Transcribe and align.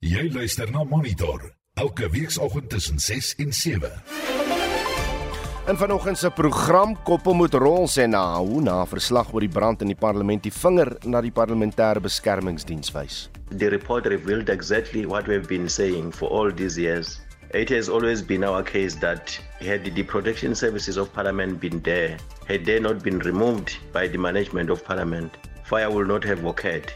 Jy 0.00 0.30
luister 0.32 0.70
na 0.72 0.80
Monitor 0.88 1.42
elke 1.76 2.06
weekoggend 2.08 2.70
tussen 2.72 2.98
6 2.98 3.34
en 3.36 3.52
7. 3.52 3.90
In 5.68 5.76
vanoggend 5.76 6.18
se 6.18 6.30
program 6.30 6.94
koppel 7.04 7.34
moet 7.36 7.54
rol 7.54 7.84
sê 7.84 8.06
na 8.08 8.22
hoe 8.38 8.62
na 8.64 8.78
verslag 8.88 9.28
oor 9.34 9.44
die 9.44 9.52
brand 9.52 9.84
in 9.84 9.92
die 9.92 9.98
parlement 10.00 10.40
die 10.42 10.52
vinger 10.56 10.94
na 11.04 11.20
die 11.20 11.30
parlementêre 11.30 12.00
beskermingsdiens 12.00 12.94
wys. 12.96 13.28
The 13.52 13.68
report 13.68 14.08
revealed 14.08 14.48
exactly 14.48 15.04
what 15.04 15.28
we've 15.28 15.48
been 15.48 15.68
saying 15.68 16.16
for 16.16 16.32
all 16.32 16.48
these 16.50 16.80
years. 16.80 17.20
It 17.52 17.68
has 17.68 17.92
always 17.92 18.22
been 18.22 18.42
our 18.42 18.62
case 18.64 18.96
that 19.04 19.36
had 19.60 19.84
the 19.84 20.02
protection 20.02 20.54
services 20.54 20.96
of 20.96 21.12
parliament 21.12 21.60
been 21.60 21.82
there, 21.82 22.16
had 22.48 22.64
they 22.64 22.80
not 22.80 23.04
been 23.04 23.18
removed 23.18 23.76
by 23.92 24.08
the 24.08 24.18
management 24.18 24.70
of 24.70 24.82
parliament, 24.82 25.36
fire 25.64 25.92
will 25.92 26.06
not 26.06 26.24
have 26.24 26.42
occurred. 26.46 26.88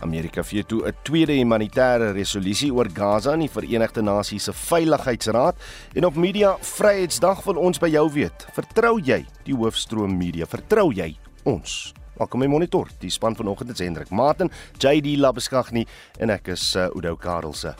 Amerika 0.00 0.42
vee 0.44 0.64
toe 0.64 0.86
'n 0.86 0.94
tweede 1.02 1.32
humanitêre 1.32 2.12
resolusie 2.12 2.72
oor 2.72 2.88
Gaza 2.92 3.32
in 3.32 3.40
die 3.40 3.48
Verenigde 3.48 4.02
Nasies 4.02 4.44
se 4.44 4.52
Veiligheidsraad 4.52 5.56
en 5.94 6.04
op 6.04 6.14
Media 6.16 6.56
Vryheidsdag 6.60 7.44
wil 7.44 7.56
ons 7.56 7.78
by 7.78 7.88
jou 7.88 8.10
weet. 8.12 8.46
Vertrou 8.52 8.98
jy 8.98 9.26
die 9.44 9.54
hoofstroom 9.54 10.16
media? 10.16 10.46
Vertrou 10.46 10.92
jy 10.92 11.16
ons? 11.44 11.92
Welkom 12.16 12.40
by 12.40 12.46
Monitor. 12.46 12.88
Die 12.98 13.10
span 13.10 13.36
vanoggend 13.36 13.70
is 13.70 13.78
Hendrik 13.78 14.10
Martin, 14.10 14.50
JD 14.78 15.16
Labeskagni 15.16 15.86
en 16.18 16.30
ek 16.30 16.48
is 16.48 16.76
uh, 16.76 16.88
Oudo 16.94 17.16
Karelse. 17.16 17.74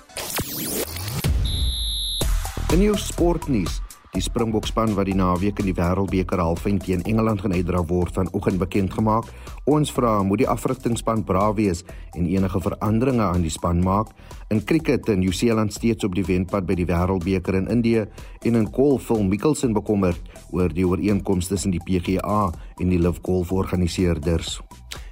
In 2.73 2.80
jou 2.83 2.97
sportnuus 2.97 3.80
Die 4.10 4.23
Springbokspan 4.24 4.96
wat 4.98 5.06
die 5.06 5.14
naweek 5.14 5.60
in 5.62 5.69
die 5.69 5.77
Wêreldbeker 5.78 6.41
halffinale 6.42 6.82
teen 6.82 7.05
Engeland 7.06 7.45
gaan 7.45 7.52
uitdra 7.55 7.84
word 7.87 8.16
vanoggend 8.16 8.59
bekend 8.59 8.91
gemaak. 8.96 9.28
Ons 9.70 9.92
vra 9.95 10.16
moet 10.27 10.42
die 10.42 10.48
afrigtingspan 10.50 11.23
braaf 11.28 11.55
wees 11.60 11.84
en 12.19 12.27
enige 12.27 12.59
veranderinge 12.64 13.23
aan 13.23 13.46
die 13.46 13.55
span 13.55 13.78
maak. 13.86 14.10
In 14.50 14.64
cricket 14.66 15.06
in 15.14 15.23
Nieu-Seeland 15.23 15.70
steeds 15.77 16.09
op 16.09 16.19
die 16.19 16.27
wenpad 16.27 16.66
by 16.66 16.74
die 16.80 16.88
Wêreldbeker 16.91 17.55
in 17.60 17.70
Indië 17.70 18.09
en 18.42 18.58
in 18.58 18.66
golf 18.75 19.06
vol 19.12 19.22
Mickelson 19.31 19.78
bekommerd 19.78 20.19
oor 20.50 20.75
die 20.75 20.88
ooreenkomste 20.88 21.55
tussen 21.55 21.78
die 21.78 21.84
PGA 21.86 22.48
en 22.83 22.91
die 22.91 22.98
LIV 22.98 23.22
Golf 23.22 23.55
organiseerders. 23.55 24.58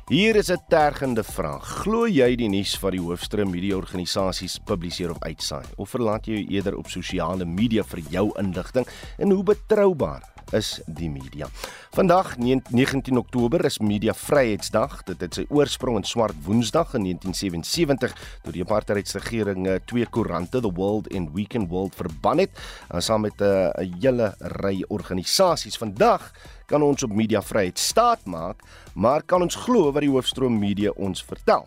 Hier 0.08 0.36
is 0.36 0.48
'n 0.48 0.56
tergende 0.68 1.22
vraag. 1.22 1.64
Glo 1.84 2.06
jy 2.06 2.36
die 2.36 2.48
nuus 2.48 2.80
wat 2.80 2.92
die 2.92 3.00
hoofstroom 3.00 3.50
media 3.50 3.76
organisasies 3.76 4.58
publiseer 4.58 5.10
of 5.10 5.20
uitsaai 5.20 5.66
of 5.76 5.90
verlaat 5.90 6.26
jy 6.26 6.46
eerder 6.48 6.76
op 6.76 6.88
sosiale 6.88 7.44
media 7.44 7.82
vir 7.84 8.00
jou 8.10 8.32
inligting 8.38 8.86
en 9.18 9.30
hoe 9.30 9.42
betroubaar 9.42 10.22
is 10.52 10.80
die 10.86 11.10
media. 11.10 11.48
Vandag 11.94 12.36
19 12.38 13.18
Oktober 13.18 13.64
is 13.64 13.78
Media 13.78 14.14
Vryheidsdag. 14.14 15.02
Dit 15.08 15.20
het 15.20 15.38
sy 15.38 15.44
oorsprong 15.48 15.98
in 16.00 16.06
Swart 16.08 16.36
Woensdag 16.44 16.94
in 16.98 17.06
1977 17.08 18.14
toe 18.44 18.54
die 18.54 18.64
apartheidsregering 18.64 19.66
eh, 19.66 19.80
twee 19.88 20.06
koerante, 20.06 20.60
The 20.60 20.72
World 20.72 21.08
en 21.12 21.30
Weekend 21.34 21.70
World 21.72 21.96
verban 21.98 22.44
het, 22.44 22.54
saam 22.98 23.26
met 23.26 23.40
eh, 23.40 23.70
'n 23.84 23.98
hele 24.00 24.34
ry 24.62 24.84
organisasies. 24.88 25.76
Vandag 25.76 26.32
kan 26.66 26.82
ons 26.82 27.02
op 27.02 27.12
media 27.12 27.42
vryheid 27.42 27.78
staat 27.78 28.24
maak, 28.24 28.62
maar 28.94 29.22
kan 29.22 29.42
ons 29.42 29.54
glo 29.54 29.92
wat 29.92 30.02
die 30.02 30.10
hoofstroom 30.10 30.58
media 30.58 30.90
ons 30.96 31.24
vertel? 31.24 31.66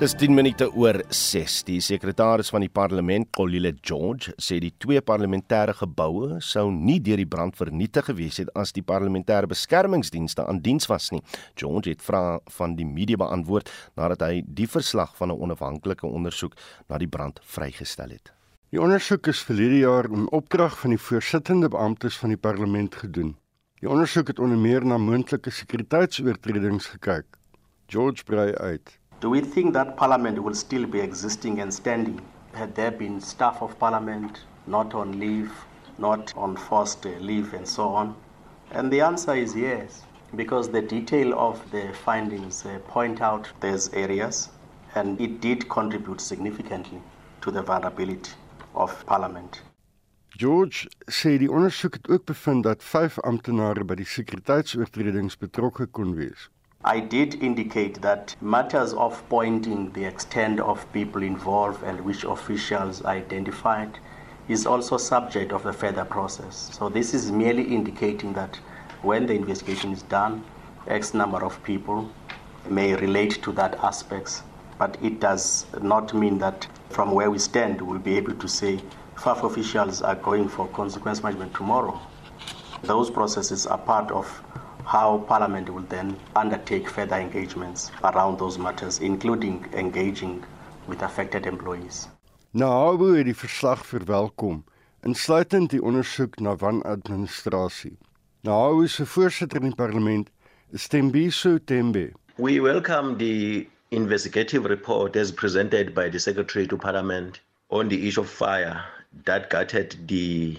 Dis 0.00 0.14
10 0.16 0.32
minute 0.32 0.64
oor 0.80 0.96
6. 1.12 1.58
Die 1.68 1.82
sekretaris 1.84 2.48
van 2.48 2.62
die 2.64 2.70
parlement, 2.72 3.26
Kolile 3.36 3.74
George, 3.84 4.32
sê 4.40 4.56
die 4.56 4.70
twee 4.80 5.02
parlementêre 5.04 5.74
geboue 5.76 6.38
sou 6.40 6.70
nie 6.72 6.96
deur 7.04 7.20
die 7.20 7.28
brand 7.28 7.58
vernietig 7.58 8.06
gewees 8.08 8.38
het 8.40 8.48
as 8.56 8.72
die 8.72 8.80
parlementêre 8.80 9.50
beskermingsdienste 9.50 10.46
aan 10.48 10.62
diens 10.64 10.88
was 10.88 11.10
nie. 11.12 11.20
George 11.60 11.92
het 11.92 12.00
vrae 12.00 12.38
van 12.56 12.78
die 12.78 12.86
media 12.88 13.20
beantwoord 13.20 13.68
nadat 14.00 14.24
hy 14.24 14.38
die 14.46 14.70
verslag 14.72 15.12
van 15.18 15.34
'n 15.34 15.36
onafhanklike 15.36 16.06
ondersoek 16.08 16.56
na 16.88 16.96
die 16.96 17.10
brand 17.16 17.42
vrygestel 17.44 18.08
het. 18.16 18.32
Die 18.72 18.80
ondersoek 18.80 19.26
is 19.26 19.44
verlede 19.44 19.84
jaar 19.84 20.08
in 20.08 20.32
opdrag 20.32 20.78
van 20.80 20.96
die 20.96 21.02
voorsittende 21.08 21.68
beamptes 21.68 22.16
van 22.16 22.32
die 22.32 22.40
parlement 22.40 22.94
gedoen. 22.94 23.36
Die 23.80 23.90
ondersoek 23.90 24.28
het 24.28 24.38
onder 24.38 24.58
meer 24.58 24.80
na 24.80 24.96
moontlike 24.96 25.50
sekuriteitsoortredings 25.50 26.86
gekyk. 26.86 27.26
George 27.86 28.24
brei 28.24 28.54
uit 28.54 28.99
Do 29.20 29.28
we 29.28 29.42
think 29.42 29.74
that 29.74 29.98
Parliament 29.98 30.42
will 30.42 30.54
still 30.54 30.86
be 30.86 30.98
existing 31.00 31.60
and 31.60 31.72
standing 31.74 32.22
had 32.54 32.74
there 32.74 32.90
been 32.90 33.20
staff 33.20 33.60
of 33.60 33.78
Parliament 33.78 34.44
not 34.66 34.94
on 34.94 35.20
leave, 35.20 35.52
not 35.98 36.32
on 36.36 36.56
forced 36.56 37.04
leave, 37.04 37.52
and 37.52 37.68
so 37.68 37.88
on? 37.88 38.14
And 38.70 38.90
the 38.90 39.02
answer 39.02 39.34
is 39.34 39.54
yes, 39.54 40.04
because 40.34 40.70
the 40.70 40.80
detail 40.80 41.38
of 41.38 41.60
the 41.70 41.92
findings 42.04 42.64
uh, 42.64 42.78
point 42.88 43.20
out 43.20 43.50
these 43.60 43.92
areas, 43.92 44.48
and 44.94 45.20
it 45.20 45.42
did 45.42 45.68
contribute 45.68 46.22
significantly 46.22 47.02
to 47.42 47.50
the 47.50 47.60
vulnerability 47.60 48.32
of 48.74 49.04
Parliament. 49.04 49.60
George 50.38 50.88
sê 51.12 51.36
die 51.36 51.50
ondersoek 51.52 51.98
het 51.98 52.08
ook 52.08 52.24
bevind 52.24 52.64
dat 52.64 52.82
5 52.82 53.18
amptenare 53.28 53.84
by 53.84 53.98
die 54.00 54.08
sekuriteitsoortredings 54.08 55.36
betrokke 55.36 55.86
kon 55.86 56.14
wees. 56.16 56.48
I 56.82 56.98
did 56.98 57.42
indicate 57.42 58.00
that 58.00 58.34
matters 58.40 58.94
of 58.94 59.22
pointing 59.28 59.92
the 59.92 60.06
extent 60.06 60.60
of 60.60 60.90
people 60.94 61.22
involved 61.22 61.82
and 61.82 62.00
which 62.00 62.24
officials 62.24 63.04
identified 63.04 63.98
is 64.48 64.64
also 64.64 64.96
subject 64.96 65.52
of 65.52 65.66
a 65.66 65.74
further 65.74 66.06
process. 66.06 66.70
So 66.72 66.88
this 66.88 67.12
is 67.12 67.30
merely 67.30 67.64
indicating 67.64 68.32
that 68.32 68.56
when 69.02 69.26
the 69.26 69.34
investigation 69.34 69.92
is 69.92 70.00
done, 70.04 70.42
X 70.86 71.12
number 71.12 71.44
of 71.44 71.62
people 71.64 72.10
may 72.66 72.94
relate 72.94 73.42
to 73.42 73.52
that 73.52 73.74
aspects, 73.84 74.42
but 74.78 74.96
it 75.02 75.20
does 75.20 75.66
not 75.82 76.14
mean 76.14 76.38
that 76.38 76.66
from 76.88 77.10
where 77.10 77.30
we 77.30 77.38
stand, 77.38 77.82
we'll 77.82 77.98
be 77.98 78.16
able 78.16 78.34
to 78.36 78.48
say 78.48 78.80
five 79.16 79.44
officials 79.44 80.00
are 80.00 80.14
going 80.14 80.48
for 80.48 80.66
consequence 80.68 81.22
management 81.22 81.52
tomorrow. 81.52 82.00
Those 82.84 83.10
processes 83.10 83.66
are 83.66 83.76
part 83.76 84.10
of 84.10 84.26
how 84.90 85.18
Parliament 85.28 85.68
will 85.70 85.86
then 85.88 86.16
undertake 86.34 86.88
further 86.90 87.14
engagements 87.14 87.92
around 88.02 88.38
those 88.40 88.58
matters, 88.58 88.98
including 88.98 89.64
engaging 89.72 90.42
with 90.88 91.02
affected 91.02 91.46
employees. 91.46 92.08
Nou 92.50 93.14
het 93.14 93.28
die 93.28 93.34
verslag 93.34 93.84
verwelkom, 93.86 94.64
insluitend 95.06 95.70
die 95.70 95.82
ondersoek 95.82 96.40
na 96.42 96.56
wanadministrasie. 96.58 97.92
Nou 98.42 98.84
is 98.84 98.96
se 98.98 99.06
voorsitter 99.06 99.62
in 99.62 99.70
die 99.70 99.78
parlement, 99.78 100.30
Stembiso 100.74 101.58
Tembe. 101.64 102.10
We 102.36 102.58
welcome 102.60 103.16
the 103.18 103.68
investigative 103.90 104.66
report 104.68 105.14
as 105.16 105.30
presented 105.30 105.94
by 105.94 106.08
the 106.08 106.18
Secretary 106.18 106.66
to 106.66 106.76
Parliament 106.76 107.38
on 107.68 107.88
the 107.88 108.08
issue 108.08 108.24
of 108.24 108.28
fire 108.28 108.82
that 109.24 109.50
gutted 109.50 109.94
the 110.08 110.58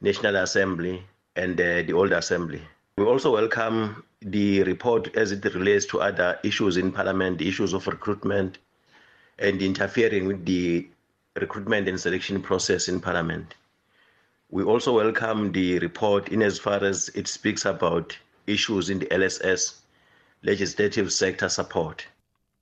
National 0.00 0.36
Assembly 0.36 1.02
and 1.34 1.60
uh, 1.60 1.82
the 1.84 1.92
Old 1.92 2.12
Assembly. 2.12 2.62
We 2.98 3.04
also 3.04 3.30
welcome 3.34 4.04
the 4.22 4.62
report 4.62 5.14
as 5.18 5.30
it 5.30 5.44
relates 5.44 5.84
to 5.86 6.00
other 6.00 6.38
issues 6.42 6.78
in 6.78 6.92
Parliament, 6.92 7.36
the 7.36 7.46
issues 7.46 7.74
of 7.74 7.86
recruitment 7.86 8.56
and 9.38 9.60
interfering 9.60 10.26
with 10.26 10.46
the 10.46 10.88
recruitment 11.38 11.88
and 11.88 12.00
selection 12.00 12.40
process 12.40 12.88
in 12.88 13.00
Parliament. 13.00 13.54
We 14.50 14.62
also 14.62 14.94
welcome 14.94 15.52
the 15.52 15.78
report 15.80 16.30
in 16.30 16.40
as 16.40 16.58
far 16.58 16.82
as 16.82 17.10
it 17.10 17.28
speaks 17.28 17.66
about 17.66 18.16
issues 18.46 18.88
in 18.88 19.00
the 19.00 19.06
LSS, 19.06 19.80
legislative 20.42 21.12
sector 21.12 21.50
support. 21.50 22.06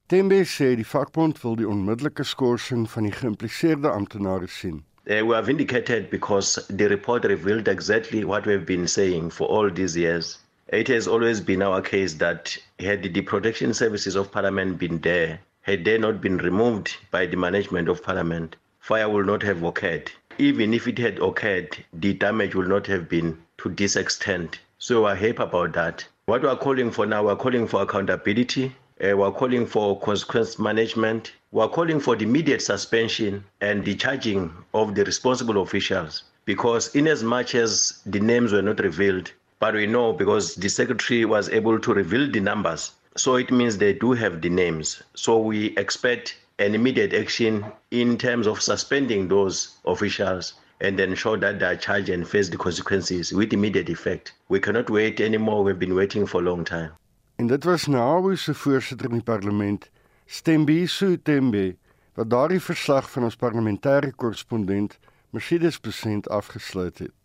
Tembe 0.08 0.42
sê 0.44 0.74
die 0.74 0.84
vakbond 0.84 1.38
wil 1.44 1.54
die 1.62 1.68
onmiddellike 1.68 2.26
skorsing 2.26 2.90
van 2.90 3.06
die 3.06 3.14
geïmpliseerde 3.14 3.94
amptenare 3.94 4.50
sien. 4.50 4.82
Uh, 5.10 5.22
we 5.22 5.34
are 5.34 5.42
vindicated 5.42 6.08
because 6.08 6.54
the 6.70 6.88
report 6.88 7.24
revealed 7.24 7.68
exactly 7.68 8.24
what 8.24 8.46
we've 8.46 8.64
been 8.64 8.88
saying 8.88 9.28
for 9.28 9.46
all 9.48 9.68
these 9.68 9.94
years. 9.94 10.38
It 10.68 10.88
has 10.88 11.06
always 11.06 11.42
been 11.42 11.60
our 11.60 11.82
case 11.82 12.14
that 12.14 12.56
had 12.80 13.02
the 13.02 13.20
protection 13.20 13.74
services 13.74 14.16
of 14.16 14.32
Parliament 14.32 14.78
been 14.78 14.98
there, 15.00 15.40
had 15.60 15.84
they 15.84 15.98
not 15.98 16.22
been 16.22 16.38
removed 16.38 16.96
by 17.10 17.26
the 17.26 17.36
management 17.36 17.88
of 17.88 18.02
Parliament, 18.02 18.56
fire 18.80 19.08
would 19.08 19.26
not 19.26 19.42
have 19.42 19.62
occurred. 19.62 20.10
Even 20.38 20.72
if 20.72 20.88
it 20.88 20.98
had 20.98 21.18
occurred, 21.18 21.76
the 21.92 22.14
damage 22.14 22.54
would 22.54 22.68
not 22.68 22.86
have 22.86 23.06
been 23.06 23.36
to 23.58 23.68
this 23.68 23.96
extent. 23.96 24.58
So 24.78 25.02
we're 25.02 25.14
happy 25.14 25.42
about 25.42 25.74
that. 25.74 26.06
What 26.24 26.42
we're 26.42 26.56
calling 26.56 26.90
for 26.90 27.04
now, 27.04 27.24
we're 27.24 27.36
calling 27.36 27.66
for 27.66 27.82
accountability, 27.82 28.74
uh, 29.02 29.16
we're 29.16 29.32
calling 29.32 29.66
for 29.66 30.00
consequence 30.00 30.58
management, 30.58 31.32
we're 31.54 31.68
calling 31.76 32.00
for 32.00 32.14
the 32.16 32.24
immediate 32.24 32.62
suspension 32.62 33.42
and 33.60 33.84
the 33.84 33.94
charging 33.94 34.50
of 34.72 34.94
the 34.94 35.04
responsible 35.04 35.62
officials 35.62 36.24
because 36.44 36.94
in 36.94 37.06
as 37.06 37.22
much 37.22 37.54
as 37.54 38.02
the 38.04 38.20
names 38.20 38.52
were 38.52 38.66
not 38.70 38.78
revealed 38.80 39.32
But 39.64 39.74
we 39.74 39.86
know 39.86 40.12
because 40.12 40.56
the 40.56 40.68
secretary 40.68 41.24
was 41.24 41.48
able 41.48 41.78
to 41.78 41.94
reveal 41.94 42.30
the 42.30 42.40
numbers. 42.40 42.92
So 43.16 43.36
it 43.36 43.50
means 43.50 43.78
they 43.78 43.94
do 43.94 44.12
have 44.12 44.42
the 44.42 44.50
names. 44.50 45.02
So 45.14 45.38
we 45.38 45.74
expect 45.78 46.36
an 46.58 46.74
immediate 46.74 47.14
action 47.14 47.64
in 47.90 48.18
terms 48.18 48.46
of 48.46 48.60
suspending 48.60 49.28
those 49.28 49.76
officials 49.86 50.52
and 50.82 51.00
ensure 51.00 51.38
that 51.38 51.60
they 51.60 51.66
are 51.66 51.76
charged 51.76 52.10
and 52.10 52.28
face 52.28 52.50
the 52.50 52.58
consequences 52.58 53.32
with 53.32 53.54
immediate 53.54 53.88
effect. 53.88 54.32
We 54.50 54.60
cannot 54.60 54.90
wait 54.90 55.20
anymore. 55.20 55.64
We've 55.64 55.78
been 55.78 55.94
waiting 55.94 56.26
for 56.26 56.42
a 56.42 56.44
long 56.44 56.64
time. 56.64 56.90
En 57.36 57.46
dit 57.46 57.64
was 57.64 57.86
nou 57.86 58.36
se 58.36 58.54
voorsitter 58.54 59.06
in 59.06 59.12
die 59.12 59.22
parlement, 59.22 59.88
Stembiso 60.26 61.16
Tembe, 61.22 61.76
wat 62.14 62.30
daardie 62.30 62.60
verslag 62.60 63.10
van 63.10 63.26
ons 63.28 63.36
parlementêre 63.36 64.12
korrespondent, 64.16 64.98
Mercedes 65.30 65.80
Besent 65.80 66.28
afgesluit 66.28 66.98
het. 66.98 67.23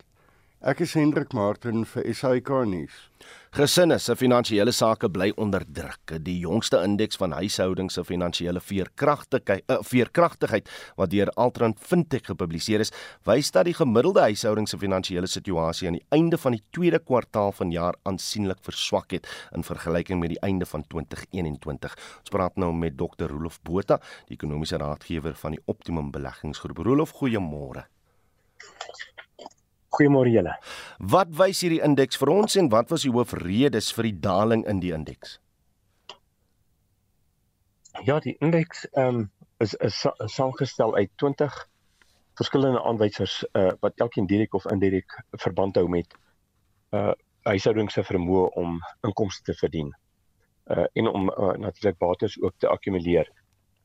Ek 0.60 0.82
is 0.84 0.92
Hendrik 0.92 1.30
Martin 1.32 1.86
vir 1.88 2.04
SAK 2.12 2.50
nuus. 2.68 2.92
Gesinne 3.56 3.96
se 3.96 4.12
finansiële 4.12 4.74
sake 4.76 5.08
bly 5.08 5.30
onder 5.40 5.62
druk. 5.64 6.12
Die 6.20 6.34
jongste 6.42 6.82
indeks 6.84 7.16
van 7.16 7.32
huishoudings 7.32 7.94
se 7.96 8.02
finansiële 8.04 8.60
veerkragtigheid, 8.60 9.64
uh, 9.72 9.78
veerkragtigheid 9.88 10.68
wat 11.00 11.14
deur 11.14 11.30
Altran 11.40 11.72
Fintech 11.80 12.26
gepubliseer 12.28 12.84
is, 12.84 12.92
wys 13.24 13.48
dat 13.56 13.70
die 13.70 13.74
gemiddelde 13.78 14.26
huishouding 14.26 14.68
se 14.68 14.76
finansiële 14.76 15.30
situasie 15.32 15.88
aan 15.88 15.96
die 15.96 16.04
einde 16.12 16.36
van 16.42 16.58
die 16.58 16.60
tweede 16.76 17.00
kwartaal 17.00 17.56
van 17.56 17.72
jaar 17.72 17.96
aansienlik 18.04 18.60
verswak 18.66 19.14
het 19.16 19.30
in 19.56 19.64
vergelyking 19.64 20.20
met 20.20 20.34
die 20.34 20.42
einde 20.44 20.68
van 20.68 20.84
2021. 20.92 21.94
Ons 22.20 22.34
praat 22.36 22.60
nou 22.60 22.68
met 22.76 23.00
Dr. 23.00 23.32
Rolof 23.32 23.56
Botha, 23.64 23.96
die 24.28 24.36
ekonomiese 24.36 24.76
raadgewer 24.84 25.40
van 25.40 25.56
die 25.56 25.64
Optimum 25.72 26.12
Beleggingsgroep. 26.12 26.84
Rolof, 26.84 27.16
goeiemôre. 27.16 27.86
Goeiemôre 29.90 30.30
julle. 30.30 30.54
Wat 31.12 31.30
wys 31.38 31.60
hierdie 31.64 31.82
indeks 31.82 32.18
vir 32.20 32.30
ons 32.30 32.56
en 32.60 32.68
wat 32.70 32.90
was 32.92 33.02
die 33.06 33.10
hoofredes 33.14 33.90
vir 33.96 34.10
die 34.10 34.18
daling 34.22 34.62
in 34.70 34.82
die 34.82 34.92
indeks? 34.94 35.38
Ja, 38.06 38.20
die 38.22 38.36
indeks 38.38 38.86
ehm 38.92 39.24
um, 39.24 39.24
is 39.60 39.74
is 39.84 39.98
saamgestel 40.32 40.94
uit 40.96 41.10
20 41.20 41.56
verskillende 42.40 42.82
aanwysers 42.88 43.42
uh, 43.52 43.72
wat 43.80 43.98
elkeen 44.00 44.26
direk 44.26 44.54
of 44.54 44.68
indirek 44.72 45.16
verband 45.44 45.76
hou 45.76 45.88
met 45.88 46.14
uh 46.96 47.12
huishoudings 47.48 47.94
se 47.96 48.02
vermoë 48.04 48.48
om 48.60 48.78
inkomste 49.08 49.42
te 49.48 49.54
verdien. 49.58 49.90
Uh 50.70 50.86
en 50.92 51.08
om 51.08 51.28
uh, 51.30 51.52
natuurlik 51.64 51.98
bates 51.98 52.38
ook 52.40 52.54
te 52.56 52.68
akkumuleer. 52.68 53.30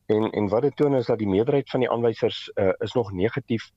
En 0.06 0.30
en 0.30 0.48
wat 0.48 0.62
dit 0.62 0.76
toon 0.76 0.94
is 0.94 1.06
dat 1.06 1.18
die 1.18 1.28
meerderheid 1.28 1.70
van 1.70 1.80
die 1.80 1.90
aanwysers 1.90 2.50
uh, 2.54 2.72
is 2.78 2.92
nog 2.92 3.12
negatief 3.12 3.70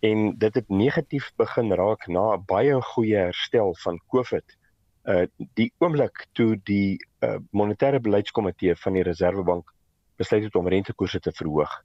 en 0.00 0.38
dit 0.38 0.54
het 0.54 0.68
negatief 0.68 1.32
begin 1.36 1.72
raak 1.72 2.06
na 2.06 2.36
baie 2.36 2.80
goeie 2.82 3.16
herstel 3.16 3.74
van 3.82 4.00
COVID. 4.12 4.56
Uh 5.04 5.26
die 5.54 5.72
oomblik 5.78 6.26
toe 6.32 6.56
die 6.64 6.98
uh 7.24 7.38
monetêre 7.50 8.00
beleidskomitee 8.00 8.76
van 8.76 8.92
die 8.92 9.02
Reserwebank 9.02 9.72
besluit 10.16 10.44
het 10.44 10.54
om 10.54 10.68
rentekoerse 10.68 11.20
te 11.20 11.32
verhoog. 11.32 11.82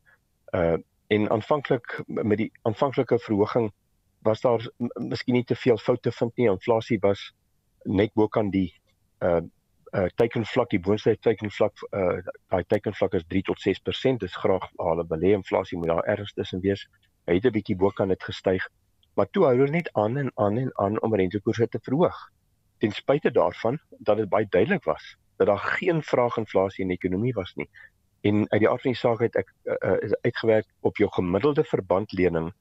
Uh 0.55 0.77
en 1.11 1.29
aanvanklik 1.29 2.03
met 2.07 2.37
die 2.37 2.51
aanvanklike 2.61 3.19
verhoging 3.19 3.71
was 4.23 4.41
daar 4.41 4.69
miskien 4.93 5.35
nie 5.35 5.43
te 5.43 5.55
veel 5.55 5.77
foute 5.77 6.11
vind 6.11 6.37
nie. 6.37 6.49
Inflasie 6.49 6.99
was 6.99 7.33
net 7.83 8.13
bo 8.13 8.27
kan 8.27 8.49
die 8.49 8.69
uh 9.19 9.41
uh 9.91 10.07
teikenvlak 10.15 10.69
die 10.71 10.79
boonste 10.79 11.17
teikenvlak 11.19 11.83
uh 11.91 12.19
daai 12.47 12.63
teikenvlak 12.63 13.13
is 13.19 13.25
3 13.27 13.41
tot 13.49 13.63
6%. 13.67 14.17
Dis 14.23 14.35
graag 14.35 14.69
hulle 14.77 15.05
belê 15.07 15.33
inflasie 15.35 15.77
moet 15.77 15.87
daar 15.87 16.03
ergens 16.13 16.33
tussen 16.33 16.61
wees. 16.61 16.87
Hy 17.31 17.37
het 17.39 17.45
'n 17.47 17.55
bietjie 17.55 17.75
bo 17.79 17.89
kan 17.95 18.09
dit 18.11 18.23
gestyg, 18.27 18.63
maar 19.15 19.29
toe 19.31 19.45
hou 19.45 19.55
hulle 19.55 19.71
net 19.71 19.89
aan 19.95 20.17
en 20.17 20.31
aan 20.35 20.57
en 20.57 20.71
aan 20.83 21.01
om 21.01 21.13
rentekoerse 21.15 21.67
te 21.67 21.79
verhoog. 21.79 22.17
Ten 22.83 22.91
spyte 22.91 23.31
daarvan 23.31 23.79
dat 23.99 24.17
dit 24.17 24.29
baie 24.29 24.47
duidelik 24.49 24.83
was 24.83 25.15
dat 25.37 25.47
daar 25.47 25.63
geen 25.79 26.03
vraaginflasie 26.03 26.83
in 26.83 26.91
die 26.91 26.97
ekonomie 26.97 27.33
was 27.33 27.53
nie. 27.55 27.69
En 28.21 28.49
uit 28.49 28.59
die 28.59 28.69
aard 28.69 28.81
van 28.81 28.91
die 28.91 28.99
saak 28.99 29.19
het 29.19 29.35
ek 29.35 29.53
uh, 29.63 29.75
uh, 29.79 30.11
uitgewerk 30.21 30.67
op 30.79 30.97
jou 30.97 31.09
gemiddelde 31.09 31.63
verbandlening 31.63 32.51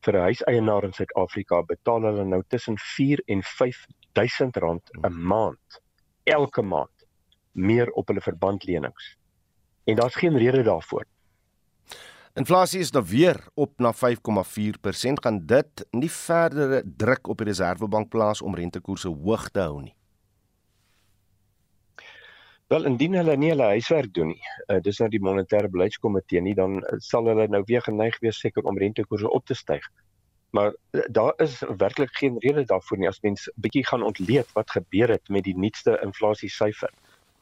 vir 0.00 0.14
'n 0.14 0.26
huiseienaar 0.26 0.84
in 0.84 0.92
Suid-Afrika 0.92 1.62
betaal 1.62 2.02
hulle 2.02 2.24
nou 2.24 2.42
tussen 2.48 2.78
4 2.78 3.22
en 3.26 3.42
5000 3.42 4.56
rand 4.56 4.90
'n 4.98 5.14
maand 5.14 5.80
elke 6.24 6.62
maand 6.62 7.06
meer 7.52 7.90
op 7.90 8.08
hulle 8.08 8.20
verbandlenings. 8.20 9.16
En 9.84 9.96
daar's 9.96 10.14
geen 10.14 10.38
rede 10.38 10.62
daarvoor. 10.62 11.06
Inflasie 12.36 12.80
is 12.80 12.90
nou 12.92 13.04
weer 13.08 13.38
op 13.54 13.78
na 13.80 13.92
5,4%. 13.94 15.22
Gaan 15.22 15.38
dit 15.46 15.84
nie 15.90 16.10
verdere 16.10 16.82
druk 16.84 17.28
op 17.28 17.38
die 17.40 17.46
Reserwebank 17.48 18.10
plaas 18.12 18.42
om 18.42 18.54
rentekoerse 18.54 19.08
hoog 19.08 19.48
te 19.50 19.64
hou 19.64 19.80
nie? 19.82 19.94
Wel 22.68 22.84
indien 22.84 23.16
hulle 23.16 23.36
nie 23.40 23.48
hulle 23.48 23.70
huiswerk 23.72 24.12
doen 24.12 24.34
nie, 24.34 24.42
uh, 24.68 24.76
dis 24.84 24.98
nou 25.00 25.08
die 25.08 25.22
monetêre 25.24 25.70
beleidskomitee 25.72 26.42
nie, 26.44 26.52
dan 26.54 26.82
uh, 26.82 26.98
sal 27.00 27.24
hulle 27.30 27.46
nou 27.48 27.62
weer 27.64 27.80
geneig 27.86 28.18
wees 28.20 28.40
seker 28.44 28.68
om 28.68 28.76
rentekoerse 28.76 29.30
op 29.32 29.46
te 29.48 29.56
styg. 29.56 29.86
Maar 30.52 30.74
uh, 30.92 31.06
daar 31.08 31.32
is 31.40 31.62
werklik 31.80 32.12
geen 32.20 32.36
rede 32.44 32.66
daarvoor 32.68 33.00
nie 33.00 33.08
as 33.08 33.22
mens 33.24 33.48
bietjie 33.56 33.86
gaan 33.88 34.04
ontleed 34.04 34.52
wat 34.52 34.76
gebeur 34.76 35.16
het 35.16 35.32
met 35.32 35.48
die 35.48 35.56
nuutste 35.56 35.96
inflasiesyfer. 36.04 36.92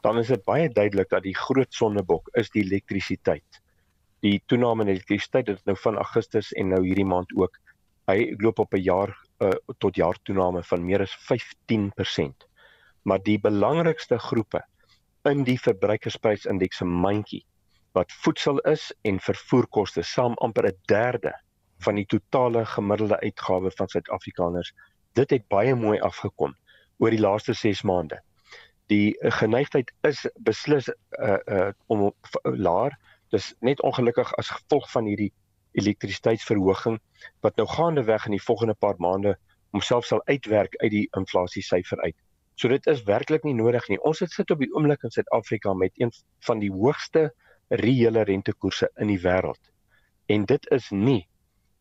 Dan 0.07 0.23
is 0.23 0.31
dit 0.31 0.47
baie 0.47 0.71
duidelik 0.71 1.11
dat 1.11 1.27
die 1.27 1.35
groot 1.35 1.75
sonnebok 1.75 2.31
is 2.39 2.55
die 2.55 2.63
elektrisiteit 2.63 3.63
die 4.27 4.43
toename 4.51 4.87
in 4.87 4.95
elektrisiteit 4.95 5.47
dit 5.47 5.65
nou 5.69 5.77
van 5.85 5.99
Augustus 6.03 6.53
en 6.59 6.73
nou 6.75 6.83
hierdie 6.85 7.07
maand 7.07 7.33
ook 7.39 7.59
hy 8.11 8.35
loop 8.43 8.63
op 8.63 8.75
'n 8.75 8.83
jaar 8.83 9.13
uh, 9.43 9.53
tot 9.79 9.97
jaar 9.97 10.19
toename 10.23 10.63
van 10.63 10.85
meer 10.85 11.03
as 11.03 11.15
15%. 11.31 12.47
Maar 13.03 13.23
die 13.23 13.39
belangrikste 13.39 14.19
groepe 14.19 14.63
in 15.31 15.45
die 15.45 15.59
verbruikersprysindeks 15.59 16.83
se 16.83 16.85
mandjie 16.85 17.45
wat 17.99 18.13
voedsel 18.23 18.59
is 18.71 18.93
en 19.03 19.21
vervoerkoste 19.21 20.03
saam 20.03 20.35
amper 20.47 20.69
'n 20.69 20.79
derde 20.87 21.33
van 21.85 21.95
die 21.95 22.07
totale 22.07 22.65
gemiddelde 22.67 23.21
uitgawe 23.21 23.71
van 23.71 23.89
Suid-Afrikaners. 23.89 24.73
Dit 25.13 25.31
het 25.31 25.49
baie 25.49 25.75
mooi 25.75 25.99
afgekom 26.01 26.55
oor 26.99 27.11
die 27.11 27.21
laaste 27.21 27.53
6 27.53 27.83
maande. 27.83 28.21
Die 28.87 29.17
geneigtheid 29.19 29.93
is 30.03 30.27
beslis 30.39 30.89
uh 30.89 31.39
uh 31.47 31.71
om 31.87 32.13
laer 32.43 32.97
Dis 33.35 33.55
net 33.61 33.83
ongelukkig 33.83 34.33
as 34.41 34.53
gevolg 34.55 34.91
van 34.91 35.09
hierdie 35.11 35.33
elektrisiteitsverhoging 35.77 37.01
wat 37.45 37.57
nou 37.61 37.67
gaandeweg 37.69 38.27
in 38.29 38.37
die 38.37 38.45
volgende 38.45 38.75
paar 38.75 38.97
maande 39.03 39.37
homself 39.75 40.07
sal 40.09 40.23
uitwerk 40.31 40.77
uit 40.83 40.93
die 40.95 41.09
inflasiesyfer 41.19 42.01
uit. 42.05 42.17
So 42.57 42.69
dit 42.73 42.87
is 42.89 43.03
werklik 43.05 43.45
nie 43.45 43.55
nodig 43.55 43.89
nie. 43.93 43.99
Ons 44.01 44.23
het 44.25 44.33
sit 44.33 44.51
op 44.51 44.63
die 44.63 44.71
oomblik 44.73 45.03
in 45.05 45.13
Suid-Afrika 45.13 45.75
met 45.77 45.93
een 46.01 46.13
van 46.47 46.63
die 46.63 46.73
hoogste 46.73 47.29
reële 47.69 48.23
rentekoerse 48.25 48.89
in 48.97 49.11
die 49.13 49.21
wêreld. 49.21 49.61
En 50.33 50.47
dit 50.49 50.71
is 50.73 50.89
nie 50.91 51.27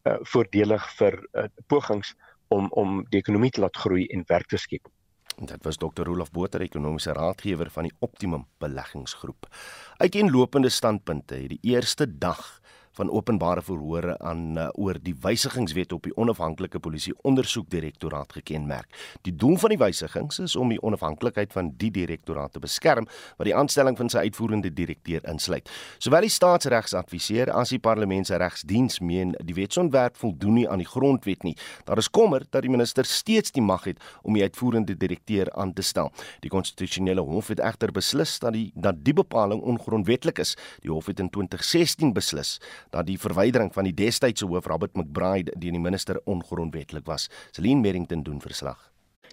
uh, 0.04 0.18
voordelig 0.34 0.90
vir 0.98 1.22
uh, 1.22 1.48
pogings 1.72 2.16
om 2.54 2.68
om 2.72 3.00
die 3.10 3.22
ekonomie 3.22 3.52
te 3.52 3.64
laat 3.64 3.78
groei 3.78 4.06
en 4.12 4.26
werk 4.28 4.52
te 4.52 4.60
skep. 4.62 4.90
Dit 5.36 5.64
was 5.64 5.78
Dr. 5.78 6.06
Rolf 6.08 6.32
Botha, 6.32 6.62
ekonomiese 6.64 7.12
raadgewer 7.12 7.68
van 7.70 7.90
die 7.90 7.94
Optimum 8.00 8.46
Beleggingsgroep. 8.64 9.50
Uiteenlopende 9.98 10.70
standpunte 10.70 11.36
het 11.36 11.50
die 11.50 11.74
eerste 11.76 12.08
dag 12.08 12.62
van 12.96 13.12
openbare 13.12 13.62
verhore 13.62 14.16
aan 14.20 14.58
uh, 14.58 14.68
oor 14.74 15.00
die 15.04 15.16
wysigingswet 15.22 15.94
op 15.96 16.04
die 16.08 16.14
onafhanklike 16.18 16.80
polisie 16.80 17.14
ondersoekdirektoraat 17.28 18.34
gekenmerk. 18.40 18.88
Die 19.28 19.36
doel 19.36 19.58
van 19.62 19.74
die 19.74 19.80
wysigings 19.80 20.40
is 20.44 20.56
om 20.56 20.72
die 20.72 20.82
onafhanklikheid 20.82 21.54
van 21.54 21.74
die 21.80 21.92
direktoraat 21.92 22.56
te 22.56 22.64
beskerm 22.64 23.08
wat 23.38 23.50
die 23.50 23.56
aanstelling 23.56 23.98
van 24.00 24.10
sy 24.12 24.26
uitvoerende 24.28 24.72
direkteur 24.74 25.24
insluit. 25.30 25.70
Sowel 26.00 26.28
die 26.28 26.34
staatsregsadviseur 26.34 27.52
as 27.54 27.74
die 27.76 27.82
parlementsregsdiens 27.84 29.02
meen 29.04 29.36
die 29.44 29.58
wetsontwerp 29.58 30.18
voldoen 30.20 30.60
nie 30.62 30.68
aan 30.70 30.84
die 30.84 30.90
grondwet 30.90 31.44
nie. 31.44 31.56
Daar 31.86 32.00
is 32.02 32.10
kommer 32.10 32.46
dat 32.50 32.64
die 32.64 32.72
minister 32.72 33.06
steeds 33.06 33.52
die 33.56 33.64
mag 33.64 33.84
het 33.90 34.02
om 34.24 34.38
die 34.38 34.44
uitvoerende 34.46 34.96
direkteur 34.98 35.52
aan 35.54 35.74
te 35.74 35.84
stel. 35.84 36.12
Die 36.46 36.52
konstitusionele 36.54 37.22
hof 37.26 37.52
het 37.52 37.60
egter 37.60 37.92
beslis 37.96 38.38
dat 38.40 38.56
die 38.56 38.72
dat 38.76 39.04
die 39.06 39.14
bepaling 39.14 39.62
ongrondwetlik 39.62 40.40
is. 40.40 40.56
Die 40.84 40.92
hof 40.92 41.10
het 41.12 41.20
in 41.20 41.30
2016 41.30 42.14
beslis 42.14 42.58
dat 42.96 43.08
die 43.10 43.20
verwydering 43.20 43.72
van 43.76 43.88
die 43.90 43.96
destydse 43.96 44.48
hoof 44.48 44.68
Robert 44.72 44.96
McBride 44.96 45.54
deur 45.54 45.76
die 45.76 45.84
minister 45.84 46.20
ongrondwetlik 46.32 47.06
was. 47.10 47.28
Celine 47.52 47.84
Merrington 47.84 48.24
doen 48.24 48.42
verslag. 48.42 48.80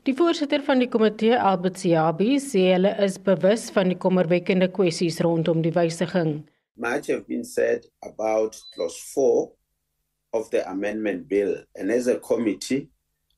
Die 0.03 0.15
voorsitter 0.19 0.65
van 0.67 0.81
die 0.83 0.89
komitee, 0.91 1.37
Albert 1.39 1.79
Siabi, 1.79 2.39
sê 2.43 2.73
hulle 2.73 2.95
is 3.05 3.21
bewus 3.23 3.69
van 3.75 3.93
die 3.93 3.99
kommerwekkende 4.01 4.71
kwessies 4.75 5.21
rondom 5.23 5.63
die 5.63 5.75
wysiging. 5.77 6.41
Much 6.75 7.11
have 7.13 7.27
been 7.29 7.45
said 7.45 7.87
about 8.09 8.57
clause 8.75 8.99
4 9.13 9.53
of 10.33 10.49
the 10.51 10.65
amendment 10.67 11.29
bill 11.29 11.55
and 11.79 11.93
as 11.93 12.09
a 12.09 12.17
committee 12.19 12.89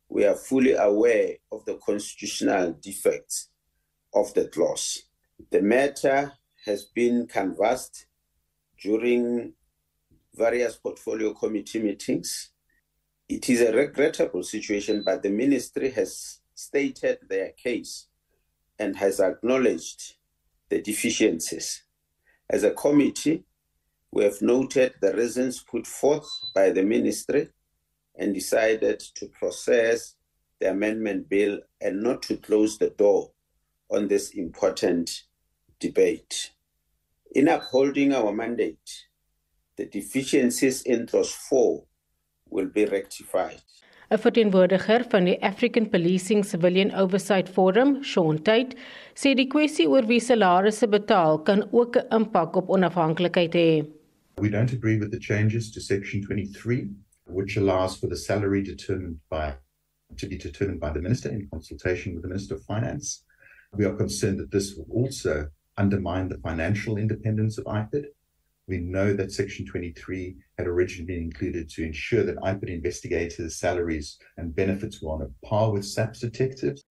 we 0.08 0.24
are 0.24 0.36
fully 0.36 0.72
aware 0.78 1.36
of 1.50 1.64
the 1.66 1.74
constitutional 1.84 2.72
defects 2.80 3.50
of 4.14 4.32
the 4.34 4.46
clause. 4.48 5.02
The 5.50 5.60
matter 5.60 6.32
has 6.64 6.84
been 6.94 7.26
canvassed 7.26 8.06
during 8.80 9.52
various 10.34 10.76
portfolio 10.76 11.32
committee 11.32 11.82
meetings. 11.82 12.50
It 13.28 13.48
is 13.48 13.60
a 13.60 13.72
regrettable 13.72 14.42
situation, 14.42 15.02
but 15.04 15.22
the 15.22 15.30
ministry 15.30 15.90
has 15.90 16.40
stated 16.54 17.18
their 17.28 17.50
case 17.52 18.08
and 18.78 18.96
has 18.96 19.20
acknowledged 19.20 20.14
the 20.68 20.80
deficiencies. 20.82 21.84
As 22.50 22.64
a 22.64 22.72
committee, 22.72 23.44
we 24.12 24.24
have 24.24 24.42
noted 24.42 24.94
the 25.00 25.14
reasons 25.14 25.62
put 25.62 25.86
forth 25.86 26.28
by 26.54 26.70
the 26.70 26.82
ministry 26.82 27.48
and 28.16 28.34
decided 28.34 29.00
to 29.14 29.26
process 29.26 30.14
the 30.60 30.70
amendment 30.70 31.28
bill 31.28 31.60
and 31.80 32.02
not 32.02 32.22
to 32.22 32.36
close 32.36 32.78
the 32.78 32.90
door 32.90 33.32
on 33.90 34.08
this 34.08 34.30
important 34.30 35.24
debate. 35.80 36.52
In 37.34 37.48
upholding 37.48 38.12
our 38.12 38.32
mandate, 38.32 39.06
the 39.76 39.86
deficiencies 39.86 40.82
in 40.82 41.06
clause 41.06 41.32
4 41.32 41.84
will 42.50 42.66
be 42.66 42.84
rectified. 42.86 43.62
'n 44.10 44.18
Verteenwoordiger 44.18 45.04
van 45.08 45.24
die 45.24 45.38
African 45.42 45.88
Policing 45.90 46.44
Civilian 46.44 46.92
Oversight 46.94 47.48
Forum, 47.48 48.02
Sean 48.02 48.42
Tate, 48.42 48.76
sê 49.14 49.34
die 49.34 49.48
kwessie 49.48 49.88
oor 49.88 50.06
wie 50.06 50.20
salarisse 50.20 50.86
betaal 50.86 51.42
kan 51.42 51.64
ook 51.72 51.96
'n 51.96 52.06
impak 52.18 52.56
op 52.56 52.68
onafhanklikheid 52.68 53.54
hê. 53.54 53.70
We 54.40 54.50
don't 54.50 54.72
agree 54.72 54.98
with 54.98 55.10
the 55.10 55.20
changes 55.20 55.72
to 55.72 55.80
section 55.80 56.22
23 56.22 56.90
which 57.26 57.56
allows 57.56 57.96
for 57.96 58.08
the 58.08 58.16
salary 58.16 58.62
determined 58.62 59.18
by 59.30 59.54
to 60.16 60.28
be 60.28 60.36
determined 60.36 60.80
by 60.80 60.90
the 60.92 61.00
minister 61.00 61.30
in 61.32 61.48
consultation 61.48 62.12
with 62.14 62.22
the 62.22 62.28
minister 62.28 62.54
of 62.54 62.62
finance. 62.64 63.24
We 63.72 63.86
are 63.86 63.96
concerned 63.96 64.38
that 64.38 64.50
this 64.50 64.76
will 64.76 64.86
also 64.90 65.48
undermine 65.76 66.28
the 66.28 66.38
financial 66.38 66.98
independence 66.98 67.58
of 67.58 67.64
IPID 67.64 68.04
We 68.66 68.78
know 68.78 69.12
that 69.14 69.30
Section 69.30 69.66
23 69.66 70.36
had 70.56 70.66
originally 70.66 71.04
been 71.04 71.22
included 71.22 71.68
to 71.70 71.84
ensure 71.84 72.24
that 72.24 72.36
IPID 72.36 72.70
investigators' 72.70 73.56
salaries 73.56 74.18
and 74.38 74.56
benefits 74.56 75.02
were 75.02 75.12
on 75.12 75.22
a 75.22 75.46
par 75.46 75.70
with 75.70 75.84
SAPS 75.84 76.20
detectives. 76.20 76.82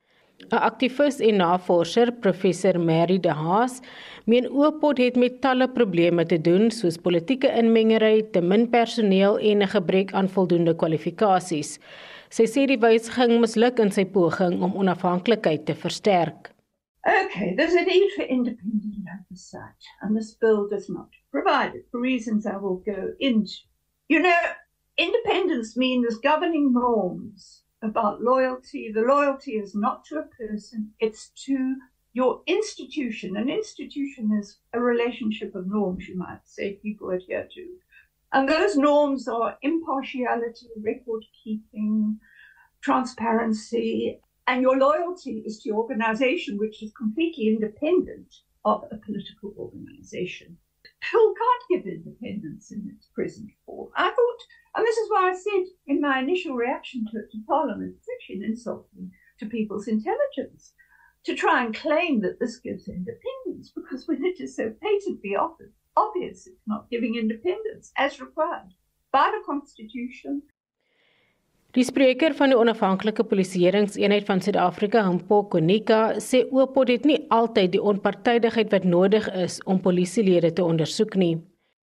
'n 0.51 0.59
Aktivis 0.69 1.19
en 1.19 1.37
navorser, 1.37 2.11
professor 2.11 2.79
Mary 2.79 3.17
De 3.19 3.31
Haas, 3.31 3.81
meen 4.25 4.49
Oopot 4.49 4.97
het 4.97 5.15
met 5.15 5.41
talle 5.41 5.67
probleme 5.67 6.25
te 6.25 6.37
doen, 6.41 6.69
soos 6.71 6.97
politieke 6.97 7.49
inmengery, 7.61 8.23
te 8.31 8.41
min 8.41 8.69
personeel 8.69 9.39
en 9.39 9.63
'n 9.63 9.73
gebrek 9.75 10.13
aan 10.13 10.29
voldoende 10.29 10.75
kwalifikasies. 10.75 11.79
Sy 12.29 12.45
sê 12.45 12.67
die 12.67 12.77
wysiging 12.77 13.39
misluk 13.39 13.79
in 13.79 13.91
sy 13.91 14.05
poging 14.05 14.61
om 14.61 14.75
onafhanklikheid 14.75 15.65
te 15.65 15.75
versterk. 15.75 16.51
Okay, 17.05 17.55
there's 17.55 17.73
a 17.73 17.81
need 17.81 18.11
for 18.15 18.25
independent 18.25 19.09
oversight, 19.15 19.83
and 20.01 20.15
this 20.15 20.35
bill 20.35 20.67
does 20.69 20.87
not 20.89 21.09
provide 21.33 21.73
it 21.73 21.87
for 21.91 21.99
reasons 21.99 22.45
I 22.45 22.57
will 22.57 22.77
go 22.77 23.11
into. 23.19 23.51
You 24.07 24.19
know, 24.19 24.41
independence 24.97 25.75
means 25.75 26.19
governing 26.19 26.71
norms 26.71 27.63
about 27.81 28.21
loyalty. 28.21 28.91
The 28.93 29.01
loyalty 29.01 29.53
is 29.53 29.73
not 29.73 30.05
to 30.05 30.19
a 30.19 30.29
person, 30.37 30.91
it's 30.99 31.31
to 31.45 31.75
your 32.13 32.43
institution. 32.45 33.35
An 33.35 33.49
institution 33.49 34.37
is 34.39 34.59
a 34.73 34.79
relationship 34.79 35.55
of 35.55 35.65
norms, 35.67 36.07
you 36.07 36.15
might 36.15 36.45
say, 36.45 36.79
people 36.83 37.09
adhere 37.09 37.47
to. 37.55 37.67
And 38.31 38.47
those 38.47 38.77
norms 38.77 39.27
are 39.27 39.57
impartiality, 39.63 40.67
record 40.81 41.25
keeping, 41.43 42.19
transparency, 42.81 44.19
and 44.45 44.61
your 44.61 44.77
loyalty 44.77 45.41
is 45.45 45.59
to 45.59 45.69
your 45.69 45.77
organization, 45.79 46.59
which 46.59 46.83
is 46.83 46.91
completely 46.93 47.47
independent 47.47 48.27
of 48.65 48.83
a 48.91 48.97
political 48.97 49.53
organization. 49.57 50.57
Who 51.11 51.35
can't 51.35 51.83
give 51.83 51.93
independence 51.93 52.71
in 52.71 52.89
its 52.95 53.07
present 53.07 53.51
form. 53.65 53.91
I 53.95 54.09
thought, 54.09 54.39
and 54.75 54.85
this 54.85 54.97
is 54.97 55.09
why 55.09 55.29
I 55.29 55.35
said 55.35 55.65
in 55.85 55.99
my 56.01 56.19
initial 56.19 56.55
reaction 56.55 57.05
to 57.11 57.19
it 57.19 57.31
to 57.31 57.43
Parliament, 57.47 57.95
it's 57.97 58.07
actually 58.13 59.11
to 59.39 59.45
people's 59.45 59.87
intelligence 59.87 60.73
to 61.25 61.35
try 61.35 61.63
and 61.63 61.75
claim 61.75 62.21
that 62.21 62.39
this 62.39 62.57
gives 62.57 62.87
independence, 62.87 63.71
because 63.75 64.07
when 64.07 64.23
it 64.23 64.39
is 64.39 64.55
so 64.55 64.73
patently 64.81 65.35
obvious 65.95 66.47
it's 66.47 66.67
not 66.67 66.89
giving 66.89 67.15
independence 67.15 67.91
as 67.97 68.19
required 68.21 68.73
by 69.11 69.31
the 69.31 69.43
Constitution 69.45 70.43
Die 71.73 71.81
spreker 71.81 72.35
van 72.37 72.51
die 72.51 72.57
onafhanklike 72.61 73.23
polisieeringseenheid 73.25 74.27
van 74.27 74.41
Suid-Afrika, 74.45 75.01
Mpo 75.09 75.39
Konika, 75.49 76.19
sê 76.21 76.43
Oopot 76.53 76.91
het 76.93 77.07
nie 77.09 77.15
altyd 77.33 77.71
die 77.73 77.81
onpartydigheid 77.81 78.69
wat 78.69 78.85
nodig 78.85 79.25
is 79.33 79.55
om 79.65 79.79
polisielede 79.81 80.51
te 80.53 80.61
ondersoek 80.61 81.17
nie. 81.17 81.39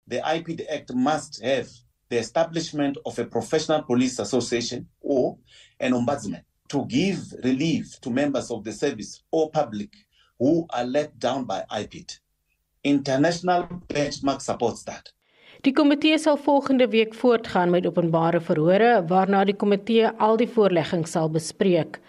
The 0.07 0.21
IPD 0.23 0.63
Act 0.71 0.95
must 0.95 1.41
have 1.43 1.67
the 2.07 2.21
establishment 2.23 3.01
of 3.03 3.19
a 3.19 3.25
professional 3.27 3.83
police 3.83 4.15
association 4.23 4.87
or 5.01 5.35
an 5.83 5.91
ombudsman 5.99 6.45
to 6.71 6.85
give 6.87 7.35
relief 7.43 7.99
to 7.99 8.15
members 8.15 8.47
of 8.47 8.63
the 8.63 8.71
service 8.71 9.19
or 9.29 9.49
public 9.51 9.91
who 10.39 10.65
are 10.69 10.87
let 10.87 11.19
down 11.19 11.43
by 11.43 11.65
IPD. 11.67 12.21
International 12.85 13.67
benchmark 13.91 14.39
supports 14.39 14.87
that. 14.87 15.11
Die 15.61 15.73
komitee 15.77 16.17
sal 16.17 16.39
volgende 16.41 16.87
week 16.89 17.11
voortgaan 17.13 17.69
met 17.69 17.85
openbare 17.85 18.39
verhore 18.41 19.03
waarna 19.11 19.43
die 19.45 19.53
komitee 19.53 20.07
al 20.17 20.39
die 20.39 20.47
voorleggings 20.49 21.11
sal 21.13 21.29
bespreek. 21.29 21.99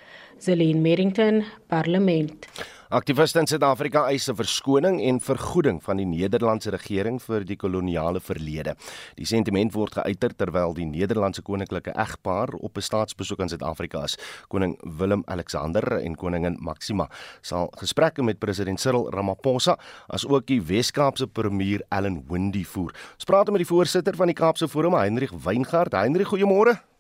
Zelene 0.40 0.80
Merrington, 0.80 1.42
Parlement. 1.68 2.48
Aktiviste 2.92 3.40
in 3.40 3.46
Suid-Afrika 3.48 4.02
eis 4.12 4.28
'n 4.28 4.36
verskoning 4.36 5.00
en 5.00 5.18
vergoeding 5.18 5.80
van 5.82 5.96
die 5.96 6.04
Nederlandse 6.04 6.70
regering 6.70 7.22
vir 7.22 7.40
die 7.40 7.56
koloniale 7.56 8.20
verlede. 8.20 8.76
Die 9.16 9.24
sentiment 9.24 9.72
word 9.72 9.94
geuiter 9.94 10.28
terwyl 10.36 10.74
die 10.74 10.84
Nederlandse 10.84 11.40
koninklike 11.42 11.94
egpaar 11.96 12.52
op 12.52 12.76
'n 12.76 12.82
staatsbesoek 12.82 13.40
aan 13.40 13.48
Suid-Afrika 13.48 14.04
is. 14.04 14.18
Koning 14.48 14.76
Willem-Alexander 14.98 16.02
en 16.04 16.16
koningin 16.16 16.58
Maxima 16.60 17.08
sal 17.40 17.72
gesprekke 17.78 18.22
met 18.22 18.38
president 18.38 18.78
Cyril 18.78 19.10
Ramaphosa 19.10 19.78
as 20.08 20.26
ook 20.26 20.46
die 20.46 20.60
Wes-Kaapse 20.60 21.26
premier 21.26 21.80
Allan 21.88 22.24
Windey 22.28 22.64
voer. 22.64 22.92
Ons 23.14 23.24
praat 23.24 23.50
met 23.50 23.66
die 23.66 23.74
voorsitter 23.74 24.14
van 24.16 24.26
die 24.26 24.34
Kaapse 24.34 24.68
Forum, 24.68 24.92
Hendrik 24.92 25.30
Weingart. 25.30 25.92
Hendrik, 25.92 26.26
goeiemôre. 26.26 26.91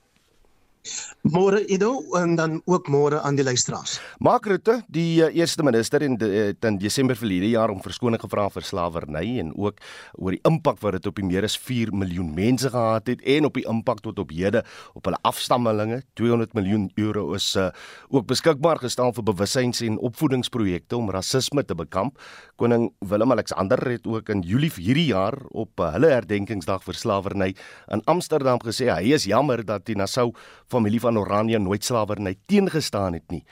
Môre 1.22 1.60
Ido 1.70 2.02
en 2.18 2.34
dan 2.34 2.56
ook 2.66 2.88
môre 2.90 3.20
aan 3.22 3.36
die 3.38 3.44
luisteraars. 3.46 4.00
Mark 4.18 4.48
Rutte, 4.50 4.80
die 4.90 5.22
uh, 5.22 5.28
eerste 5.30 5.62
minister 5.62 6.02
in 6.02 6.16
de, 6.18 6.26
uh, 6.26 6.68
in 6.68 6.78
Desember 6.82 7.14
verlede 7.14 7.52
jaar 7.52 7.70
om 7.70 7.78
verskoning 7.78 8.18
gevra 8.18 8.48
vir 8.50 8.66
slawerny 8.66 9.38
en 9.38 9.52
ook 9.54 9.78
oor 10.18 10.34
die 10.34 10.40
impak 10.48 10.80
wat 10.82 10.96
dit 10.98 11.06
op 11.06 11.20
die 11.20 11.26
meer 11.28 11.46
as 11.46 11.54
4 11.54 11.92
miljoen 11.94 12.32
mense 12.34 12.72
gehad 12.74 13.06
het 13.12 13.22
en 13.22 13.46
op 13.46 13.54
die 13.54 13.62
impak 13.70 14.02
tot 14.02 14.18
op 14.18 14.34
hede 14.34 14.64
op 14.98 15.06
hulle 15.06 15.20
afstammelinge. 15.22 16.00
200 16.18 16.58
miljoen 16.58 16.88
euro 16.98 17.28
is 17.38 17.52
uh, 17.54 17.68
ook 18.10 18.26
beskikbaar 18.26 18.82
gestel 18.82 19.14
vir 19.14 19.26
bewussyns- 19.30 19.84
en 19.86 20.00
opvoedingsprojekte 20.02 20.98
om 20.98 21.14
rasisme 21.14 21.62
te 21.62 21.78
bekamp. 21.78 22.18
Koning 22.58 22.88
Willem-Alexander 22.98 23.78
het 23.92 24.10
ook 24.10 24.34
in 24.34 24.42
Julie 24.42 24.72
hierdie 24.74 25.12
jaar 25.12 25.38
op 25.54 25.78
uh, 25.78 25.92
hulle 25.94 26.10
herdenkingsdag 26.16 26.82
vir 26.82 26.98
slawerny 26.98 27.52
in 27.94 28.02
Amsterdam 28.10 28.58
gesê 28.66 28.90
hy 28.90 29.14
is 29.14 29.30
jammer 29.30 29.62
dat 29.62 29.86
die 29.86 29.94
Nassau 29.94 30.32
familie 30.72 31.00
van 31.00 31.18
Oranje 31.20 31.58
nooit 31.58 31.84
slawerny 31.84 32.36
teengestaan 32.46 33.18
het 33.18 33.30
nie. 33.30 33.44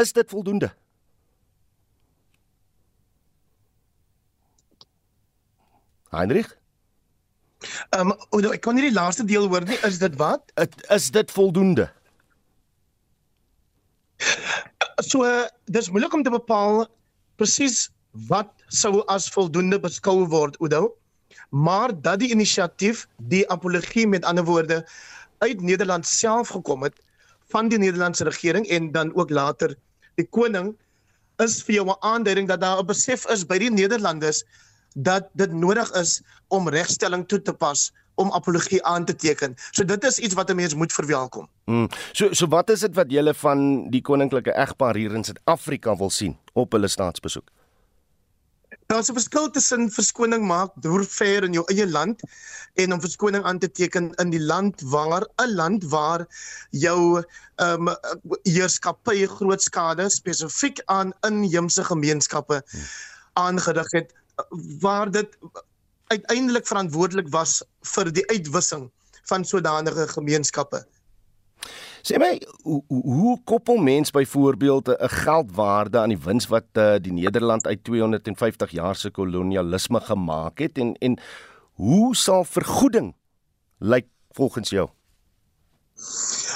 Is 0.00 0.12
dit 0.12 0.30
voldoende? 0.30 0.72
Heinrich? 6.10 6.56
Ehm 7.94 8.12
um, 8.32 8.52
ek 8.54 8.62
kon 8.64 8.78
nie 8.78 8.88
die 8.88 8.96
laaste 8.96 9.24
deel 9.28 9.48
hoor 9.52 9.66
nie. 9.68 9.78
Is 9.86 10.00
dit 10.00 10.16
wat? 10.20 10.52
Het, 10.58 10.74
is 10.96 11.10
dit 11.14 11.30
voldoende? 11.30 11.90
So 15.04 15.28
dis 15.72 15.90
moeilik 15.92 16.14
om 16.16 16.24
te 16.24 16.32
bepaal 16.32 16.86
presies 17.40 17.88
wat 18.28 18.50
sou 18.68 19.00
as 19.12 19.28
voldoende 19.32 19.78
beskou 19.80 20.24
word, 20.28 20.58
Oudo. 20.60 20.96
Maar 21.50 21.94
dat 21.94 22.20
die 22.22 22.30
inisiatief, 22.34 23.06
die 23.30 23.44
apologie 23.50 24.06
met 24.06 24.26
ander 24.28 24.44
woorde 24.44 24.82
uit 25.40 25.60
Nederland 25.60 26.06
self 26.06 26.52
gekom 26.56 26.84
het 26.86 26.96
van 27.50 27.68
die 27.68 27.78
Nederlandse 27.78 28.24
regering 28.28 28.68
en 28.68 28.92
dan 28.92 29.14
ook 29.14 29.30
later 29.30 29.74
die 30.20 30.26
koning 30.28 30.74
is 31.40 31.62
vir 31.64 31.74
jou 31.80 31.86
'n 31.88 32.00
aanduiding 32.00 32.48
dat 32.48 32.60
daar 32.60 32.80
'n 32.80 32.86
besef 32.86 33.26
is 33.28 33.46
by 33.46 33.58
die 33.58 33.70
Nederlanders 33.70 34.44
dat 34.94 35.28
dit 35.32 35.52
nodig 35.52 35.90
is 35.92 36.22
om 36.48 36.68
regstelling 36.68 37.28
toe 37.28 37.42
te 37.42 37.52
pas 37.52 37.92
om 38.14 38.32
apologie 38.32 38.84
aan 38.84 39.04
te 39.04 39.16
teken. 39.16 39.54
So 39.70 39.84
dit 39.84 40.04
is 40.04 40.18
iets 40.18 40.34
wat 40.34 40.50
'n 40.50 40.56
mens 40.56 40.74
moet 40.74 40.92
verwelkom. 40.92 41.48
Hmm. 41.64 41.88
So 42.12 42.32
so 42.32 42.46
wat 42.46 42.70
is 42.70 42.80
dit 42.80 42.94
wat 42.94 43.10
julle 43.10 43.34
van 43.34 43.90
die 43.90 44.02
koninklike 44.02 44.52
egpaar 44.52 44.94
hier 44.94 45.14
in 45.14 45.24
Suid-Afrika 45.24 45.96
wil 45.96 46.10
sien 46.10 46.38
op 46.52 46.72
hulle 46.72 46.88
staatsbesoek? 46.88 47.50
Daar's 48.90 49.08
'n 49.08 49.14
verskil 49.14 49.50
tussen 49.54 49.90
verskoning 49.94 50.46
maak 50.46 50.70
deur 50.84 51.04
ver 51.06 51.44
in 51.46 51.52
jou 51.52 51.62
eie 51.70 51.86
land 51.86 52.22
en 52.74 52.92
om 52.92 53.00
verskoning 53.00 53.44
aan 53.46 53.60
te 53.62 53.70
teken 53.70 54.08
in 54.22 54.30
die 54.34 54.42
land 54.42 54.82
waar 54.94 55.26
'n 55.44 55.54
land 55.54 55.84
waar 55.92 56.26
jou 56.70 57.22
ehm 57.66 57.88
um, 57.88 57.94
heerskappy 58.42 59.26
groot 59.36 59.62
skade 59.62 60.08
spesifiek 60.10 60.82
aan 60.86 61.12
inheemse 61.28 61.84
gemeenskappe 61.84 62.62
aangerig 63.32 63.90
het 63.98 64.14
waar 64.86 65.10
dit 65.10 65.38
uiteindelik 66.06 66.66
verantwoordelik 66.66 67.28
was 67.28 67.62
vir 67.94 68.10
die 68.12 68.26
uitwissing 68.26 68.90
van 69.22 69.44
sodanige 69.44 70.08
gemeenskappe. 70.08 70.86
Sê 72.02 72.16
my, 72.16 72.32
hoe, 72.64 72.82
hoe 72.88 73.34
koppel 73.44 73.76
mens 73.76 74.10
byvoorbeeld 74.10 74.88
'n 74.88 75.08
geldwaarde 75.24 75.98
aan 75.98 76.14
die 76.14 76.24
wins 76.24 76.46
wat 76.48 76.68
uh, 76.72 76.96
die 77.00 77.12
Nederland 77.12 77.66
uit 77.66 77.84
250 77.84 78.70
jaar 78.70 78.96
se 78.96 79.10
kolonialisme 79.10 80.00
gemaak 80.00 80.58
het 80.58 80.78
en 80.78 80.94
en 80.98 81.18
hoe 81.72 82.16
sal 82.16 82.44
vergoeding 82.44 83.14
lyk 83.78 84.06
volgens 84.30 84.70
jou? 84.70 84.88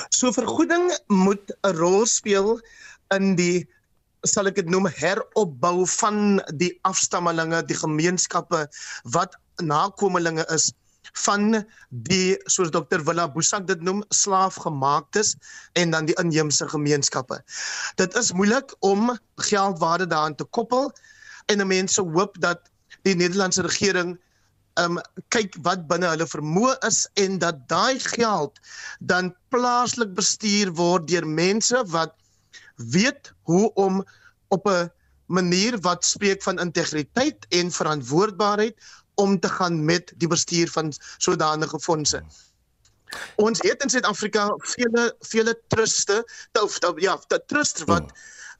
So 0.08 0.32
vergoeding 0.32 0.98
moet 1.06 1.56
'n 1.62 1.76
rol 1.76 2.06
speel 2.06 2.60
in 3.14 3.34
die 3.36 3.68
sal 4.22 4.48
ek 4.48 4.54
dit 4.54 4.68
noem 4.72 4.88
heropbou 4.88 5.84
van 5.86 6.40
die 6.56 6.72
afstammelinge, 6.82 7.62
die 7.68 7.76
gemeenskappe 7.76 8.68
wat 9.16 9.36
nakommelinge 9.60 10.46
is 10.54 10.72
van 11.12 11.64
die 11.88 12.36
soos 12.46 12.70
dokter 12.70 13.04
Willa 13.04 13.28
Boesak 13.28 13.66
dit 13.66 13.80
noem 13.80 14.02
slaafgemaaktes 14.08 15.34
en 15.72 15.90
dan 15.90 16.06
die 16.06 16.16
inheemse 16.20 16.68
gemeenskappe. 16.68 17.40
Dit 18.00 18.16
is 18.16 18.32
moeilik 18.32 18.74
om 18.80 19.18
geldwaarde 19.36 20.06
daaraan 20.06 20.34
te 20.34 20.44
koppel 20.44 20.92
en 21.46 21.66
mense 21.66 22.00
hoop 22.00 22.40
dat 22.40 22.70
die 23.02 23.14
Nederlandse 23.14 23.62
regering 23.62 24.18
um 24.80 24.98
kyk 25.30 25.54
wat 25.62 25.86
binne 25.90 26.08
hulle 26.10 26.26
vermoë 26.26 26.74
is 26.88 27.04
en 27.20 27.38
dat 27.38 27.60
daai 27.70 28.00
geld 28.02 28.58
dan 28.98 29.30
plaaslik 29.54 30.14
bestuur 30.16 30.72
word 30.74 31.06
deur 31.10 31.26
mense 31.26 31.84
wat 31.94 32.16
weet 32.76 33.30
hoe 33.46 33.70
om 33.74 34.02
op 34.48 34.66
'n 34.68 34.90
manier 35.26 35.78
wat 35.80 36.04
spreek 36.04 36.42
van 36.42 36.58
integriteit 36.58 37.46
en 37.48 37.70
verantwoordbaarheid 37.70 38.74
om 39.14 39.40
te 39.40 39.48
gaan 39.48 39.84
met 39.84 40.12
die 40.16 40.28
bestuur 40.28 40.70
van 40.70 40.92
sodanige 41.18 41.80
fondse. 41.80 42.22
Ons 43.36 43.60
het 43.62 43.82
in 43.82 43.90
Suid-Afrika 43.90 44.48
vele 44.74 45.14
vele 45.20 45.54
truste 45.68 46.24
of 46.62 46.78
ja, 47.02 47.18
trusts 47.46 47.86
wat 47.90 48.12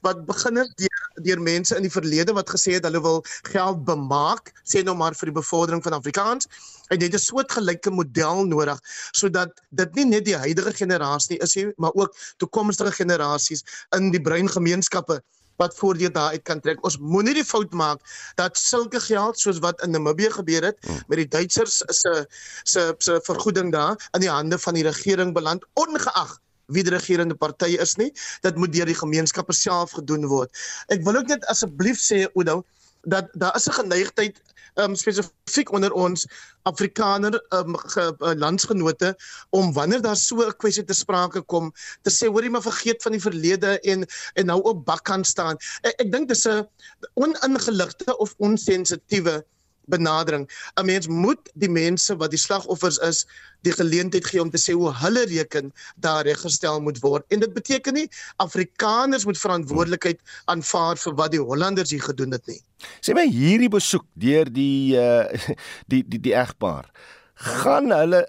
wat 0.04 0.26
begin 0.28 0.61
het 0.61 0.73
deur 0.76 1.04
deur 1.26 1.40
mense 1.40 1.76
in 1.76 1.87
die 1.87 1.92
verlede 1.92 2.34
wat 2.37 2.50
gesê 2.52 2.75
het 2.76 2.84
hulle 2.84 3.00
wil 3.00 3.23
geld 3.49 3.84
bemaak, 3.88 4.50
sê 4.68 4.82
nou 4.84 4.92
maar 4.99 5.16
vir 5.16 5.30
die 5.30 5.38
bevordering 5.38 5.80
van 5.84 5.96
Afrikaans. 5.96 6.49
En 6.92 7.00
dit 7.00 7.14
is 7.14 7.23
'n 7.23 7.30
soortgelyke 7.30 7.90
model 7.90 8.44
nodig 8.44 8.80
sodat 9.12 9.62
dit 9.70 9.94
nie 9.94 10.04
net 10.04 10.25
die 10.25 10.37
huidige 10.37 10.75
generasie 10.82 11.38
is 11.38 11.54
nie, 11.54 11.73
maar 11.76 11.94
ook 11.94 12.12
toekomstige 12.37 12.92
generasies 12.92 13.64
in 13.96 14.11
die 14.11 14.20
brein 14.20 14.49
gemeenskappe 14.49 15.23
wat 15.56 15.76
voordeel 15.78 16.12
daaruit 16.12 16.42
kan 16.42 16.61
trek. 16.61 16.82
Ons 16.84 16.99
moenie 16.99 17.34
die 17.34 17.46
fout 17.46 17.73
maak 17.73 18.00
dat 18.40 18.58
sulke 18.58 19.00
geld 19.00 19.38
soos 19.38 19.61
wat 19.64 19.82
in 19.82 19.94
Namibië 19.94 20.30
gebeur 20.38 20.70
het 20.70 20.78
hmm. 20.87 21.02
met 21.08 21.23
die 21.23 21.28
Duitsers 21.28 21.82
se 21.87 22.14
se 22.62 22.94
se 22.99 23.20
vergoeding 23.26 23.73
daar 23.73 23.99
in 24.12 24.25
die 24.25 24.30
hande 24.30 24.58
van 24.58 24.75
die 24.75 24.87
regering 24.87 25.34
beland 25.34 25.64
ongeag 25.75 26.38
wie 26.73 26.84
die 26.84 26.94
regerende 26.94 27.34
party 27.34 27.76
is 27.80 27.96
nie. 28.00 28.11
Dit 28.40 28.56
moet 28.56 28.73
deur 28.73 28.88
die 28.88 28.96
gemeenskappe 28.96 29.52
self 29.52 29.92
gedoen 29.99 30.26
word. 30.30 30.52
Ek 30.88 31.04
wil 31.04 31.20
ook 31.20 31.28
net 31.28 31.44
asseblief 31.52 32.00
sê 32.00 32.25
Oudo 32.32 32.62
dat 33.04 33.28
daar 33.32 33.56
is 33.56 33.68
'n 33.68 33.78
geneigtheid 33.80 34.40
um, 34.75 34.94
spesifiek 34.94 35.73
onder 35.73 35.92
ons 35.92 36.26
Afrikaner 36.62 37.44
um, 37.49 37.76
ge, 37.76 38.14
uh, 38.18 38.32
landsgenote 38.34 39.14
om 39.50 39.73
wanneer 39.73 40.00
daar 40.02 40.16
so 40.16 40.37
'n 40.46 40.56
kwessie 40.56 40.84
te 40.84 40.94
sprake 40.94 41.42
kom 41.42 41.73
te 42.02 42.11
sê 42.11 42.26
hoorie 42.26 42.50
maar 42.50 42.62
vergeet 42.62 43.02
van 43.02 43.12
die 43.12 43.20
verlede 43.20 43.80
en 43.80 44.06
en 44.34 44.46
nou 44.46 44.61
op 44.62 44.84
bakkant 44.84 45.26
staan. 45.26 45.56
Ek, 45.82 46.00
ek 46.00 46.12
dink 46.12 46.28
dis 46.28 46.46
'n 46.46 46.66
oningeligte 47.14 48.16
of 48.16 48.34
onsensitiewe 48.38 49.44
benadering. 49.86 50.48
'n 50.80 50.86
Mens 50.86 51.08
moet 51.08 51.50
die 51.54 51.70
mense 51.70 52.16
wat 52.16 52.30
die 52.30 52.38
slagoffers 52.38 52.98
is, 52.98 53.26
die 53.62 53.72
geleentheid 53.72 54.26
gee 54.26 54.42
om 54.42 54.50
te 54.50 54.60
sê 54.60 54.72
hoe 54.72 54.92
hulle 54.92 55.24
reken 55.24 55.72
daar 55.96 56.24
reggestel 56.24 56.80
moet 56.80 57.00
word. 57.00 57.24
En 57.28 57.40
dit 57.40 57.52
beteken 57.52 57.94
nie 57.94 58.08
Afrikaners 58.36 59.24
moet 59.24 59.38
verantwoordelikheid 59.38 60.20
aanvaar 60.44 60.96
vir 60.96 61.14
wat 61.14 61.30
die 61.32 61.40
Hollanders 61.40 61.90
hier 61.90 62.02
gedoen 62.02 62.32
het 62.32 62.46
nie. 62.46 62.60
Sê 63.00 63.14
my 63.14 63.26
hierdie 63.28 63.72
besoek 63.72 64.06
deur 64.14 64.50
die 64.52 64.96
uh 64.96 65.28
die 65.90 66.02
die 66.08 66.20
die 66.20 66.34
egpaar 66.34 66.90
gaan 67.34 67.90
hulle 67.90 68.25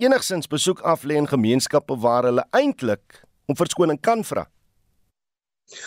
enigsins 0.00 0.48
besoek 0.48 0.80
af 0.80 1.04
lê 1.04 1.16
in 1.16 1.28
gemeenskappe 1.28 1.96
waar 2.00 2.24
hulle 2.28 2.44
eintlik 2.56 3.22
om 3.46 3.56
verskoning 3.56 4.00
kan 4.00 4.24
vra. 4.24 4.46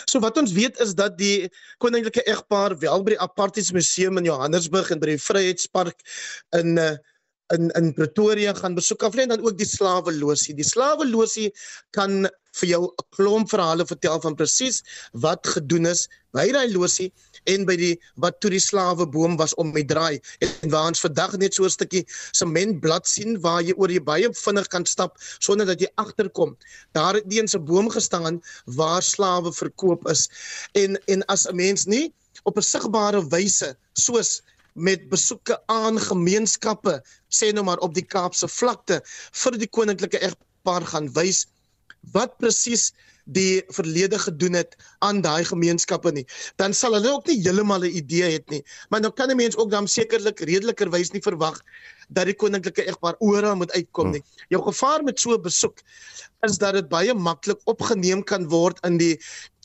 So 0.09 0.19
wat 0.23 0.37
ons 0.39 0.53
weet 0.55 0.79
is 0.83 0.93
dat 0.95 1.17
die 1.19 1.49
koninklike 1.83 2.23
egpaar 2.29 2.77
wel 2.79 3.03
by 3.03 3.15
die 3.15 3.23
Apartheidsmuseum 3.23 4.21
in 4.21 4.29
Johannesburg 4.29 4.91
en 4.93 5.01
by 5.01 5.13
die 5.13 5.21
Vryheidspark 5.21 5.99
in 6.59 6.77
uh, 6.79 6.93
in 7.51 7.69
in 7.79 7.93
Pretoria 7.93 8.53
gaan 8.53 8.75
besoek 8.75 9.03
af 9.03 9.15
lê 9.15 9.25
en 9.25 9.35
dan 9.35 9.45
ook 9.45 9.57
die 9.57 9.67
slaweloosie. 9.67 10.55
Die 10.55 10.67
slaweloosie 10.67 11.51
kan 11.91 12.27
vir 12.59 12.69
jou 12.69 12.81
'n 12.85 13.05
klomp 13.15 13.49
verhale 13.49 13.85
vertel 13.85 14.19
van 14.21 14.35
presies 14.35 14.83
wat 15.13 15.47
gedoen 15.55 15.85
is 15.89 16.07
by 16.33 16.45
daai 16.53 16.71
loosie 16.73 17.11
en 17.53 17.65
by 17.65 17.75
die 17.75 17.93
wat 18.25 18.39
toe 18.41 18.51
die 18.53 18.61
slawe 18.61 19.05
boom 19.15 19.37
was 19.37 19.53
om 19.61 19.73
met 19.73 19.87
draai 19.87 20.21
en 20.41 20.69
waar 20.69 20.87
ons 20.91 21.03
vandag 21.05 21.37
net 21.37 21.53
so 21.53 21.65
'n 21.65 21.75
stukkie 21.75 22.05
sementblad 22.31 23.07
sien 23.07 23.39
waar 23.41 23.61
jy 23.61 23.73
oor 23.77 23.91
jy 23.91 23.99
baie 23.99 24.29
vinnig 24.45 24.67
kan 24.67 24.85
stap 24.85 25.17
sonder 25.39 25.65
dat 25.65 25.81
jy 25.81 25.89
agterkom. 25.97 26.57
Daar 26.93 27.15
het 27.15 27.25
eens 27.33 27.55
'n 27.55 27.65
boom 27.65 27.89
gestaan 27.89 28.41
waar 28.65 29.01
slawe 29.01 29.51
verkoop 29.51 30.07
is. 30.09 30.29
En 30.73 30.97
en 31.07 31.25
as 31.25 31.47
'n 31.47 31.55
mens 31.55 31.85
nie 31.85 32.13
op 32.43 32.57
'n 32.57 32.61
sigbare 32.61 33.21
wyse 33.29 33.75
soos 33.93 34.41
met 34.73 35.09
besoeke 35.09 35.57
aan 35.71 35.99
gemeenskappe 35.99 36.99
sê 37.29 37.51
nou 37.53 37.63
maar 37.63 37.81
op 37.85 37.93
die 37.93 38.05
Kaapse 38.05 38.47
vlakte 38.47 39.01
vir 39.43 39.57
die 39.57 39.69
koninklike 39.69 40.19
egpaar 40.19 40.85
gaan 40.93 41.09
wys 41.13 41.45
wat 42.13 42.37
presies 42.37 42.91
die 43.23 43.63
verlede 43.71 44.19
gedoen 44.19 44.57
het 44.59 44.75
aan 44.99 45.21
daai 45.23 45.45
gemeenskappe 45.47 46.11
nie. 46.11 46.25
Dan 46.59 46.73
sal 46.75 46.97
hulle 46.97 47.13
ook 47.13 47.27
nie 47.27 47.39
heeltemal 47.39 47.85
'n 47.85 47.95
idee 47.95 48.33
het 48.33 48.49
nie 48.49 48.63
maar 48.89 49.01
nou 49.01 49.11
kan 49.11 49.31
'n 49.31 49.37
mens 49.37 49.55
ook 49.55 49.71
dan 49.71 49.87
sekerlik 49.87 50.39
redelikerwys 50.39 51.11
nie 51.11 51.21
verwag 51.21 51.61
dat 52.09 52.25
die 52.25 52.35
koninklike 52.35 52.83
egpaar 52.87 53.15
oral 53.19 53.55
moet 53.55 53.71
uitkom 53.71 54.11
nie. 54.11 54.23
Jou 54.49 54.61
gevaar 54.63 55.03
met 55.03 55.19
so 55.19 55.33
'n 55.33 55.41
besoek 55.41 55.79
is 56.41 56.57
dat 56.57 56.73
dit 56.73 56.89
baie 56.89 57.13
maklik 57.13 57.59
opgeneem 57.65 58.23
kan 58.23 58.47
word 58.49 58.79
in 58.85 58.97
die 58.97 59.19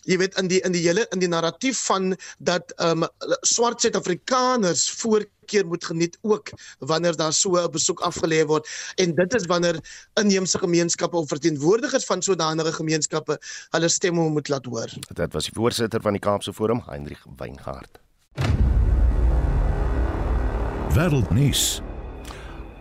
jy 0.08 0.16
weet 0.20 0.38
in 0.40 0.48
die 0.50 0.60
in 0.64 0.74
die 0.74 0.84
hele 0.86 1.04
in 1.14 1.22
die 1.22 1.30
narratief 1.30 1.80
van 1.88 2.14
dat 2.38 2.72
ehm 2.76 3.04
um, 3.04 3.08
swart 3.46 3.80
Suid-Afrikaners 3.84 4.86
voorkeur 5.00 5.66
moet 5.68 5.84
geniet 5.84 6.18
ook 6.22 6.52
wanneer 6.78 7.16
daar 7.16 7.32
so 7.32 7.56
'n 7.56 7.70
besoek 7.70 8.00
afgelê 8.00 8.44
word 8.46 8.68
en 8.96 9.14
dit 9.14 9.34
is 9.34 9.46
wanneer 9.46 9.80
inheemse 10.20 10.58
gemeenskappe 10.58 11.16
of 11.16 11.28
verteenwoordigers 11.28 12.04
van 12.04 12.22
sodanige 12.22 12.72
gemeenskappe 12.72 13.38
hulle 13.70 13.88
stemme 13.88 14.28
moet 14.28 14.48
laat 14.48 14.64
hoor. 14.64 14.90
Dit 15.14 15.32
was 15.32 15.44
die 15.44 15.54
voorsitter 15.54 16.00
van 16.00 16.12
die 16.12 16.20
Kaapse 16.20 16.52
Forum, 16.52 16.82
Heinrich 16.86 17.24
Weingart. 17.36 18.00
Wêreldnuus. 20.94 21.82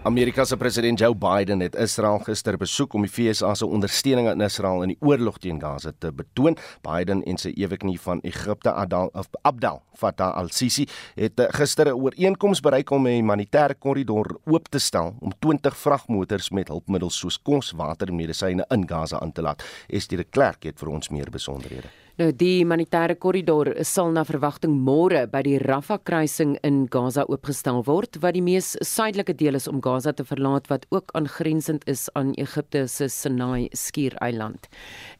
Amerika 0.07 0.45
se 0.45 0.57
president 0.57 0.99
Joe 0.99 1.15
Biden 1.15 1.59
het 1.59 1.75
Israel 1.75 2.21
gister 2.23 2.55
besoek 2.57 2.93
om 2.95 3.03
die 3.03 3.11
VSA 3.11 3.49
se 3.59 3.67
ondersteuning 3.67 4.29
aan 4.31 4.41
Israel 4.41 4.85
in 4.85 4.93
die 4.93 5.01
oorlog 5.03 5.41
teen 5.43 5.59
Gaza 5.59 5.91
te 5.99 6.13
betoon. 6.15 6.55
Biden 6.81 7.25
en 7.27 7.35
sy 7.41 7.51
eweknie 7.59 7.97
van 7.99 8.23
Egipte 8.23 8.71
Adal 8.71 9.11
of 9.11 9.27
Abdel 9.41 9.81
Fattah 9.99 10.31
al-Sisi 10.39 10.87
het 11.19 11.43
eh, 11.43 11.51
gister 11.59 11.91
'n 11.91 11.99
ooreenkoms 11.99 12.63
bereik 12.63 12.91
om 12.91 13.07
'n 13.07 13.19
humanitêre 13.19 13.75
korridor 13.79 14.39
oop 14.45 14.69
te 14.69 14.79
stel 14.79 15.15
om 15.19 15.33
20 15.39 15.77
vragmotors 15.77 16.49
met 16.49 16.67
hulpmiddels 16.67 17.17
soos 17.17 17.41
kos, 17.41 17.71
water 17.71 18.07
en 18.07 18.15
medisyne 18.15 18.65
in 18.69 18.87
Gaza 18.87 19.19
aan 19.19 19.31
te 19.31 19.41
laat. 19.41 19.63
Estie 19.87 20.17
de 20.17 20.23
Klerk 20.23 20.63
het 20.63 20.79
vir 20.79 20.87
ons 20.89 21.09
meer 21.09 21.29
besonderhede. 21.29 22.06
Nou 22.17 22.31
die 22.33 22.63
humanitêre 22.63 23.13
korridor 23.21 23.69
sal 23.85 24.07
na 24.09 24.23
verwagting 24.25 24.71
môre 24.81 25.19
by 25.29 25.43
die 25.45 25.59
Rafah 25.61 25.99
kruising 26.01 26.55
in 26.65 26.87
Gaza 26.89 27.27
oopgestel 27.29 27.83
word 27.85 28.17
wat 28.23 28.33
die 28.33 28.41
mees 28.41 28.71
suidelike 28.81 29.35
deel 29.37 29.53
is 29.59 29.67
om 29.69 29.83
Gaza 29.85 30.15
te 30.17 30.25
verlaat 30.25 30.65
wat 30.71 30.87
ook 30.89 31.13
aangrensend 31.19 31.85
is 31.85 32.07
aan 32.17 32.31
Egipte 32.41 32.87
se 32.89 33.05
Sinai 33.13 33.69
skiereiland. 33.69 34.65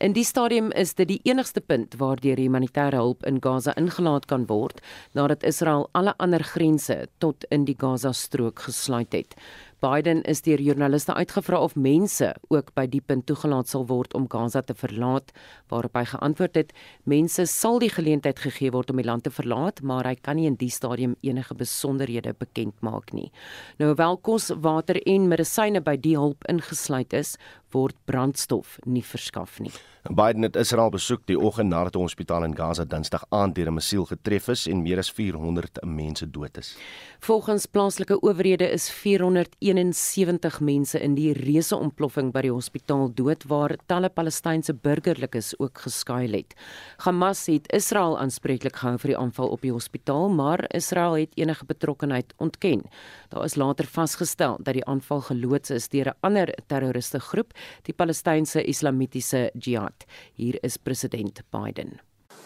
In 0.02 0.18
die 0.18 0.26
stadium 0.26 0.72
is 0.74 0.96
dit 0.98 1.12
die 1.12 1.20
enigste 1.30 1.62
punt 1.62 2.00
waar 2.02 2.18
die 2.18 2.34
humanitêre 2.34 2.98
hulp 2.98 3.22
in 3.30 3.38
Gaza 3.46 3.78
ingelaat 3.78 4.26
kan 4.26 4.50
word 4.50 4.82
nadat 5.14 5.46
Israel 5.46 5.86
alle 5.94 6.18
ander 6.18 6.42
grense 6.42 7.04
tot 7.22 7.46
in 7.54 7.70
die 7.70 7.78
Gaza 7.78 8.10
strook 8.10 8.66
gesluit 8.66 9.14
het. 9.14 9.38
Biden 9.78 10.24
is 10.26 10.40
deur 10.42 10.58
joernaliste 10.58 11.13
uitgevra 11.13 11.60
of 11.62 11.76
mense 11.78 12.32
ook 12.50 12.72
by 12.74 12.88
die 12.90 13.02
punt 13.06 13.28
toegelaat 13.30 13.70
sal 13.70 13.84
word 13.86 14.16
om 14.18 14.26
Gaza 14.26 14.63
te 14.66 14.74
verlaat, 14.74 15.30
waarop 15.70 15.94
hy 16.00 16.04
geantwoord 16.10 16.56
het: 16.58 16.74
"Mense 17.06 17.46
sal 17.46 17.78
die 17.80 17.92
geleentheid 17.94 18.40
gegee 18.42 18.72
word 18.74 18.90
om 18.90 18.98
die 18.98 19.06
land 19.06 19.24
te 19.24 19.30
verlaat, 19.30 19.82
maar 19.82 20.10
hy 20.10 20.16
kan 20.16 20.36
nie 20.36 20.48
in 20.48 20.58
die 20.58 20.72
stadium 20.74 21.16
enige 21.22 21.54
besonderhede 21.54 22.34
bekend 22.34 22.74
maak 22.82 23.13
nie." 23.13 23.32
Nou 23.78 23.92
hoewel 23.92 24.18
kos, 24.18 24.50
water 24.50 24.98
en 25.06 25.28
medisyne 25.28 25.82
by 25.82 25.96
die 25.96 26.18
hulp 26.18 26.44
ingesluit 26.50 27.13
is, 27.13 27.38
word 27.78 27.96
brandstof 28.10 28.80
nie 28.86 29.06
verskaf 29.06 29.62
nie. 29.63 29.72
Biden 30.08 30.42
het 30.42 30.56
Israel 30.56 30.90
besoek 30.90 31.26
die 31.28 31.40
oggend 31.40 31.70
nadat 31.70 31.96
'n 31.96 32.00
hospitaal 32.00 32.44
in 32.44 32.56
Gaza 32.56 32.86
Dinsdag 32.86 33.26
aand 33.30 33.56
deur 33.56 33.68
'n 33.68 33.74
missiel 33.74 34.06
getref 34.06 34.48
is 34.48 34.68
en 34.68 34.82
meer 34.82 34.98
as 34.98 35.12
400 35.12 35.84
mense 35.84 36.32
dood 36.32 36.58
is. 36.58 36.78
Volgens 37.20 37.66
plaaslike 37.66 38.22
owerhede 38.22 38.72
is 38.72 38.90
471 38.90 40.60
mense 40.60 41.00
in 41.00 41.16
die 41.16 41.34
reuse 41.34 41.76
ontploffing 41.76 42.32
by 42.32 42.42
die 42.42 42.52
hospitaal 42.52 43.13
dood 43.13 43.44
waar 43.44 43.76
talle 43.86 44.10
Palestynse 44.10 44.74
burgerlikes 44.74 45.60
ook 45.60 45.78
geskuil 45.78 46.32
het. 46.32 46.54
Hamas 46.98 47.46
het 47.46 47.72
Israel 47.74 48.20
aanspreeklik 48.20 48.76
gehou 48.76 48.98
vir 48.98 49.08
die 49.08 49.18
aanval 49.18 49.50
op 49.50 49.62
die 49.62 49.72
hospitaal, 49.72 50.30
maar 50.30 50.66
Israel 50.74 51.13
het 51.13 51.32
enige 51.36 51.66
betrokkeheid 51.66 52.34
ontken. 52.38 52.84
Daar 53.30 53.44
is 53.44 53.56
later 53.56 53.86
vasgestel 53.86 54.58
dat 54.62 54.74
die 54.74 54.86
aanval 54.86 55.22
geloods 55.22 55.70
is 55.70 55.90
deur 55.90 56.08
'n 56.08 56.18
ander 56.22 56.58
terroriste 56.68 57.20
groep, 57.20 57.54
die 57.84 57.94
Palestynse 57.94 58.62
Islamitiese 58.62 59.52
Jihad. 59.56 60.06
Hier 60.34 60.60
is 60.64 60.78
president 60.78 61.42
Biden. 61.52 62.00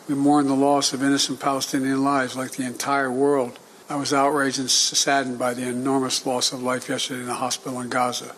We 0.07 0.15
mourn 0.15 0.47
the 0.47 0.55
loss 0.55 0.93
of 0.93 1.03
innocent 1.03 1.39
Palestinian 1.39 2.03
lives 2.03 2.35
like 2.35 2.51
the 2.51 2.65
entire 2.65 3.11
world. 3.11 3.59
I 3.89 3.95
was 3.95 4.13
outraged 4.13 4.59
and 4.59 4.69
saddened 4.69 5.37
by 5.37 5.53
the 5.53 5.67
enormous 5.67 6.25
loss 6.25 6.53
of 6.53 6.63
life 6.63 6.89
yesterday 6.89 7.21
in 7.21 7.27
the 7.27 7.35
hospital 7.35 7.81
in 7.81 7.89
Gaza. 7.89 8.33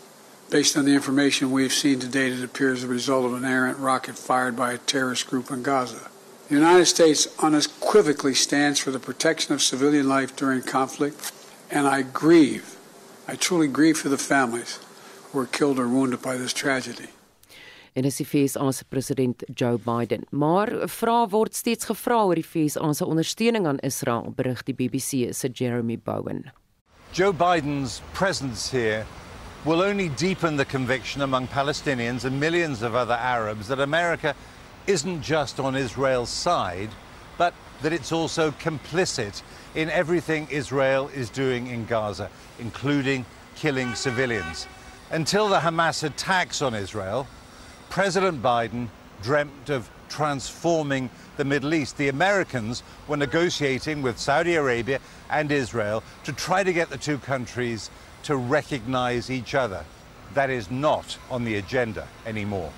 Based 0.50 0.76
on 0.78 0.86
the 0.86 0.94
information 0.94 1.52
we 1.52 1.64
have 1.64 1.74
seen 1.74 2.00
to 2.00 2.08
date, 2.08 2.34
it 2.34 2.44
appears 2.44 2.82
the 2.82 2.88
result 2.88 3.26
of 3.26 3.34
an 3.34 3.46
errant 3.46 3.78
rocket 3.80 4.18
fired 4.18 4.56
by 4.56 4.74
a 4.74 4.78
terrorist 4.78 5.28
group 5.28 5.50
in 5.50 5.64
Gaza. 5.64 6.10
The 6.50 6.56
United 6.56 6.86
States 6.86 7.28
unequivocally 7.40 8.34
stands 8.34 8.80
for 8.80 8.92
the 8.92 9.00
protection 9.00 9.54
of 9.54 9.62
civilian 9.62 10.08
life 10.10 10.36
during 10.36 10.62
conflict, 10.62 11.32
and 11.72 11.88
I 11.88 12.02
grieve, 12.02 12.78
I 13.28 13.36
truly 13.36 13.68
grieve 13.68 13.98
for 13.98 14.10
the 14.10 14.18
families 14.18 14.80
were 15.34 15.46
killed 15.46 15.80
or 15.80 15.88
wounded 15.88 16.22
by 16.22 16.38
this 16.38 16.54
tragedy. 16.54 17.10
en 17.94 18.06
is 18.06 18.18
die 18.18 18.26
FSA 18.26 18.72
se 18.74 18.86
president 18.90 19.44
Joe 19.54 19.78
Biden. 19.78 20.26
Maar 20.30 20.88
vra 20.90 21.28
word 21.30 21.56
steeds 21.56 21.86
gevra 21.86 22.24
oor 22.26 22.36
die 22.36 22.44
FSA 22.44 22.94
se 22.94 23.06
ondersteuning 23.06 23.68
aan 23.68 23.80
Israel, 23.80 24.34
berig 24.36 24.64
die 24.64 24.74
BBC 24.74 25.34
se 25.34 25.50
Jeremy 25.54 25.98
Bowen. 25.98 26.52
Joe 27.14 27.34
Biden's 27.34 28.02
presence 28.14 28.78
here 28.78 29.06
will 29.64 29.82
only 29.82 30.10
deepen 30.10 30.58
the 30.58 30.66
conviction 30.66 31.22
among 31.22 31.48
Palestinians 31.48 32.26
and 32.26 32.40
millions 32.40 32.82
of 32.82 32.96
other 32.96 33.18
Arabs 33.18 33.68
that 33.68 33.80
America 33.80 34.34
isn't 34.88 35.22
just 35.22 35.60
on 35.60 35.76
Israel's 35.76 36.32
side, 36.32 36.90
but 37.38 37.54
that 37.82 37.94
it's 37.94 38.12
also 38.12 38.52
complicit 38.52 39.44
in 39.76 39.90
everything 39.90 40.48
Israel 40.50 41.10
is 41.14 41.30
doing 41.30 41.68
in 41.68 41.86
Gaza, 41.86 42.30
including 42.60 43.26
killing 43.56 43.94
civilians. 43.96 44.68
Until 45.12 45.48
the 45.48 45.60
Hamas 45.60 46.04
attacks 46.04 46.62
on 46.62 46.74
Israel, 46.74 47.28
President 47.90 48.42
Biden 48.42 48.88
dreamt 49.22 49.70
of 49.70 49.90
transforming 50.10 51.10
the 51.38 51.46
Middle 51.46 51.74
East. 51.74 51.98
The 51.98 52.10
Americans 52.10 52.84
were 53.08 53.18
negotiating 53.18 54.02
with 54.02 54.20
Saudi 54.20 54.56
Arabia 54.56 55.00
and 55.30 55.52
Israel 55.52 56.04
to 56.24 56.34
try 56.34 56.64
to 56.64 56.74
get 56.74 56.90
the 56.90 56.98
two 56.98 57.18
countries 57.18 57.90
to 58.24 58.36
recognize 58.36 59.30
each 59.30 59.56
other. 59.56 59.84
That 60.34 60.50
is 60.50 60.72
not 60.72 61.18
on 61.30 61.44
the 61.44 61.56
agenda 61.56 62.08
anymore. 62.26 62.72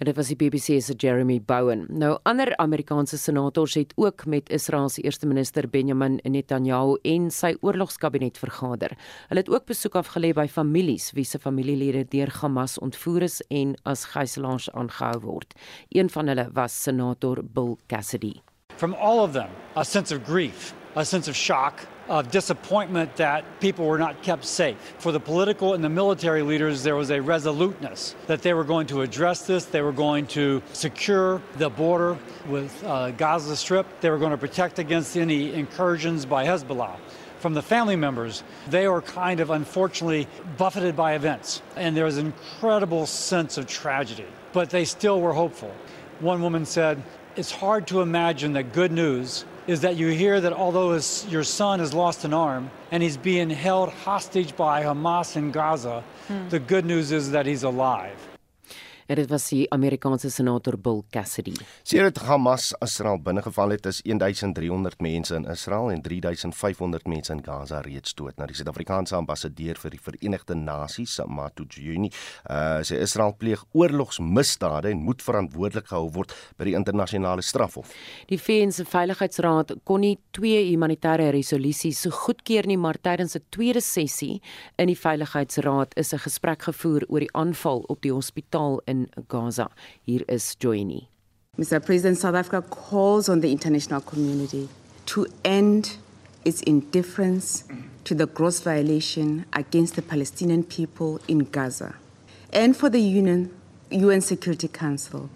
En 0.00 0.06
dit 0.08 0.16
was 0.16 0.30
die 0.32 0.36
BBC 0.36 0.78
se 0.80 0.94
Jeremy 0.96 1.42
Bowen. 1.44 1.82
Nou 1.92 2.14
ander 2.24 2.56
Amerikaanse 2.56 3.18
senators 3.20 3.74
het 3.74 3.92
ook 3.96 4.24
met 4.26 4.48
Israel 4.48 4.88
se 4.88 5.02
eerste 5.02 5.26
minister 5.26 5.68
Benjamin 5.68 6.20
Netanyahu 6.22 6.96
en 7.02 7.26
sy 7.30 7.50
oorlogskabinet 7.60 8.38
vergader. 8.40 8.96
Hulle 9.28 9.44
het 9.44 9.50
ook 9.52 9.68
besoek 9.68 9.98
afgelê 10.00 10.32
by 10.32 10.46
families 10.48 11.10
wie 11.12 11.26
se 11.28 11.38
familielede 11.38 12.06
deur 12.08 12.32
Hamas 12.40 12.78
ontvoer 12.80 13.28
is 13.28 13.42
en 13.50 13.76
as 13.84 14.06
gijslaers 14.14 14.70
aangehou 14.72 15.20
word. 15.20 15.52
Een 15.92 16.08
van 16.08 16.32
hulle 16.32 16.48
was 16.56 16.82
senator 16.82 17.44
Bill 17.44 17.76
Cassidy. 17.86 18.40
From 18.76 18.94
all 18.94 19.20
of 19.20 19.32
them, 19.32 19.52
a 19.76 19.84
sense 19.84 20.16
of 20.16 20.24
grief, 20.24 20.72
a 20.96 21.04
sense 21.04 21.28
of 21.28 21.36
shock, 21.36 21.86
of 22.08 22.30
disappointment 22.30 23.14
that 23.16 23.44
people 23.60 23.86
were 23.86 23.98
not 23.98 24.20
kept 24.22 24.44
safe. 24.44 24.76
For 24.98 25.12
the 25.12 25.20
political 25.20 25.74
and 25.74 25.84
the 25.84 25.88
military 25.88 26.42
leaders, 26.42 26.82
there 26.82 26.96
was 26.96 27.10
a 27.10 27.20
resoluteness 27.20 28.16
that 28.26 28.42
they 28.42 28.52
were 28.52 28.64
going 28.64 28.88
to 28.88 29.02
address 29.02 29.46
this. 29.46 29.66
They 29.66 29.82
were 29.82 29.92
going 29.92 30.26
to 30.28 30.62
secure 30.72 31.40
the 31.56 31.70
border 31.70 32.18
with 32.48 32.84
uh, 32.84 33.12
Gaza 33.12 33.56
Strip. 33.56 33.86
They 34.00 34.10
were 34.10 34.18
going 34.18 34.32
to 34.32 34.38
protect 34.38 34.78
against 34.80 35.16
any 35.16 35.54
incursions 35.54 36.26
by 36.26 36.46
Hezbollah. 36.46 36.96
From 37.38 37.54
the 37.54 37.62
family 37.62 37.96
members, 37.96 38.42
they 38.68 38.86
were 38.86 39.00
kind 39.00 39.40
of 39.40 39.50
unfortunately 39.50 40.26
buffeted 40.58 40.94
by 40.96 41.14
events. 41.14 41.62
And 41.76 41.96
there 41.96 42.04
was 42.04 42.18
an 42.18 42.26
incredible 42.26 43.06
sense 43.06 43.56
of 43.56 43.66
tragedy, 43.66 44.26
but 44.52 44.68
they 44.68 44.84
still 44.84 45.20
were 45.20 45.32
hopeful. 45.32 45.72
One 46.18 46.42
woman 46.42 46.66
said, 46.66 47.02
It's 47.36 47.50
hard 47.50 47.86
to 47.86 48.02
imagine 48.02 48.52
that 48.54 48.74
good 48.74 48.92
news 48.92 49.46
is 49.70 49.82
that 49.82 49.96
you 49.96 50.08
hear 50.08 50.40
that 50.40 50.52
although 50.52 50.94
his, 50.94 51.24
your 51.30 51.44
son 51.44 51.78
has 51.78 51.94
lost 51.94 52.24
an 52.24 52.34
arm 52.34 52.68
and 52.90 53.04
he's 53.04 53.16
being 53.16 53.48
held 53.48 53.88
hostage 53.88 54.56
by 54.56 54.82
Hamas 54.82 55.36
in 55.36 55.52
Gaza, 55.52 56.02
hmm. 56.26 56.48
the 56.48 56.58
good 56.58 56.84
news 56.84 57.12
is 57.12 57.30
that 57.30 57.46
he's 57.46 57.62
alive. 57.62 58.29
En 59.10 59.16
dit 59.16 59.26
was 59.26 59.48
die 59.50 59.64
Amerikaanse 59.74 60.28
senator 60.30 60.76
Bill 60.78 61.00
Cassidy. 61.10 61.56
Sedert 61.82 62.20
Hamas 62.28 62.68
Israel 62.78 63.18
binnegeval 63.18 63.72
het, 63.74 63.86
is 63.90 63.98
1300 64.06 65.00
mense 65.02 65.34
in 65.34 65.48
Israel 65.50 65.90
en 65.90 66.02
3500 66.02 67.08
mense 67.10 67.32
in 67.32 67.42
Gaza 67.42 67.80
reeds 67.82 68.14
dood. 68.14 68.36
Nou 68.38 68.46
die 68.46 68.54
Suid-Afrikaanse 68.54 69.16
ambassadeur 69.18 69.80
vir 69.82 69.96
die 69.96 69.98
Verenigde 70.04 70.54
Nasies, 70.54 71.16
Matu 71.26 71.66
Juni, 71.66 72.12
uh, 72.46 72.84
sê 72.86 73.00
Israel 73.02 73.34
pleeg 73.34 73.64
oorlogsmisdade 73.74 74.92
en 74.94 75.02
moet 75.02 75.26
verantwoordelik 75.26 75.90
gehou 75.90 76.06
word 76.14 76.36
by 76.54 76.70
die 76.70 76.76
internasionale 76.78 77.42
strafhof. 77.42 77.90
Die 78.30 78.38
VN 78.38 78.70
se 78.70 78.86
Veiligheidsraad 78.86 79.74
kon 79.90 80.06
nie 80.06 80.20
twee 80.38 80.62
humanitêre 80.68 81.32
resolusies 81.34 82.04
so 82.06 82.14
goedkeur 82.14 82.70
nie, 82.70 82.78
maar 82.78 83.02
tydens 83.02 83.34
'n 83.34 83.42
tweede 83.50 83.82
sessie 83.82 84.40
in 84.78 84.86
die 84.86 85.00
Veiligheidsraad 85.02 85.98
is 85.98 86.14
'n 86.14 86.22
gesprek 86.22 86.62
gevoer 86.70 87.02
oor 87.08 87.26
die 87.26 87.34
aanval 87.34 87.84
op 87.88 88.02
die 88.02 88.14
hospitaal 88.14 88.78
in 88.86 88.99
Gaza. 89.28 89.70
Is 90.06 90.56
Joini. 90.60 91.06
Mr. 91.58 91.84
President, 91.84 92.18
South 92.18 92.34
Africa 92.34 92.62
calls 92.62 93.28
on 93.28 93.40
the 93.40 93.50
international 93.50 94.00
community 94.00 94.68
to 95.06 95.26
end 95.44 95.96
its 96.44 96.62
indifference 96.62 97.64
to 98.04 98.14
the 98.14 98.26
gross 98.26 98.60
violation 98.60 99.44
against 99.52 99.96
the 99.96 100.02
Palestinian 100.02 100.64
people 100.64 101.20
in 101.28 101.40
Gaza, 101.40 101.96
and 102.52 102.76
for 102.76 102.88
the 102.88 103.00
UN, 103.00 103.50
UN 103.90 104.20
Security 104.20 104.68
Council 104.68 105.28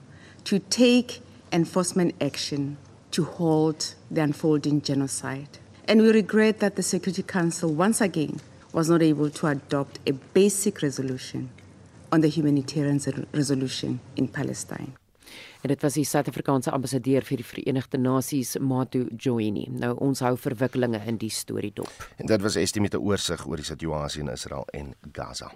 to 0.44 0.58
take 0.58 1.20
enforcement 1.52 2.14
action 2.20 2.76
to 3.10 3.24
halt 3.24 3.94
the 4.10 4.20
unfolding 4.20 4.80
genocide. 4.80 5.58
And 5.86 6.00
we 6.00 6.10
regret 6.10 6.60
that 6.60 6.76
the 6.76 6.82
Security 6.82 7.22
Council 7.22 7.72
once 7.72 8.00
again 8.00 8.40
was 8.72 8.88
not 8.88 9.02
able 9.02 9.30
to 9.30 9.46
adopt 9.46 9.98
a 10.06 10.12
basic 10.12 10.82
resolution 10.82 11.50
on 12.14 12.20
the 12.20 12.28
humanitarian 12.28 13.00
resolution 13.32 14.00
in 14.14 14.30
Palestine. 14.30 14.92
En 15.60 15.68
dit 15.68 15.80
was 15.82 15.96
die 15.96 16.04
Suid-Afrikaanse 16.04 16.70
ambassadeur 16.70 17.24
vir 17.26 17.40
die 17.40 17.46
Verenigde 17.48 17.98
Nasies, 17.98 18.52
Matu 18.60 19.06
Joini. 19.16 19.64
Nou 19.72 19.94
ons 20.04 20.20
hou 20.22 20.34
verwikkelinge 20.38 21.00
in 21.08 21.18
die 21.18 21.32
storie 21.32 21.72
dop. 21.74 22.06
En 22.20 22.28
dit 22.30 22.42
was 22.44 22.58
Estie 22.60 22.82
met 22.84 22.94
'n 22.94 23.02
oorsig 23.02 23.46
oor 23.46 23.56
die 23.56 23.64
situasie 23.64 24.20
in 24.22 24.28
Israel 24.28 24.66
en 24.72 24.94
Gaza. 25.12 25.50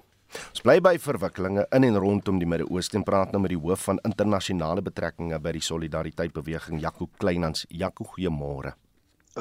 Ons 0.50 0.60
bly 0.60 0.80
by 0.80 0.98
verwikkelinge 0.98 1.66
in 1.70 1.84
en 1.84 1.96
rondom 1.96 2.38
die 2.38 2.48
Midde-Ooste 2.48 2.96
en 2.96 3.04
praat 3.04 3.30
nou 3.32 3.40
met 3.40 3.50
die 3.50 3.60
hoof 3.60 3.84
van 3.84 3.98
internasionale 4.02 4.82
betrekkinge 4.82 5.38
by 5.38 5.52
die 5.52 5.62
Solidariteit 5.62 6.32
Beweging, 6.32 6.80
Jaco 6.80 7.08
Kleinhans. 7.18 7.66
Jaco, 7.68 8.04
goeiemôre. 8.04 8.74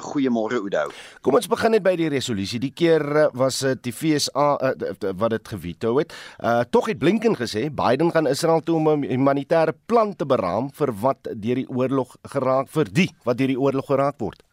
Goeiemôre 0.01 0.61
Oudo. 0.61 0.87
Kom 1.21 1.37
ons 1.39 1.49
begin 1.49 1.75
net 1.75 1.83
by 1.85 1.95
die 1.99 2.09
resolusie. 2.11 2.59
Die 2.61 2.73
keer 2.75 3.03
eh, 3.03 3.27
was 3.37 3.59
dit 3.65 3.83
die 3.87 3.93
FSA 3.95 4.47
uh, 4.57 5.11
wat 5.17 5.35
dit 5.35 5.53
geveto 5.53 5.97
het. 5.99 6.13
Uh 6.39 6.63
tog 6.69 6.89
het 6.91 6.99
Blinken 6.99 7.37
gesê 7.37 7.67
Biden 7.73 8.11
gaan 8.11 8.27
Israel 8.27 8.61
toe 8.61 8.75
om 8.75 8.89
'n 8.89 9.07
humanitêre 9.09 9.73
plan 9.85 10.15
te 10.15 10.25
beraam 10.25 10.69
vir 10.73 10.93
wat 11.01 11.29
deur 11.33 11.55
die 11.63 11.69
oorlog 11.69 12.15
geraak 12.23 12.67
vir 12.69 12.85
die 12.91 13.09
wat 13.23 13.37
deur 13.37 13.47
die 13.47 13.59
oorlog 13.59 13.85
geraak 13.85 14.19
word. 14.19 14.46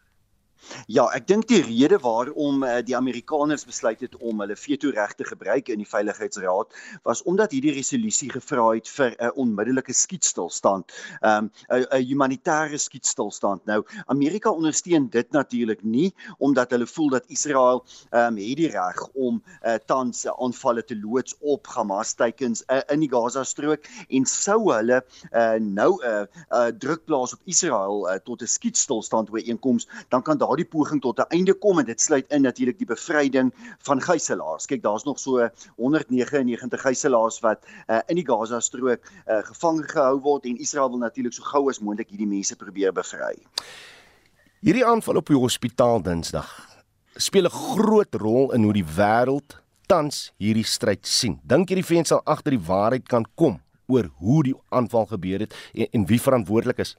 Ja, 0.87 1.07
ek 1.15 1.27
dink 1.27 1.47
die 1.47 1.61
rede 1.65 1.97
waarom 2.03 2.63
uh, 2.63 2.79
die 2.85 2.95
Amerikaners 2.97 3.65
besluit 3.65 4.01
het 4.05 4.15
om 4.19 4.39
hulle 4.43 4.55
veto 4.55 4.91
reg 4.93 5.13
te 5.17 5.25
gebruik 5.27 5.69
in 5.69 5.81
die 5.81 5.89
Veiligheidsraad 5.89 6.73
was 7.03 7.23
omdat 7.23 7.53
hierdie 7.55 7.73
resolusie 7.75 8.29
gevra 8.33 8.67
het 8.75 8.89
vir 8.89 9.15
'n 9.15 9.25
uh, 9.25 9.31
onmiddellike 9.35 9.93
skietstilstand, 9.93 10.91
'n 11.21 11.27
um, 11.27 11.51
'n 11.69 12.05
humanitêre 12.05 12.77
skietstilstand. 12.77 13.65
Nou, 13.65 13.83
Amerika 14.07 14.49
ondersteun 14.49 15.09
dit 15.09 15.31
natuurlik 15.31 15.83
nie 15.83 16.13
omdat 16.37 16.71
hulle 16.71 16.87
voel 16.87 17.09
dat 17.09 17.25
Israel 17.27 17.85
um, 18.11 18.37
het 18.37 18.57
die 18.57 18.69
reg 18.69 19.01
om 19.13 19.41
uh, 19.63 19.75
tans 19.85 20.25
aanvalle 20.27 20.83
te 20.83 20.95
loods 20.95 21.35
op 21.39 21.67
Hamas-teikens 21.67 22.63
uh, 22.67 22.81
in 22.89 22.99
die 22.99 23.09
Gaza-strook 23.09 23.85
en 24.09 24.25
sou 24.25 24.73
hulle 24.73 25.03
uh, 25.31 25.57
nou 25.59 25.91
'n 26.01 26.07
uh, 26.07 26.25
uh, 26.49 26.71
druk 26.77 27.05
plaas 27.05 27.33
op 27.33 27.41
Israel 27.45 28.09
uh, 28.09 28.15
tot 28.23 28.41
'n 28.41 28.47
skietstilstand 28.47 29.29
ooreenkoms, 29.29 29.87
dan 30.09 30.21
kan 30.21 30.37
daar 30.37 30.54
daardie 30.55 30.71
poging 30.71 31.01
tot 31.01 31.19
'n 31.19 31.27
einde 31.35 31.53
kom 31.53 31.79
en 31.79 31.85
dit 31.85 32.01
sluit 32.01 32.25
in 32.31 32.41
natuurlik 32.41 32.77
die 32.77 32.87
bevryding 32.87 33.51
van 33.83 34.01
gijslaers. 34.01 34.65
Kyk, 34.65 34.81
daar's 34.81 35.03
nog 35.03 35.19
so 35.19 35.49
199 35.75 36.81
gijslaers 36.81 37.39
wat 37.39 37.65
uh, 37.87 37.99
in 38.07 38.15
die 38.15 38.25
Gaza 38.25 38.59
strook 38.59 39.01
uh, 39.27 39.43
gevang 39.43 39.83
gehou 39.91 40.19
word 40.21 40.45
en 40.45 40.57
Israel 40.57 40.89
wil 40.89 40.99
natuurlik 40.99 41.33
so 41.33 41.43
gou 41.43 41.69
as 41.69 41.79
moontlik 41.79 42.09
hierdie 42.09 42.27
mense 42.27 42.55
probeer 42.55 42.93
bevry. 42.93 43.35
Hierdie 44.59 44.85
aanval 44.85 45.15
op 45.15 45.27
die 45.27 45.37
hospitaal 45.37 46.01
Dinsdag 46.01 46.47
speel 47.15 47.45
'n 47.45 47.49
groot 47.75 48.15
rol 48.15 48.53
in 48.53 48.63
hoe 48.63 48.73
die 48.73 48.85
wêreld 48.85 49.59
tans 49.87 50.33
hierdie 50.37 50.65
stryd 50.65 51.05
sien. 51.05 51.39
Dink 51.43 51.69
jy 51.69 51.75
die 51.75 51.83
VN 51.83 52.05
sal 52.05 52.21
agter 52.25 52.51
die 52.51 52.67
waarheid 52.67 53.07
kan 53.07 53.25
kom 53.35 53.61
oor 53.87 54.09
hoe 54.17 54.43
die 54.43 54.55
aanval 54.69 55.05
gebeur 55.05 55.39
het 55.39 55.53
en, 55.73 55.87
en 55.91 56.05
wie 56.05 56.21
verantwoordelik 56.21 56.79
is? 56.79 56.95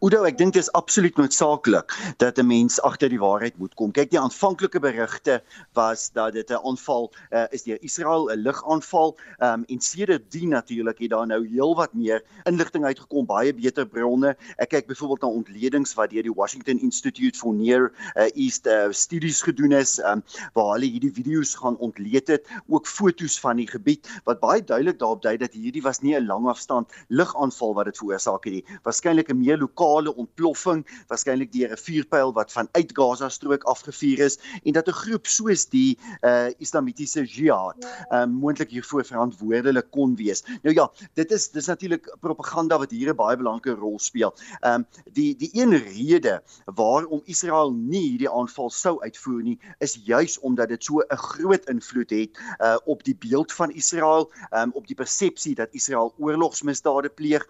Oudo, 0.00 0.22
ek 0.28 0.38
dink 0.38 0.54
dit 0.54 0.62
is 0.62 0.70
absoluut 0.78 1.16
noodsaaklik 1.16 1.94
dat 2.18 2.38
'n 2.38 2.46
mens 2.46 2.80
agter 2.82 3.08
die 3.08 3.20
waarheid 3.20 3.56
moet 3.58 3.74
kom. 3.74 3.92
Kyk, 3.92 4.10
die 4.10 4.20
aanvanklike 4.20 4.80
berigte 4.80 5.42
was 5.74 6.10
dat 6.12 6.32
dit 6.32 6.50
'n 6.50 6.60
aanval 6.64 7.10
uh, 7.30 7.46
is 7.50 7.62
deur 7.62 7.78
Israel, 7.80 8.30
'n 8.30 8.42
lugaanval, 8.42 9.16
um, 9.40 9.64
en 9.64 9.80
sedertdien 9.80 10.48
natuurlik 10.48 10.98
het 10.98 11.10
daar 11.10 11.26
nou 11.26 11.46
heelwat 11.46 11.94
meer 11.94 12.22
inligting 12.44 12.84
uitgekom, 12.84 13.26
baie 13.26 13.54
beter 13.54 13.86
bronne. 13.86 14.36
Ek 14.58 14.68
kyk 14.68 14.86
byvoorbeeld 14.86 15.22
na 15.22 15.28
ontledings 15.28 15.94
wat 15.94 16.10
deur 16.10 16.22
die 16.22 16.34
Washington 16.34 16.78
Institute 16.80 17.38
for 17.38 17.54
Near 17.54 17.92
uh, 18.16 18.28
East 18.34 18.66
uh, 18.66 18.90
Studies 18.90 19.42
gedoen 19.42 19.72
is, 19.72 19.98
um, 19.98 20.22
waar 20.54 20.72
hulle 20.76 20.90
hierdie 20.90 21.12
video's 21.12 21.54
gaan 21.54 21.76
ontleed 21.76 22.28
het, 22.28 22.46
ook 22.68 22.86
fotos 22.86 23.40
van 23.40 23.56
die 23.56 23.68
gebied 23.68 24.08
wat 24.24 24.40
baie 24.40 24.64
duidelik 24.64 24.98
daarop 24.98 25.22
dui 25.22 25.36
dat 25.36 25.52
hierdie 25.52 25.82
was 25.82 26.00
nie 26.00 26.14
'n 26.14 26.26
langafstand 26.26 26.88
lugaanval 27.08 27.74
wat 27.74 27.84
dit 27.84 27.98
veroorsaak 27.98 28.44
het 28.44 28.52
nie. 28.52 28.64
Waarskynlik 28.82 29.30
'n 29.30 29.38
meer 29.38 29.61
lokale 29.62 30.14
ontploffing, 30.14 30.84
waarskynlik 31.08 31.52
deur 31.52 31.72
'n 31.72 31.82
vuurpyl 31.86 32.32
wat 32.38 32.52
vanuit 32.52 32.90
Gaza 32.98 33.28
strook 33.28 33.64
afgevuur 33.64 34.18
is 34.28 34.38
en 34.64 34.72
dat 34.72 34.88
'n 34.88 35.00
groep 35.02 35.26
soos 35.26 35.66
die 35.68 35.98
uh 36.22 36.50
Islamitiese 36.58 37.24
Jihad 37.24 37.86
um 38.10 38.30
moontlik 38.42 38.70
hiervoor 38.70 39.04
verantwoordelik 39.04 39.90
kon 39.90 40.16
wees. 40.16 40.42
Nou 40.62 40.74
ja, 40.74 40.90
dit 41.14 41.32
is 41.32 41.50
dis 41.50 41.66
natuurlik 41.66 42.08
propaganda 42.20 42.78
wat 42.78 42.90
hier 42.90 43.10
'n 43.10 43.16
baie 43.16 43.36
belangrike 43.36 43.78
rol 43.80 43.98
speel. 43.98 44.34
Um 44.66 44.86
die 45.12 45.36
die 45.36 45.50
een 45.52 45.76
rede 45.76 46.42
waarom 46.64 47.22
Israel 47.24 47.72
nie 47.72 48.08
hierdie 48.10 48.30
aanval 48.30 48.70
sou 48.70 49.00
uitvoer 49.02 49.42
nie, 49.42 49.58
is 49.78 49.98
juis 50.04 50.38
omdat 50.40 50.68
dit 50.68 50.84
so 50.84 51.00
'n 51.00 51.16
groot 51.16 51.68
invloed 51.68 52.10
het 52.10 52.30
uh 52.60 52.76
op 52.84 53.04
die 53.04 53.16
beeld 53.16 53.52
van 53.52 53.70
Israel, 53.70 54.30
um 54.50 54.72
op 54.74 54.86
die 54.86 54.96
persepsie 54.96 55.54
dat 55.54 55.68
Israel 55.72 56.14
oorlogsmisdade 56.18 57.08
pleeg 57.08 57.46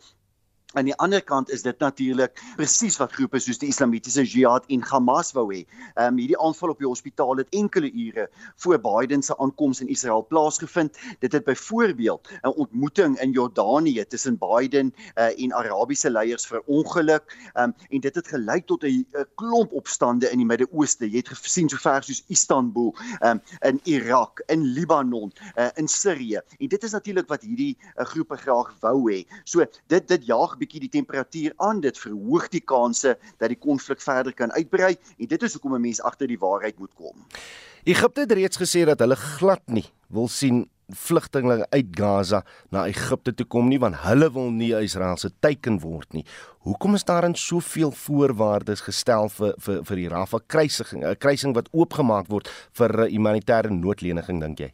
Aan 0.73 0.89
die 0.89 0.97
ander 0.97 1.21
kant 1.21 1.51
is 1.53 1.63
dit 1.63 1.79
natuurlik 1.85 2.39
presies 2.57 2.97
wat 2.97 3.13
groepe 3.13 3.37
soos 3.45 3.59
die 3.61 3.69
Islamitiese 3.69 4.23
Jihad 4.25 4.65
en 4.73 4.81
Hamas 4.89 5.35
wou 5.37 5.45
hê. 5.51 5.67
Ehm 5.95 6.15
um, 6.15 6.21
hierdie 6.23 6.39
aanval 6.41 6.73
op 6.73 6.79
die 6.81 6.89
hospitaal 6.89 7.43
het 7.43 7.51
enkele 7.53 7.91
ure 7.93 8.29
voor 8.65 8.79
Biden 8.81 9.23
se 9.23 9.37
aankoms 9.37 9.83
in 9.85 9.91
Israel 9.93 10.25
plaasgevind. 10.29 10.97
Dit 11.21 11.33
het 11.33 11.45
byvoorbeeld 11.45 12.29
'n 12.43 12.55
ontmoeting 12.57 13.19
in 13.21 13.31
Jordanië 13.33 14.05
tussen 14.09 14.39
Biden 14.39 14.95
uh, 15.19 15.43
en 15.43 15.53
Arabiese 15.53 16.11
leiers 16.11 16.47
verongeluk. 16.47 17.37
Ehm 17.53 17.65
um, 17.69 17.75
en 17.89 18.01
dit 18.01 18.15
het 18.15 18.29
gelei 18.29 18.65
tot 18.65 18.85
'n 18.85 19.07
klomp 19.35 19.73
opstande 19.73 20.31
in 20.31 20.39
die 20.39 20.47
Midde-Ooste. 20.47 21.11
Jy 21.11 21.17
het 21.17 21.29
gesien 21.29 21.69
so 21.69 21.77
ver 21.77 22.03
soos 22.03 22.25
Istanbul, 22.29 22.97
ehm 23.21 23.31
um, 23.31 23.41
in 23.61 23.81
Irak, 23.85 24.43
in 24.47 24.65
Libanon, 24.65 25.33
uh, 25.59 25.69
in 25.75 25.89
Sirië. 25.89 26.41
En 26.59 26.69
dit 26.69 26.83
is 26.83 26.91
natuurlik 26.91 27.29
wat 27.29 27.43
hierdie 27.43 27.77
uh, 27.97 28.05
groepe 28.05 28.37
graag 28.37 28.73
wou 28.81 29.13
hê. 29.13 29.27
So 29.45 29.65
dit 29.87 30.09
dit 30.09 30.25
jaag 30.25 30.59
bietjie 30.63 30.83
die 30.87 30.93
temperatuur 30.99 31.57
aan, 31.57 31.83
dit 31.85 31.99
verhoog 31.99 32.49
die 32.55 32.65
kanse 32.75 33.17
dat 33.39 33.53
die 33.53 33.59
konflik 33.59 34.01
verder 34.01 34.35
kan 34.37 34.55
uitbrei 34.55 34.95
en 35.19 35.27
dit 35.35 35.43
is 35.43 35.59
hoekom 35.59 35.75
'n 35.75 35.87
mens 35.89 36.03
agter 36.03 36.29
die 36.29 36.39
waarheid 36.39 36.79
moet 36.79 36.95
kom. 36.95 37.27
Egipte 37.85 38.21
het 38.21 38.33
reeds 38.33 38.57
gesê 38.57 38.85
dat 38.87 39.01
hulle 39.03 39.17
glad 39.17 39.63
nie 39.67 39.89
wil 40.09 40.29
sien 40.29 40.69
vlugtelinge 40.93 41.67
uit 41.71 41.87
Gaza 41.97 42.43
na 42.71 42.87
Egipte 42.87 43.35
toe 43.35 43.47
kom 43.47 43.69
nie 43.69 43.79
want 43.83 44.03
hulle 44.05 44.29
wil 44.33 44.51
nie 44.51 44.73
Israel 44.77 45.17
se 45.17 45.31
teiken 45.41 45.81
word 45.81 46.13
nie. 46.13 46.25
Hoekom 46.67 46.95
is 46.95 47.05
daar 47.05 47.25
in 47.25 47.35
soveel 47.35 47.91
voorwaardes 47.91 48.85
gestel 48.89 49.29
vir 49.39 49.55
vir 49.59 49.83
vir 49.89 49.97
die 49.97 50.09
Rafah 50.09 50.41
kruising, 50.47 51.05
'n 51.05 51.17
kruising 51.17 51.55
wat 51.55 51.69
oopgemaak 51.73 52.29
word 52.29 52.49
vir 52.73 53.09
humanitêre 53.09 53.71
noodleniging 53.71 54.41
dink 54.41 54.59
jy? 54.59 54.73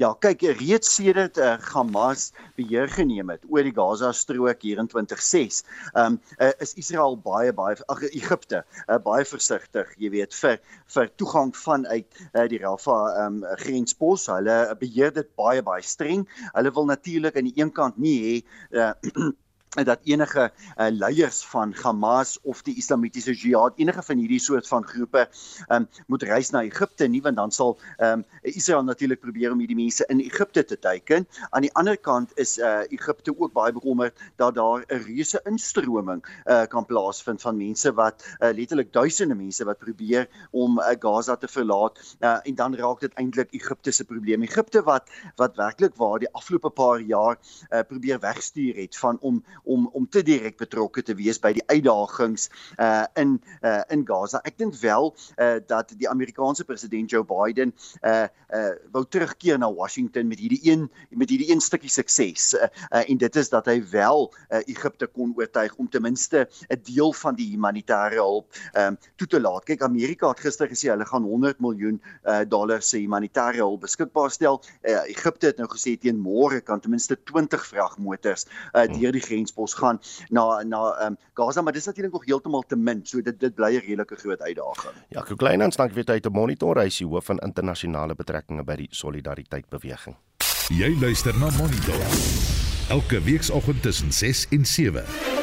Ja, 0.00 0.12
kyk, 0.20 0.42
reeds 0.60 0.90
sedert 0.96 1.38
uh, 1.40 1.56
Hamas 1.72 2.30
beheer 2.58 2.90
geneem 2.92 3.30
het 3.32 3.44
oor 3.50 3.66
die 3.66 3.74
Gaza 3.76 4.12
strook 4.16 4.64
hier 4.64 4.80
in 4.82 4.88
2006, 4.90 5.62
um, 5.94 6.18
uh, 6.40 6.50
is 6.64 6.74
Israel 6.80 7.16
baie 7.20 7.52
baie 7.56 7.76
ag 7.92 8.02
Egipte 8.10 8.62
uh, 8.86 8.98
baie 9.02 9.24
versigtig, 9.28 9.92
jy 10.00 10.12
weet, 10.14 10.36
vir 10.36 10.60
vir 10.94 11.10
toegang 11.20 11.52
vanuit 11.56 12.20
uh, 12.32 12.46
die 12.50 12.60
Rafah 12.62 13.26
um, 13.26 13.40
grenspos. 13.62 14.28
Hulle 14.32 14.58
beheer 14.80 15.14
dit 15.16 15.32
baie 15.38 15.64
baie 15.66 15.84
streng. 15.84 16.26
Hulle 16.52 16.72
wil 16.76 16.88
natuurlik 16.92 17.36
aan 17.36 17.50
die 17.50 17.56
een 17.60 17.72
kant 17.74 17.98
nie 18.00 18.16
hê 18.26 18.36
uh, 18.76 18.92
dat 19.84 20.00
enige 20.04 20.50
uh, 20.76 20.86
leiers 20.90 21.44
van 21.44 21.74
Hamas 21.82 22.38
of 22.42 22.62
die 22.62 22.76
Islamitiese 22.76 23.32
Jihad 23.32 23.72
enige 23.76 24.02
van 24.02 24.18
hierdie 24.18 24.40
soort 24.40 24.68
van 24.68 24.84
groepe 24.86 25.28
um, 25.68 25.88
moet 26.06 26.22
reis 26.22 26.50
na 26.50 26.62
Egipte 26.62 27.08
nie 27.08 27.22
want 27.22 27.36
dan 27.36 27.50
sal 27.50 27.78
um, 27.98 28.24
Israel 28.42 28.84
natuurlik 28.84 29.20
probeer 29.20 29.52
om 29.52 29.58
hierdie 29.58 29.76
mense 29.76 30.06
in 30.08 30.20
Egipte 30.20 30.64
te 30.64 30.78
teiken. 30.78 31.26
Aan 31.50 31.66
die 31.66 31.72
ander 31.74 31.96
kant 31.96 32.32
is 32.40 32.58
uh, 32.58 32.84
Egipte 32.88 33.34
ook 33.38 33.52
baie 33.52 33.72
bekommerd 33.72 34.16
dat 34.36 34.54
daar 34.54 34.84
'n 34.88 35.02
reuse 35.06 35.40
instroming 35.44 36.22
uh, 36.44 36.64
kan 36.66 36.86
plaasvind 36.86 37.42
van 37.42 37.56
mense 37.56 37.92
wat 37.92 38.24
uh, 38.40 38.52
letterlik 38.52 38.92
duisende 38.92 39.34
mense 39.34 39.64
wat 39.64 39.78
probeer 39.78 40.28
om 40.50 40.78
uh, 40.78 40.94
Gaza 40.98 41.36
te 41.36 41.48
verlaat 41.48 41.98
uh, 42.20 42.38
en 42.42 42.54
dan 42.54 42.74
raak 42.76 43.00
dit 43.00 43.12
eintlik 43.14 43.52
Egipte 43.52 43.90
se 43.90 44.04
probleem. 44.04 44.42
Egipte 44.42 44.82
wat 44.82 45.10
wat 45.36 45.56
werklik 45.56 45.96
waar 45.96 46.18
die 46.18 46.32
afgelope 46.32 46.70
paar 46.70 47.00
jaar 47.00 47.38
uh, 47.70 47.80
probeer 47.88 48.20
wegstuur 48.20 48.76
het 48.76 48.96
van 48.96 49.18
om 49.20 49.44
om 49.66 49.88
om 49.92 50.06
te 50.08 50.22
direk 50.22 50.56
betrokke 50.60 51.02
te 51.02 51.14
wees 51.18 51.38
by 51.42 51.52
die 51.56 51.64
uitdagings 51.66 52.48
uh 52.78 53.04
in 53.18 53.36
uh 53.62 53.82
in 53.92 54.04
Gaza. 54.06 54.40
Ek 54.46 54.58
dink 54.58 54.76
wel 54.80 55.12
uh 55.36 55.58
dat 55.66 55.92
die 55.98 56.08
Amerikaanse 56.08 56.64
president 56.64 57.10
Joe 57.10 57.24
Biden 57.26 57.74
uh 58.02 58.26
uh 58.54 58.74
wou 58.94 59.04
terugkeer 59.04 59.58
na 59.58 59.70
Washington 59.72 60.28
met 60.30 60.40
hierdie 60.42 60.62
een 60.70 60.86
met 61.10 61.30
hierdie 61.30 61.50
een 61.52 61.60
stukkie 61.60 61.90
sukses. 61.90 62.52
Uh, 62.54 62.70
uh 62.90 63.04
en 63.06 63.18
dit 63.18 63.36
is 63.36 63.50
dat 63.52 63.66
hy 63.66 63.80
wel 63.90 64.30
uh 64.50 64.62
Egipte 64.66 65.06
kon 65.06 65.34
oortuig 65.36 65.74
om 65.76 65.90
ten 65.90 66.02
minste 66.02 66.46
'n 66.68 66.80
deel 66.86 67.12
van 67.12 67.34
die 67.34 67.48
humanitêre 67.50 68.20
hulp 68.20 68.54
um 68.78 68.98
toe 69.16 69.26
te 69.26 69.40
laat. 69.40 69.64
Kyk, 69.64 69.82
Amerika 69.82 70.28
het 70.28 70.40
gister 70.40 70.68
gesê 70.68 70.90
hulle 70.92 71.06
gaan 71.06 71.22
100 71.22 71.60
miljoen 71.60 72.00
uh 72.24 72.44
dollar 72.48 72.82
se 72.82 72.98
humanitêre 72.98 73.62
hulp 73.62 73.80
beskikbaar 73.80 74.30
stel. 74.30 74.62
Uh 74.82 75.02
Egipte 75.10 75.46
het 75.46 75.58
nou 75.58 75.68
gesê 75.68 75.96
teen 75.98 76.18
môre 76.18 76.60
kan 76.60 76.80
ten 76.80 76.90
minste 76.90 77.16
20 77.24 77.66
vragmotors 77.66 78.46
uh 78.74 78.86
deur 78.86 79.12
die 79.12 79.24
grens 79.24 79.52
grensbos 79.56 79.74
gaan 79.74 80.00
na 80.28 80.62
na 80.62 80.92
ehm 81.00 81.12
um, 81.12 81.16
Gaza, 81.34 81.62
maar 81.62 81.72
dis 81.72 81.86
natuurlik 81.86 82.12
nog 82.12 82.24
heeltemal 82.24 82.64
te 82.66 82.76
min. 82.76 83.00
So 83.04 83.20
dit 83.20 83.40
dit 83.40 83.54
bly 83.54 83.76
'n 83.76 83.80
redelike 83.80 84.16
groot 84.16 84.40
uitdaging. 84.40 84.94
Ja, 85.08 85.20
Kleinhans, 85.20 85.76
dank 85.76 85.92
weet 85.92 86.08
hy 86.08 86.20
te 86.20 86.30
monitor 86.30 86.78
hy 86.78 86.86
is 86.86 86.98
die 86.98 87.06
hoof 87.06 87.24
van 87.24 87.38
internasionale 87.38 88.14
betrekkinge 88.14 88.64
by 88.64 88.76
die 88.76 88.88
Solidariteit 88.90 89.68
beweging. 89.68 90.16
Jy 90.68 90.96
luister 91.00 91.32
na 91.38 91.50
Monitor. 91.58 91.94
Elke 92.88 93.22
weekoggend 93.22 93.82
tussen 93.82 94.12
6 94.12 94.46
en 94.50 94.64
7. 94.64 95.35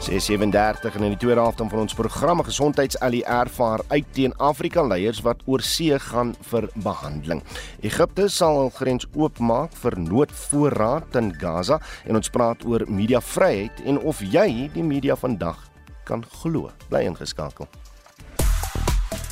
637 0.00 0.94
en 0.96 1.02
in 1.04 1.12
die 1.12 1.18
tweede 1.20 1.42
helfte 1.42 1.66
van 1.68 1.82
ons 1.82 1.94
programme 1.94 2.44
gesondheids-Ali 2.46 3.20
ervaar 3.28 3.82
uit 3.92 4.06
teen 4.16 4.32
Afrika 4.40 4.80
leiers 4.82 5.20
wat 5.26 5.42
oor 5.44 5.60
see 5.60 5.98
gaan 6.00 6.32
vir 6.48 6.70
behandeling. 6.80 7.42
Egipte 7.84 8.30
sal 8.32 8.56
hul 8.62 8.72
grens 8.78 9.04
oopmaak 9.12 9.76
vir 9.82 9.98
noodvoorraad 10.00 11.20
in 11.20 11.34
Gaza 11.42 11.82
en 12.08 12.16
ons 12.16 12.32
praat 12.32 12.64
oor 12.64 12.86
mediavryheid 12.88 13.84
en 13.84 14.00
of 14.00 14.24
jy 14.24 14.70
die 14.72 14.86
media 14.86 15.18
vandag 15.20 15.60
kan 16.08 16.24
glo. 16.40 16.72
Bly 16.88 17.04
ingeskakel. 17.12 17.68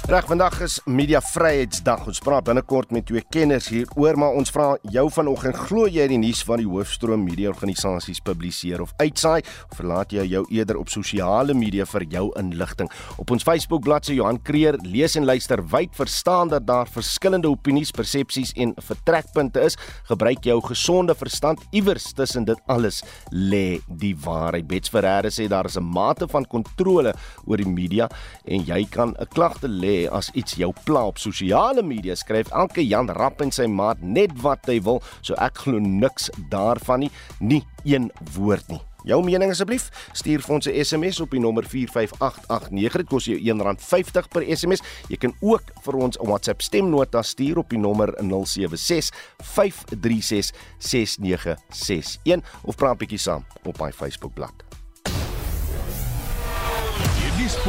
Reg, 0.08 0.24
vandag 0.24 0.54
is 0.64 0.78
Media 0.88 1.18
Vryheidsdag. 1.20 2.06
Ons 2.08 2.22
praat 2.24 2.46
binnekort 2.46 2.94
met 2.96 3.04
twee 3.04 3.20
kenners 3.28 3.66
hieroor, 3.68 4.16
maar 4.16 4.38
ons 4.40 4.48
vra 4.48 4.70
jou 4.88 5.02
vanoggend, 5.12 5.58
glo 5.68 5.84
jy 5.84 6.06
die 6.08 6.16
nuus 6.16 6.38
wat 6.48 6.62
die 6.62 6.64
hoofstroom 6.64 7.26
media 7.26 7.50
organisasies 7.52 8.22
publiseer 8.24 8.80
of 8.80 8.94
uitsaai, 9.02 9.42
of 9.44 9.76
verlaat 9.76 10.14
jy 10.16 10.24
jou 10.30 10.40
eerder 10.56 10.78
op 10.80 10.88
sosiale 10.88 11.52
media 11.52 11.84
vir 11.90 12.06
jou 12.14 12.22
inligting? 12.40 12.88
Op 13.20 13.34
ons 13.36 13.44
Facebook 13.44 13.84
bladsy 13.84 14.16
Johan 14.16 14.40
Creer 14.40 14.78
lees 14.80 15.18
en 15.20 15.28
luister 15.28 15.60
wyd 15.74 15.92
verstaan 15.92 16.54
dat 16.54 16.64
daar 16.64 16.88
verskillende 16.88 17.52
opinies, 17.52 17.92
persepsies 17.92 18.54
en 18.56 18.72
vertrekpunte 18.80 19.66
is. 19.68 19.76
Gebruik 20.08 20.48
jou 20.48 20.56
gesonde 20.70 21.18
verstand 21.20 21.60
iewers 21.68 22.14
tussen 22.16 22.48
dit 22.48 22.64
alles 22.72 23.02
lê 23.28 23.82
die 24.00 24.14
waarheid. 24.24 24.64
Bets 24.72 24.88
Ferreira 24.88 25.28
sê 25.28 25.50
daar 25.52 25.68
is 25.68 25.76
'n 25.76 25.84
mate 25.84 26.24
van 26.32 26.48
kontrole 26.48 27.12
oor 27.44 27.58
die 27.58 27.68
media 27.68 28.08
en 28.46 28.64
jy 28.64 28.88
kan 28.88 29.12
'n 29.20 29.28
klagte 29.36 29.68
lê 29.68 29.97
as 30.06 30.30
iets 30.34 30.58
jou 30.60 30.72
pla 30.84 31.06
op 31.10 31.18
sosiale 31.18 31.82
media 31.82 32.14
skryf 32.18 32.52
elke 32.52 32.84
Jan 32.86 33.10
Rapp 33.18 33.42
en 33.44 33.50
sy 33.54 33.66
maat 33.66 34.02
net 34.02 34.34
wat 34.42 34.68
hy 34.70 34.78
wil 34.80 35.02
so 35.20 35.34
ek 35.34 35.64
glo 35.64 35.82
niks 35.82 36.30
daarvan 36.52 37.06
nie 37.06 37.10
nie 37.40 37.62
een 37.84 38.12
woord 38.36 38.68
nie 38.68 38.82
Jou 39.06 39.22
mening 39.24 39.52
asseblief, 39.54 39.86
stuur 40.12 40.42
vir 40.42 40.54
ons 40.54 40.66
'n 40.66 40.84
SMS 40.84 41.20
op 41.20 41.30
die 41.30 41.40
nommer 41.40 41.64
45889. 41.64 42.96
Dit 42.96 43.08
kos 43.08 43.24
jou 43.24 43.38
R1.50 43.38 44.28
per 44.28 44.42
SMS. 44.56 44.82
Jy 45.08 45.16
kan 45.16 45.34
ook 45.40 45.62
vir 45.82 45.94
ons 45.94 46.18
'n 46.18 46.26
WhatsApp 46.26 46.60
stemnota 46.62 47.22
stuur 47.22 47.58
op 47.58 47.70
die 47.70 47.78
nommer 47.78 48.14
076 48.18 49.10
536 49.38 50.52
6961 50.78 52.42
of 52.64 52.76
praat 52.76 52.98
bietjie 52.98 53.18
saam 53.18 53.44
op 53.64 53.78
my 53.80 53.92
Facebookblad. 53.92 54.77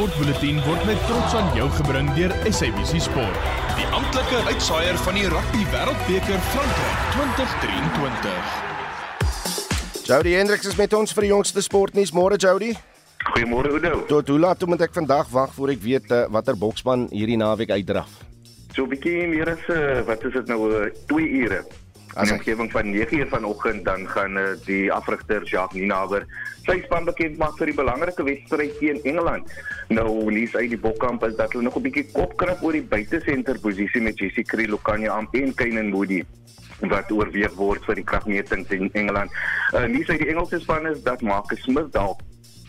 Sportbulletin 0.00 0.56
word 0.64 0.80
met 0.88 0.96
trots 1.04 1.34
aan 1.36 1.50
jou 1.52 1.66
gebring 1.76 2.06
deur 2.16 2.32
SABC 2.48 2.96
Sport, 3.04 3.42
die 3.76 3.84
amptelike 3.92 4.38
uitsaaier 4.48 4.96
van 5.04 5.12
die 5.18 5.26
Rugby 5.28 5.66
Wêreldbeker 5.74 6.38
Frankryk 6.46 7.02
2023. 7.18 10.08
Jody 10.08 10.32
Hendricks 10.38 10.70
is 10.72 10.78
met 10.80 10.96
ons 10.96 11.12
vir 11.12 11.26
die 11.26 11.32
jongste 11.34 11.60
sportnuus. 11.60 12.14
Môre 12.16 12.40
Jody. 12.40 12.72
Goeiemôre 13.26 13.68
Oudo. 13.74 14.00
Tot 14.08 14.24
hoe 14.32 14.40
laat 14.40 14.64
moet 14.64 14.88
ek 14.88 14.96
vandag 14.96 15.28
wag 15.36 15.52
voor 15.58 15.68
ek 15.76 15.84
weet 15.84 16.08
uh, 16.16 16.24
watter 16.32 16.56
boksman 16.56 17.04
hierdie 17.12 17.36
naweek 17.36 17.76
uitdraf? 17.76 18.08
So 18.72 18.88
'n 18.88 18.96
bietjie 18.96 19.28
meer 19.28 19.52
as 19.52 19.60
uh, 19.68 20.00
wat 20.08 20.24
is 20.24 20.32
dit 20.32 20.48
nou 20.48 20.88
2 21.12 21.20
uh, 21.20 21.44
ure. 21.44 21.60
Aan 22.14 22.24
die 22.24 22.32
omgewing 22.32 22.70
van 22.72 22.90
9 22.90 23.18
uur 23.18 23.28
vanoggend 23.28 23.84
dan 23.84 24.08
gaan 24.08 24.36
uh, 24.36 24.44
die 24.64 24.92
afrigter 24.92 25.44
Jacques 25.44 25.80
Ninaber 25.80 26.26
sy 26.66 26.80
span 26.84 27.06
bekend 27.06 27.38
maak 27.38 27.54
vir 27.58 27.70
die 27.70 27.76
belangrike 27.78 28.24
wedstryd 28.26 28.74
teen 28.78 28.98
Engeland. 29.06 29.52
Nou 29.88 30.30
lees 30.32 30.56
uit 30.56 30.72
die 30.74 30.80
bokkamp 30.80 31.24
is 31.26 31.36
dat 31.38 31.52
hulle 31.52 31.68
nog 31.68 31.78
'n 31.78 31.86
bietjie 31.86 32.06
kopkrap 32.12 32.62
oor 32.62 32.72
die 32.72 32.82
buitesenter 32.82 33.58
posisie 33.62 34.02
met 34.02 34.18
Jessie 34.18 34.44
Kriel, 34.44 34.74
Lukanya 34.74 35.12
Am 35.14 35.28
en 35.32 35.54
Kainan 35.54 35.90
Moody 35.90 36.24
wat 36.80 37.10
oorweeg 37.12 37.54
word 37.54 37.84
vir 37.84 37.94
die 37.94 38.04
kragmetings 38.04 38.70
in 38.70 38.90
Engeland. 38.92 39.30
Uh 39.74 39.86
nie 39.86 40.04
sê 40.04 40.18
die 40.18 40.30
Engelse 40.32 40.60
span 40.60 40.86
is 40.86 41.02
dat 41.02 41.22
Marcus 41.22 41.62
Smith 41.62 41.92
dalk 41.92 42.20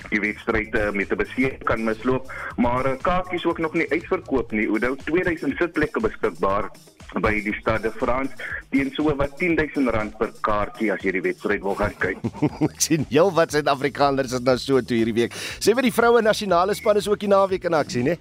die 0.10 0.20
wedstryd 0.20 0.76
uh, 0.76 0.92
met 0.92 1.12
'n 1.12 1.18
beseer 1.18 1.58
kan 1.64 1.84
misloop, 1.84 2.32
maar 2.58 2.98
kaartjies 3.02 3.46
ook 3.46 3.58
nog 3.58 3.74
nie 3.74 3.90
uitverkoop 3.90 4.52
nie. 4.52 4.68
Oudou 4.68 4.96
2000 5.06 5.58
sitplekke 5.58 6.00
beskikbaar 6.00 6.72
by 7.20 7.34
die 7.44 7.56
stad 7.60 7.84
de 7.84 7.92
France 7.92 8.32
teen 8.72 8.92
so 8.96 9.12
wat 9.20 9.38
10000 9.40 9.90
rand 9.92 10.18
per 10.18 10.32
kaartjie 10.42 10.92
as 10.94 11.04
jy 11.04 11.18
die 11.18 11.24
wedstryd 11.28 11.64
wil 11.66 11.76
gaan 11.76 11.96
kyk. 12.00 12.22
Ek 12.70 12.80
sien 12.80 13.08
heel 13.10 13.32
wat 13.36 13.52
Suid-Afrikaners 13.52 14.38
is 14.38 14.46
nou 14.46 14.58
so 14.58 14.82
toe 14.82 15.02
hierdie 15.02 15.18
week. 15.24 15.36
Sê 15.60 15.76
vir 15.76 15.90
die 15.90 15.96
vroue 15.96 16.22
nasionale 16.24 16.76
span 16.78 17.02
is 17.02 17.10
ook 17.12 17.20
die 17.20 17.32
naweek 17.32 17.68
in 17.68 17.76
aksie, 17.76 18.06
né? 18.08 18.20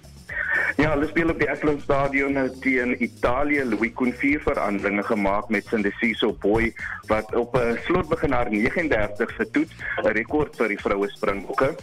Ja, 0.79 0.93
hulle 0.93 1.07
speel 1.07 1.29
op 1.31 1.39
die 1.39 1.49
Athlone 1.51 1.81
Stadion 1.83 2.35
nou 2.37 2.45
teen 2.63 2.95
Italië. 3.03 3.63
Louis 3.67 3.91
Koen 3.95 4.13
vier 4.17 4.39
veranderinge 4.43 5.03
gemaak 5.03 5.49
met 5.51 5.67
Sindisiso 5.67 6.31
Boy 6.43 6.71
wat 7.11 7.35
op 7.35 7.55
'n 7.59 7.77
slot 7.85 8.07
begin 8.09 8.31
haar 8.31 8.49
39 8.49 9.35
se 9.37 9.45
toets, 9.51 9.73
'n 10.03 10.15
rekord 10.15 10.55
vir 10.55 10.67
die 10.67 10.79
vroue 10.79 11.09
springbokke. 11.09 11.75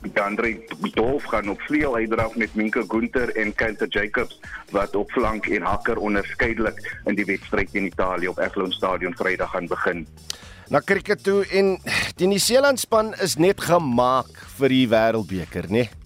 Dandre 0.00 0.58
Dolf 0.94 1.24
gaan 1.24 1.48
op 1.48 1.60
vleuel 1.60 1.96
uitdraf 1.96 2.36
met 2.36 2.54
Minka 2.54 2.84
Gunter 2.88 3.36
en 3.36 3.54
Kente 3.54 3.86
Jacobs 3.88 4.40
wat 4.70 4.96
op 4.96 5.10
flank 5.10 5.46
en 5.46 5.62
hakker 5.62 5.96
onderskeidelik 5.96 6.80
in 7.04 7.14
die 7.14 7.24
wedstryd 7.24 7.70
teen 7.70 7.86
Italië 7.86 8.28
op 8.28 8.38
Athlone 8.38 8.72
Stadion 8.72 9.14
Vrydag 9.16 9.50
gaan 9.50 9.66
begin. 9.66 10.06
Na 10.68 10.80
cricket 10.84 11.22
toe 11.22 11.46
en 11.46 11.76
die 12.16 12.26
Nieu-Seeland 12.26 12.80
span 12.80 13.14
is 13.22 13.36
net 13.36 13.60
gemaak 13.60 14.32
vir 14.58 14.68
die 14.68 14.88
Wêreldbeker, 14.90 15.70
né? 15.70 15.86
Nee? 15.86 16.05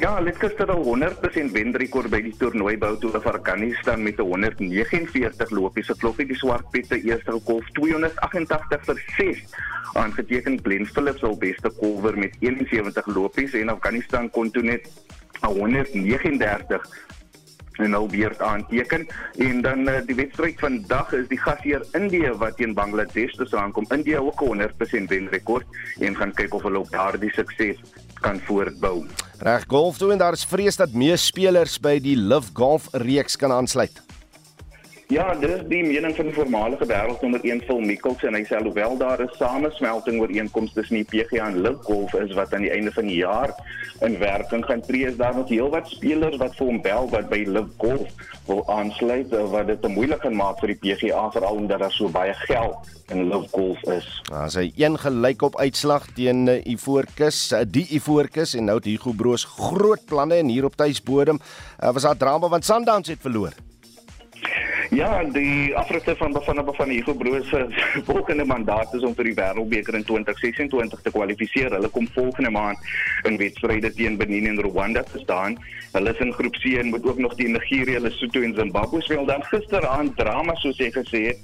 Ja, 0.00 0.14
hulle 0.16 0.32
het 0.32 0.70
al 0.72 0.84
100% 0.86 1.52
wenrekord 1.52 2.08
by 2.14 2.22
die 2.24 2.32
toernooi 2.40 2.78
bou 2.80 2.94
toe 3.00 3.10
vir 3.12 3.34
Afghanistan 3.36 4.00
met 4.02 4.16
'n 4.18 4.24
149 4.24 5.50
lopies. 5.50 5.86
Se 5.86 5.94
klop 6.00 6.16
het 6.16 6.28
die 6.28 6.36
swart 6.36 6.70
pette 6.70 6.96
eerste 6.96 7.32
golf 7.44 7.68
288 7.76 8.84
vir 8.84 9.02
6 9.16 9.44
aangeteken 9.92 10.58
Glenn 10.62 10.86
Phillips 10.86 11.22
al 11.22 11.36
beste 11.36 11.70
kolwer 11.80 12.18
met 12.18 12.36
71 12.40 13.06
lopies 13.06 13.52
en 13.52 13.68
Afghanistan 13.68 14.30
kon 14.30 14.50
toe 14.50 14.62
net 14.62 14.88
139 15.40 16.88
en 17.76 17.90
nou 17.90 18.08
weer 18.10 18.34
aanteken 18.38 19.06
en 19.36 19.60
dan 19.60 19.88
uh, 19.88 20.00
die 20.06 20.14
wedstryd 20.14 20.60
vandag 20.60 21.12
is 21.12 21.28
die 21.28 21.38
gasheer 21.38 21.84
Indië 21.92 22.32
wat 22.40 22.56
teen 22.56 22.74
Bangladesh 22.74 23.34
te 23.34 23.46
staan 23.46 23.72
kom. 23.72 23.86
Indië 23.88 24.18
ook 24.18 24.40
'n 24.40 24.46
100% 24.46 25.08
wenrekord 25.08 25.66
en 25.98 26.16
gaan 26.16 26.32
kyk 26.32 26.54
of 26.54 26.62
hulle 26.62 26.78
op 26.78 26.90
daardie 26.90 27.32
sukses 27.32 27.76
kan 28.22 28.40
voortbou. 28.46 29.02
Reg 29.42 29.66
golf 29.68 29.98
toe 29.98 30.12
en 30.14 30.22
daar 30.22 30.38
is 30.38 30.46
vrees 30.46 30.78
dat 30.78 30.94
meer 30.94 31.18
spelers 31.18 31.76
by 31.82 31.98
die 32.02 32.16
Live 32.16 32.54
Golf 32.56 32.88
reeks 33.02 33.36
kan 33.36 33.52
aansluit. 33.52 33.98
Ja, 35.12 35.34
dis 35.36 35.60
die 35.68 35.82
mening 35.84 36.14
van 36.16 36.30
die 36.30 36.32
voormalige 36.32 36.86
wêreldnommer 36.88 37.42
1 37.44 37.58
Phil 37.66 37.82
Mickelson 37.84 38.32
hy 38.32 38.46
sê 38.48 38.56
alhoewel 38.56 38.94
daar 38.96 39.20
'n 39.20 39.28
samesmelting 39.36 40.20
ooreenkoms 40.22 40.72
tussen 40.72 40.96
die 40.96 41.04
PGA 41.04 41.48
en 41.50 41.58
Live 41.60 41.82
Golf 41.84 42.14
is 42.14 42.32
wat 42.32 42.54
aan 42.54 42.62
die 42.64 42.70
einde 42.72 42.92
van 42.92 43.10
die 43.10 43.18
jaar 43.18 43.52
in 44.00 44.16
werking 44.18 44.64
gaan 44.64 44.80
tree, 44.80 45.04
is 45.06 45.16
daar 45.16 45.34
nog 45.36 45.48
heelwat 45.48 45.88
spelers 45.88 46.36
wat 46.40 46.56
vir 46.56 46.66
hom 46.66 46.80
bel 46.80 47.08
wat 47.10 47.28
by 47.28 47.44
Live 47.46 47.68
Golf 47.76 48.08
wil 48.46 48.62
aansluit 48.72 49.34
wat 49.52 49.66
dit 49.66 49.88
moeilik 49.88 50.22
gaan 50.24 50.36
maak 50.36 50.58
vir 50.60 50.72
die 50.72 50.80
PGA 50.80 51.26
veral 51.30 51.60
omdat 51.60 51.84
daar 51.84 51.92
so 51.92 52.08
baie 52.08 52.32
geld 52.34 52.76
in 53.10 53.28
Live 53.28 53.48
Golf 53.52 53.82
is. 53.82 54.08
Nou, 54.30 54.44
as 54.44 54.54
hy 54.54 54.72
een 54.76 54.96
gelyk 54.98 55.42
op 55.42 55.58
uitslag 55.60 56.06
teen 56.14 56.48
uh, 56.48 56.56
Ivoorkus, 56.64 57.52
uh, 57.52 57.60
die 57.68 57.84
Ivoorkus 57.90 58.54
en 58.54 58.64
nou 58.64 58.78
het 58.80 58.88
Hugo 58.88 59.12
Broos 59.12 59.44
groot 59.44 60.04
planne 60.06 60.40
en 60.40 60.48
hier 60.48 60.64
op 60.64 60.76
tuisbodem 60.76 61.38
was 61.76 62.02
daar 62.02 62.16
drama 62.16 62.48
want 62.48 62.64
Sundowns 62.64 63.08
het 63.08 63.20
verloor. 63.20 63.52
Ja, 64.92 65.24
die 65.24 65.76
afrigter 65.76 66.16
van 66.16 66.36
van 66.42 66.88
die 66.88 66.98
Hugo 66.98 67.14
Broos 67.14 67.48
se 67.48 67.66
volgende 68.10 68.44
mandaat 68.44 68.92
is 68.94 69.02
om 69.02 69.14
vir 69.16 69.30
die 69.30 69.34
Wêreldbeker 69.38 69.96
in 69.96 70.04
2026 70.04 71.00
te 71.00 71.12
kwalifiseer. 71.14 71.72
Hulle 71.72 71.88
kom 71.88 72.08
volgende 72.12 72.50
maand 72.52 72.78
in 73.24 73.38
wedstryde 73.40 73.88
teen 73.96 74.18
Benin 74.20 74.50
en 74.50 74.60
Rwanda 74.60 75.02
te 75.02 75.22
staan. 75.24 75.56
Hulle 75.94 76.12
is 76.12 76.20
in 76.20 76.34
groep 76.36 76.60
C 76.60 76.76
en 76.76 76.92
moet 76.92 77.08
ook 77.08 77.24
nog 77.24 77.38
teen 77.40 77.56
Nigerië, 77.56 78.04
Lesotho 78.04 78.44
en 78.44 78.54
Zimbabwe 78.54 79.00
speel. 79.02 79.24
Dan 79.24 79.48
gisteraand 79.48 80.16
drama 80.16 80.54
soos 80.60 80.76
jy 80.76 80.90
gesê 80.92 81.24
het 81.30 81.40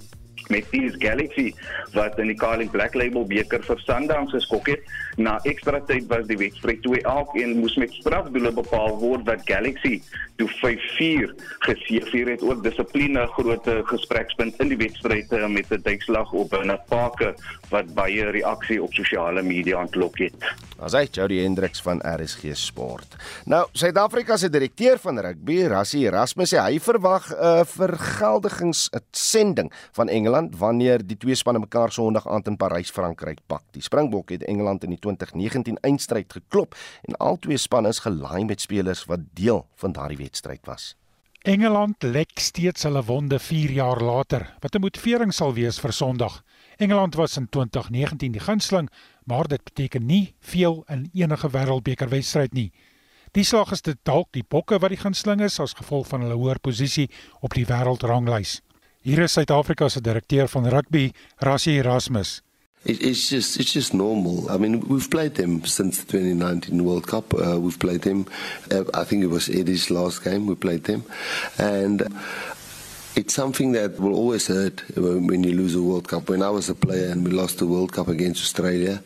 met 0.53 0.69
Tees 0.71 1.01
Galaxy 1.01 1.55
wat 1.97 2.21
in 2.21 2.29
die 2.29 2.37
Carling 2.37 2.71
Black 2.71 2.95
Label 2.95 3.25
beker 3.29 3.65
vir 3.65 3.81
Sundowns 3.87 4.37
geskok 4.37 4.75
het. 4.75 4.85
Na 5.19 5.35
ekstra 5.51 5.81
tyd 5.83 6.05
was 6.07 6.29
die 6.31 6.37
wedstryd 6.39 6.85
2-1 6.87 7.33
en 7.43 7.57
moes 7.59 7.75
met 7.81 7.95
strafdoele 7.99 8.53
bepaal 8.55 8.95
word 9.01 9.25
wat 9.27 9.43
Galaxy 9.51 9.97
toe 10.39 10.47
5-4 10.61 11.33
geseëvier 11.67 12.31
het. 12.37 12.45
Ook 12.47 12.63
dissipline 12.63 13.27
groot 13.35 13.67
gesprekspunt 13.91 14.63
in 14.63 14.71
die 14.71 14.79
wedstryd 14.79 15.33
eh, 15.35 15.49
met 15.51 15.67
'n 15.75 15.83
duikslag 15.83 16.33
op 16.33 16.55
'n 16.55 16.79
parke 16.89 17.35
wat 17.71 17.95
baie 17.95 18.31
reaksie 18.31 18.83
op 18.83 18.95
sosiale 18.95 19.43
media 19.43 19.81
ontlok 19.81 20.19
het. 20.19 20.35
As 20.79 20.93
hy 20.93 21.09
Jody 21.11 21.43
Hendricks 21.43 21.83
van 21.83 21.99
RSG 21.99 22.55
Sport. 22.55 23.17
Nou, 23.45 23.67
Suid-Afrika 23.73 24.37
se 24.37 24.51
direkteur 24.51 24.99
van 24.99 25.19
rugby, 25.19 25.67
Rassie 25.67 26.07
Erasmus, 26.07 26.51
hy 26.51 26.79
verwag 26.79 27.31
'n 27.31 27.35
uh, 27.43 27.65
vergeldigingssending 27.65 29.73
van 29.93 30.09
Engeland 30.09 30.59
wanneer 30.59 31.07
die 31.07 31.17
twee 31.17 31.35
spanne 31.35 31.59
mekaar 31.59 31.93
Sondag 31.93 32.29
aand 32.29 32.47
in 32.47 32.57
Parys, 32.57 32.91
Frankryk 32.91 33.39
pak. 33.47 33.63
Die 33.71 33.83
Springbok 33.83 34.31
het 34.31 34.45
Engeland 34.45 34.85
in 34.85 34.91
die 34.91 34.99
2019 35.17 35.79
eindstryd 35.81 36.33
geklop 36.33 36.75
en 37.03 37.17
al 37.17 37.39
twee 37.39 37.57
spanne 37.57 37.89
is 37.89 37.99
gelaai 38.05 38.45
met 38.45 38.61
spelers 38.61 39.05
wat 39.05 39.21
deel 39.33 39.67
van 39.75 39.93
daardie 39.93 40.17
wedstryd 40.17 40.67
was. 40.67 40.97
Engeland 41.43 42.03
lek 42.03 42.39
steeds 42.43 42.83
hulle 42.83 43.03
wonde 43.05 43.39
4 43.39 43.71
jaar 43.71 44.03
later, 44.03 44.55
wat 44.61 44.75
'n 44.75 44.81
motivering 44.81 45.33
sal 45.35 45.55
wees 45.55 45.79
vir 45.79 45.93
Sondag. 45.93 46.43
Engeland 46.77 47.15
was 47.15 47.37
in 47.37 47.49
2019 47.49 48.33
die 48.33 48.41
gunsteling, 48.41 48.91
maar 49.25 49.49
dit 49.49 49.65
beteken 49.65 50.07
nie 50.07 50.35
veel 50.41 50.85
in 50.89 51.11
enige 51.15 51.51
wêreldbekerwedstryd 51.51 52.53
nie. 52.53 52.73
Die 53.33 53.45
slag 53.45 53.73
is 53.73 53.83
dit 53.83 53.99
dalk 54.03 54.29
die 54.33 54.45
bokke 54.49 54.79
wat 54.79 54.91
die 54.91 55.01
gunsteling 55.01 55.41
is 55.41 55.61
as 55.61 55.77
gevolg 55.77 56.07
van 56.07 56.21
hulle 56.25 56.35
hoër 56.35 56.61
posisie 56.61 57.11
op 57.41 57.55
die 57.55 57.67
wêreldranglys. 57.67 58.61
Hier 59.03 59.19
is 59.19 59.33
Suid-Afrika 59.33 59.89
se 59.89 60.01
direkteur 60.01 60.49
van 60.49 60.67
rugby, 60.67 61.13
Rassie 61.37 61.77
Erasmus. 61.79 62.43
It, 62.85 63.03
it's 63.03 63.29
just 63.29 63.59
it's 63.59 63.73
just 63.73 63.93
normal. 63.95 64.51
I 64.51 64.57
mean, 64.57 64.81
we've 64.81 65.11
played 65.11 65.35
them 65.35 65.65
since 65.65 65.99
the 65.99 66.13
2019 66.13 66.85
World 66.85 67.07
Cup. 67.07 67.35
Uh, 67.35 67.59
we've 67.61 67.79
played 67.79 68.03
them. 68.03 68.27
Uh, 68.71 68.85
I 68.95 69.05
think 69.05 69.23
it 69.23 69.29
was 69.29 69.49
Eddie's 69.49 69.91
last 69.91 70.25
game. 70.25 70.47
We 70.47 70.55
played 70.55 70.85
them, 70.85 71.05
and 71.59 72.03
it's 73.17 73.35
something 73.35 73.73
that 73.73 73.99
will 73.99 74.15
always 74.15 74.47
hurt 74.47 74.83
when 74.97 75.43
you 75.43 75.53
lose 75.53 75.75
a 75.75 75.83
World 75.83 76.07
Cup. 76.07 76.29
When 76.29 76.43
I 76.43 76.51
was 76.51 76.69
a 76.69 76.75
player 76.75 77.11
and 77.11 77.25
we 77.25 77.33
lost 77.33 77.59
the 77.59 77.67
World 77.67 77.93
Cup 77.93 78.09
against 78.09 78.43
Australia, 78.43 79.03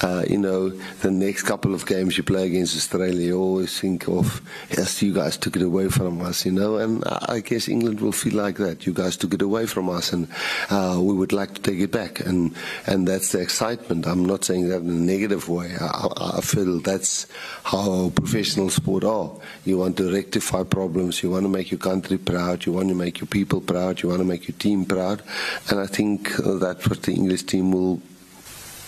uh, 0.00 0.24
you 0.28 0.38
know, 0.38 0.68
the 1.00 1.10
next 1.10 1.42
couple 1.42 1.74
of 1.74 1.84
games 1.84 2.16
you 2.16 2.22
play 2.22 2.46
against 2.46 2.76
Australia, 2.76 3.28
you 3.28 3.38
always 3.38 3.80
think 3.80 4.06
of, 4.08 4.40
yes, 4.70 5.02
you 5.02 5.12
guys 5.12 5.36
took 5.36 5.56
it 5.56 5.62
away 5.62 5.88
from 5.88 6.20
us, 6.22 6.46
you 6.46 6.52
know, 6.52 6.76
and 6.76 7.02
I 7.06 7.40
guess 7.40 7.68
England 7.68 8.00
will 8.00 8.12
feel 8.12 8.34
like 8.34 8.58
that. 8.58 8.86
You 8.86 8.92
guys 8.92 9.16
took 9.16 9.34
it 9.34 9.42
away 9.42 9.66
from 9.66 9.88
us 9.88 10.12
and 10.12 10.28
uh, 10.70 10.98
we 11.00 11.14
would 11.14 11.32
like 11.32 11.54
to 11.54 11.60
take 11.60 11.80
it 11.80 11.90
back. 11.90 12.20
And, 12.20 12.54
and 12.86 13.08
that's 13.08 13.32
the 13.32 13.40
excitement. 13.40 14.06
I'm 14.06 14.24
not 14.24 14.44
saying 14.44 14.68
that 14.68 14.82
in 14.82 14.90
a 14.90 14.92
negative 14.92 15.48
way. 15.48 15.74
I, 15.80 16.38
I 16.38 16.40
feel 16.42 16.78
that's 16.78 17.26
how 17.64 18.10
professional 18.14 18.70
sport 18.70 19.02
are. 19.02 19.32
You 19.64 19.78
want 19.78 19.96
to 19.96 20.12
rectify 20.12 20.62
problems, 20.62 21.22
you 21.24 21.30
want 21.30 21.42
to 21.44 21.48
make 21.48 21.72
your 21.72 21.80
country 21.80 22.18
proud, 22.18 22.66
you 22.66 22.72
want 22.72 22.88
to 22.90 22.94
make 22.94 23.20
your 23.20 23.26
people 23.26 23.47
proud, 23.48 24.02
you 24.02 24.08
want 24.08 24.20
to 24.20 24.24
make 24.24 24.48
your 24.48 24.56
team 24.58 24.84
proud. 24.84 25.22
And 25.70 25.80
I 25.80 25.86
think 25.86 26.36
that's 26.36 26.88
what 26.88 27.02
the 27.02 27.12
English 27.12 27.44
team 27.44 27.72
will 27.72 28.00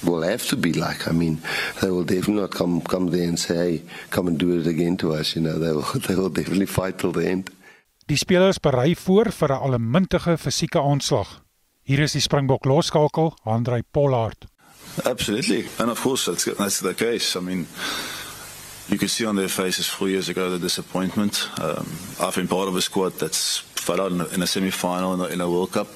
will 0.03 0.23
have 0.23 0.47
to 0.49 0.57
be 0.57 0.73
like. 0.73 1.09
I 1.09 1.13
mean, 1.13 1.43
they 1.81 1.91
will 1.91 2.05
definitely 2.05 2.41
not 2.41 2.51
come 2.51 2.81
come 2.83 3.11
there 3.11 3.29
and 3.29 3.39
say, 3.39 3.55
"Hey, 3.55 3.83
come 4.11 4.29
and 4.29 4.39
do 4.39 4.59
it 4.59 4.67
again 4.67 4.97
to 4.97 5.13
us." 5.13 5.35
You 5.35 5.43
know, 5.43 5.59
they 5.59 5.73
will 5.73 6.01
they 6.07 6.15
will 6.15 6.31
definitely 6.31 6.67
fight 6.67 6.99
till 6.99 7.13
the 7.13 7.29
end. 7.29 7.51
Die 8.07 8.17
spelers 8.17 8.59
berei 8.59 8.97
voor 8.97 9.33
vir 9.33 9.51
'n 9.51 9.61
allemintige 9.61 10.39
fisieke 10.39 10.81
aanslag. 10.81 11.43
Hier 11.83 11.99
is 11.99 12.13
die 12.13 12.21
Springbok 12.21 12.65
losskakel, 12.65 13.35
Andrei 13.45 13.83
Pollard. 13.91 14.47
Absolutely, 15.05 15.67
and 15.79 15.91
of 15.91 16.01
course 16.01 16.31
that's 16.31 16.45
that's 16.45 16.81
the 16.81 16.95
case. 16.95 17.39
I 17.39 17.43
mean, 17.43 17.67
you 18.91 18.99
could 18.99 19.11
see 19.11 19.25
on 19.25 19.37
their 19.37 19.49
faces 19.49 19.87
four 19.87 20.09
years 20.09 20.29
ago 20.29 20.51
the 20.51 20.59
disappointment. 20.59 21.49
Um, 21.61 21.87
I've 22.21 22.35
been 22.35 22.49
part 22.49 22.69
of 22.69 22.77
a 22.77 22.83
squad 22.83 23.13
that's 23.15 23.59
fell 23.59 24.01
out 24.01 24.13
in 24.13 24.21
a, 24.21 24.27
in 24.27 24.43
a 24.43 24.47
semi-final 24.47 25.15
in 25.15 25.21
a, 25.21 25.25
in 25.35 25.41
a 25.41 25.49
World 25.49 25.73
Cup, 25.73 25.89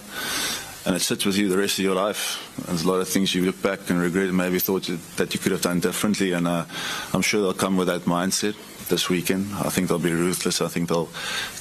and 0.86 0.94
it 0.94 1.00
sits 1.00 1.24
with 1.24 1.36
you 1.36 1.48
the 1.48 1.58
rest 1.58 1.78
of 1.78 1.84
your 1.84 1.96
life. 1.96 2.40
There's 2.66 2.84
a 2.84 2.88
lot 2.88 3.00
of 3.00 3.08
things 3.08 3.34
you 3.34 3.44
look 3.44 3.60
back 3.62 3.90
and 3.90 4.00
regret, 4.00 4.28
and 4.28 4.36
maybe 4.36 4.58
thought 4.60 4.88
that 5.16 5.34
you 5.34 5.40
could 5.40 5.52
have 5.52 5.62
done 5.62 5.80
differently. 5.80 6.32
And 6.32 6.46
uh, 6.46 6.64
I'm 7.12 7.22
sure 7.22 7.42
they'll 7.42 7.52
come 7.52 7.76
with 7.76 7.88
that 7.88 8.02
mindset 8.02 8.54
this 8.88 9.08
weekend. 9.08 9.46
I 9.54 9.70
think 9.70 9.88
they'll 9.88 9.98
be 9.98 10.12
ruthless. 10.12 10.60
I 10.60 10.68
think 10.68 10.88
they'll 10.88 11.08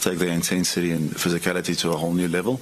take 0.02 0.20
their 0.20 0.30
intensity 0.30 0.92
and 0.92 1.12
physicality 1.12 1.78
to 1.80 1.92
a 1.92 1.98
whole 1.98 2.14
new 2.14 2.28
level. 2.28 2.60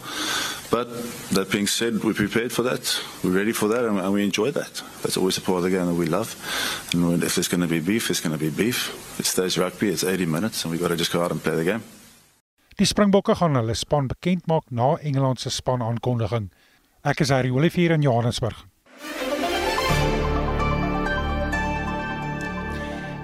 But 0.69 0.87
that 1.31 1.51
being 1.51 1.67
said, 1.67 2.03
we're 2.03 2.13
prepared 2.13 2.51
for 2.51 2.63
that. 2.63 3.01
We're 3.23 3.37
ready 3.37 3.51
for 3.51 3.67
that, 3.69 3.85
and, 3.85 4.13
we 4.13 4.23
enjoy 4.23 4.51
that. 4.51 4.81
That's 5.01 5.17
always 5.17 5.37
a 5.37 5.41
part 5.41 5.57
of 5.57 5.63
the 5.63 5.69
game 5.69 5.85
that 5.85 5.93
we 5.93 6.05
love. 6.05 6.35
And 6.93 7.23
if 7.23 7.35
there's 7.35 7.47
going 7.47 7.61
to 7.61 7.67
be 7.67 7.79
beef, 7.79 8.09
it's 8.09 8.21
going 8.21 8.37
to 8.37 8.39
be 8.39 8.49
beef. 8.49 9.19
It 9.19 9.25
stays 9.25 9.57
rugby. 9.57 9.89
It's 9.89 10.03
80 10.03 10.25
minutes, 10.25 10.63
and 10.63 10.71
we've 10.71 10.81
got 10.81 10.89
to 10.89 10.95
just 10.95 11.11
go 11.11 11.21
out 11.23 11.31
and 11.31 11.43
play 11.43 11.55
the 11.55 11.65
game. 11.65 11.83
Die 12.77 12.87
Springbokke 12.87 13.35
gaan 13.35 13.55
hulle 13.59 13.75
span 13.75 14.07
bekend 14.07 14.47
maak 14.47 14.71
na 14.71 14.95
Engeland 15.03 15.39
se 15.39 15.49
span 15.49 15.83
aankondiging. 15.85 16.49
Ek 17.03 17.19
is 17.21 17.29
Harry 17.29 17.51
Olivier 17.51 17.93
in 17.93 18.01
Johannesburg. 18.01 18.55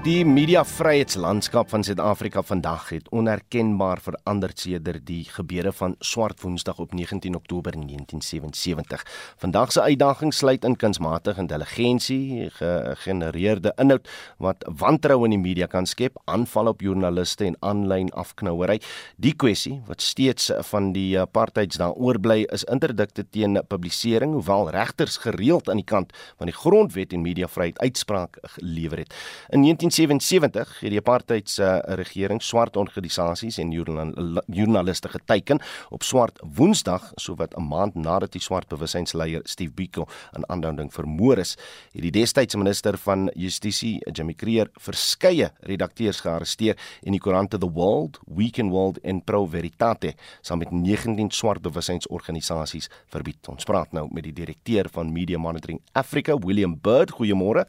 Die 0.08 0.24
mediavryheidslandskap 0.24 1.68
van 1.68 1.84
Suid-Afrika 1.84 2.40
vandag 2.42 2.86
het 2.94 3.10
onherkenbaar 3.12 4.00
verander 4.00 4.54
sedert 4.56 5.04
die 5.04 5.26
gebeure 5.28 5.74
van 5.76 5.96
Swart 6.00 6.40
Woensdag 6.42 6.78
op 6.80 6.94
19 6.94 7.36
Oktober 7.36 7.72
1977. 7.72 9.04
Vandag 9.38 9.72
se 9.72 9.82
uitdaging 9.82 10.34
sluit 10.34 10.64
in 10.64 10.76
kunsmatige 10.76 11.42
intelligensie 11.44 12.48
gegenereerde 12.50 13.74
inhoud 13.76 14.08
wat 14.38 14.64
wantroue 14.80 15.28
in 15.28 15.36
die 15.36 15.42
media 15.42 15.68
kan 15.68 15.86
skep, 15.86 16.22
aanval 16.24 16.72
op 16.72 16.82
joernaliste 16.82 17.46
en 17.46 17.60
aanlyn 17.60 18.08
afknouery. 18.16 18.80
Die 19.18 19.36
kwessie 19.36 19.82
wat 19.92 20.02
steeds 20.02 20.52
van 20.72 20.94
die 20.96 21.20
apartheids 21.20 21.84
daaroor 21.84 22.20
bly 22.20 22.46
is 22.56 22.64
interdikte 22.64 23.28
teen 23.28 23.60
publisering, 23.68 24.40
hoewel 24.40 24.72
regters 24.72 25.20
gereeld 25.28 25.68
aan 25.70 25.84
die 25.84 25.90
kant 25.92 26.16
van 26.38 26.48
die 26.48 26.56
grondwet 26.56 27.12
en 27.12 27.28
mediavryheid 27.28 27.80
uitspraak 27.84 28.40
gelewer 28.56 29.04
het. 29.04 29.14
In 29.52 29.68
19 29.68 29.96
1977 29.98 30.80
het 30.82 30.94
die 30.94 31.00
apartheid 31.02 31.50
se 31.50 31.66
uh, 31.66 31.96
regering 31.98 32.42
swart 32.44 32.76
organisasies 32.78 33.58
en 33.58 33.72
joernaliste 33.74 35.10
geteken 35.10 35.62
op 35.90 36.04
swart 36.06 36.38
Woensdag 36.58 37.12
sowat 37.16 37.56
'n 37.58 37.68
maand 37.68 37.96
nadat 37.96 38.32
die 38.32 38.42
swart 38.42 38.68
bewussynsleier 38.68 39.42
Steve 39.44 39.72
Biko 39.74 40.06
in 40.36 40.50
aanhouding 40.50 40.94
vermoor 40.94 41.38
is 41.38 41.58
het 41.94 42.02
die 42.02 42.12
destydse 42.12 42.58
minister 42.58 42.98
van 42.98 43.32
justisie 43.34 44.00
Jimmy 44.12 44.34
Creer 44.34 44.70
verskeie 44.74 45.52
redakteurs 45.60 46.20
gearresteer 46.20 46.78
en 47.04 47.12
die 47.12 47.20
koerante 47.20 47.58
The 47.58 47.72
World, 47.72 48.20
Weekend 48.26 48.72
World 48.72 49.00
en 49.04 49.24
Pro 49.24 49.46
Veritate 49.46 50.14
saam 50.42 50.60
met 50.60 50.72
19 50.72 51.32
swart 51.32 51.62
bewussynsorganisasies 51.62 52.90
verbied. 53.08 53.48
Ons 53.48 53.64
praat 53.64 53.92
nou 53.92 54.08
met 54.12 54.24
die 54.24 54.34
direkteur 54.34 54.90
van 54.92 55.12
Media 55.12 55.38
Monitoring 55.38 55.82
Africa, 55.94 56.38
William 56.38 56.80
Bird. 56.82 57.12
Goeiemôre. 57.12 57.66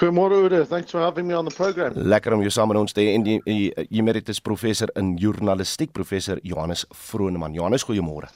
Goeiemôre 0.00 0.32
Oude, 0.40 0.66
thanks 0.66 0.90
for 0.90 1.00
having 1.00 1.26
me 1.26 1.34
on 1.36 1.44
the 1.44 1.54
program. 1.54 1.92
Lekker 1.94 2.32
om 2.32 2.40
jou 2.40 2.50
saam 2.50 2.70
met 2.72 2.78
ons 2.80 2.94
te 2.96 3.02
hê 3.04 3.12
en 3.12 3.24
die, 3.26 3.36
die 3.44 3.66
emeritus 3.92 4.40
professor 4.40 4.88
in 4.96 5.12
journalistiek 5.20 5.92
professor 5.92 6.40
Johannes 6.42 6.86
Vroneman. 7.10 7.52
Johannes, 7.52 7.84
goeiemôre. 7.84 8.30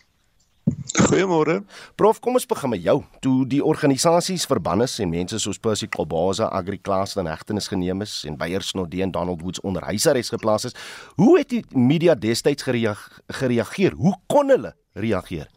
Goeiemôre. 1.06 1.60
Prof, 1.96 2.20
kom 2.20 2.36
ons 2.36 2.46
begin 2.50 2.74
met 2.74 2.82
jou. 2.84 2.98
Toe 3.24 3.46
die 3.48 3.62
organisasies 3.64 4.44
verbann 4.50 4.84
is 4.84 4.98
en 5.00 5.12
mense 5.14 5.40
soos 5.40 5.60
Percy 5.62 5.88
Kobaza, 5.88 6.50
Agri 6.52 6.76
Klaas 6.76 7.16
in 7.16 7.30
hegtenis 7.30 7.70
geneem 7.72 8.04
is 8.04 8.18
en 8.28 8.36
Beyer 8.36 8.64
Snodde 8.66 9.00
en 9.06 9.14
Donald 9.14 9.40
Woods 9.40 9.62
onder 9.64 9.86
huisarrest 9.88 10.36
geplaas 10.36 10.68
is, 10.68 10.76
hoe 11.16 11.38
het 11.38 11.54
die 11.54 11.64
media 11.72 12.14
destyds 12.14 12.66
gereageer? 12.66 13.96
Hoe 13.96 14.16
kon 14.28 14.52
hulle 14.52 14.74
reageer? 14.92 15.48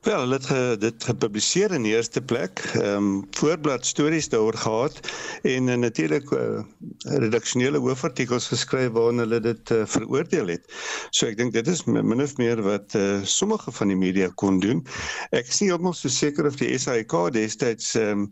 Wel, 0.00 0.18
hulle 0.18 0.34
het 0.34 0.46
ge, 0.46 0.76
dit 0.78 1.04
gepubliseer 1.04 1.72
in 1.76 1.84
die 1.86 1.92
eerste 1.94 2.22
plek. 2.22 2.62
Ehm 2.74 2.96
um, 2.96 3.26
voorblad 3.30 3.86
stories 3.86 4.28
daaroor 4.28 4.56
gehad 4.56 5.00
en 5.42 5.68
uh, 5.68 5.74
natuurlik 5.74 6.30
uh, 6.30 6.62
redaksionele 6.98 7.78
hoofartikels 7.78 8.48
geskryf 8.48 8.90
waarin 8.96 9.18
hulle 9.18 9.40
dit 9.40 9.70
uh, 9.70 9.82
veroordeel 9.86 10.46
het. 10.46 10.64
So 11.10 11.26
ek 11.26 11.36
dink 11.38 11.52
dit 11.52 11.68
is 11.68 11.84
min 11.84 12.22
of 12.22 12.36
meer 12.40 12.62
wat 12.62 12.94
uh, 12.98 13.20
sommige 13.22 13.72
van 13.72 13.92
die 13.92 13.96
media 13.96 14.30
kon 14.34 14.60
doen. 14.60 14.82
Ek 15.30 15.48
is 15.48 15.60
nie 15.60 15.68
heeltemal 15.70 15.94
so 15.94 16.08
seker 16.08 16.46
of 16.48 16.56
die 16.60 16.72
SAIK 16.78 17.14
destyds 17.36 17.94
ehm 17.94 18.26
um, 18.26 18.28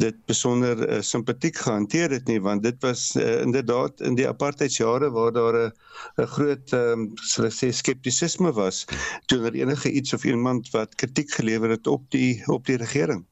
dit 0.00 0.16
besonder 0.26 0.80
uh, 0.88 1.00
simpatiek 1.02 1.56
gehanteer 1.56 2.10
het 2.10 2.26
nie 2.28 2.40
want 2.42 2.62
dit 2.62 2.80
was 2.82 3.12
uh, 3.16 3.40
inderdaad 3.42 4.00
in 4.00 4.16
die 4.18 4.28
apartheidsjare 4.28 5.10
waar 5.14 5.32
daar 5.32 5.60
'n 5.60 5.72
uh, 6.22 6.26
groot 6.36 6.72
ehm 6.72 7.06
um, 7.06 7.10
sal 7.22 7.46
ek 7.50 7.56
sê 7.60 7.70
skeptisisme 7.72 8.52
was 8.52 8.84
teenoor 9.26 9.54
enige 9.54 9.90
iets 9.90 10.14
of 10.14 10.24
iemand 10.24 10.70
wat 10.74 10.93
kritiek 10.94 11.30
gelewer 11.30 11.70
het 11.70 11.86
op 11.86 12.10
die 12.10 12.42
op 12.46 12.66
die 12.66 12.76
regering. 12.76 13.24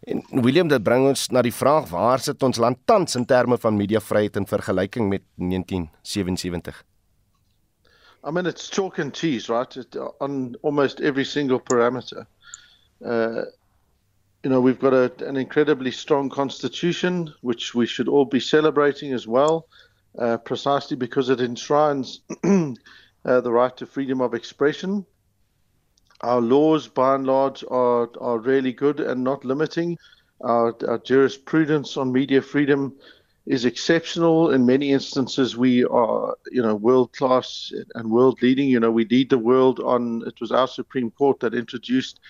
En 0.00 0.22
William 0.42 0.68
dit 0.68 0.82
bring 0.82 1.06
ons 1.06 1.26
na 1.28 1.42
die 1.42 1.54
vraag 1.54 1.90
waar 1.92 2.22
sit 2.22 2.42
ons 2.42 2.58
land 2.58 2.78
tans 2.84 3.14
in 3.18 3.26
terme 3.28 3.58
van 3.58 3.76
mediavryheid 3.76 4.36
in 4.36 4.46
vergelyking 4.46 5.08
met 5.08 5.22
1977? 5.36 6.84
I 8.24 8.30
mean 8.30 8.46
it's 8.46 8.68
chalk 8.68 8.98
and 8.98 9.16
cheese 9.16 9.48
right 9.48 9.76
it, 9.76 9.96
on 10.20 10.56
almost 10.62 11.00
every 11.00 11.24
single 11.24 11.60
parameter. 11.60 12.26
Uh 13.00 13.44
you 14.42 14.48
know 14.48 14.60
we've 14.60 14.80
got 14.80 14.94
a, 14.94 15.12
an 15.28 15.36
incredibly 15.36 15.90
strong 15.90 16.30
constitution 16.30 17.34
which 17.42 17.74
we 17.74 17.86
should 17.86 18.08
all 18.08 18.24
be 18.24 18.40
celebrating 18.40 19.12
as 19.12 19.26
well 19.26 19.66
uh 20.18 20.38
precisely 20.38 20.96
because 20.96 21.28
it 21.28 21.40
enshrines 21.40 22.20
uh, 22.44 23.40
the 23.40 23.52
right 23.52 23.76
to 23.76 23.86
freedom 23.86 24.20
of 24.20 24.32
expression 24.32 25.04
our 26.22 26.40
laws, 26.40 26.88
by 26.88 27.14
and 27.14 27.26
large, 27.26 27.64
are 27.70 28.08
are 28.20 28.38
really 28.38 28.72
good 28.72 29.00
and 29.00 29.24
not 29.24 29.44
limiting. 29.44 29.98
Our, 30.42 30.74
our 30.88 30.98
jurisprudence 30.98 31.96
on 31.96 32.12
media 32.12 32.40
freedom 32.42 32.94
is 33.46 33.64
exceptional. 33.64 34.50
In 34.50 34.64
many 34.66 34.92
instances, 34.92 35.56
we 35.56 35.84
are, 35.84 36.34
you 36.50 36.62
know, 36.62 36.74
world 36.74 37.12
class 37.12 37.72
and 37.94 38.10
world 38.10 38.40
leading. 38.42 38.68
You 38.68 38.80
know, 38.80 38.90
we 38.90 39.04
lead 39.06 39.30
the 39.30 39.38
world 39.38 39.80
on. 39.80 40.22
It 40.26 40.40
was 40.40 40.52
our 40.52 40.68
Supreme 40.68 41.10
Court 41.10 41.40
that 41.40 41.54
introduced 41.54 42.20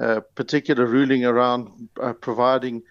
a 0.00 0.20
particular 0.20 0.86
ruling 0.86 1.24
around 1.24 1.88
uh, 2.00 2.12
providing 2.12 2.82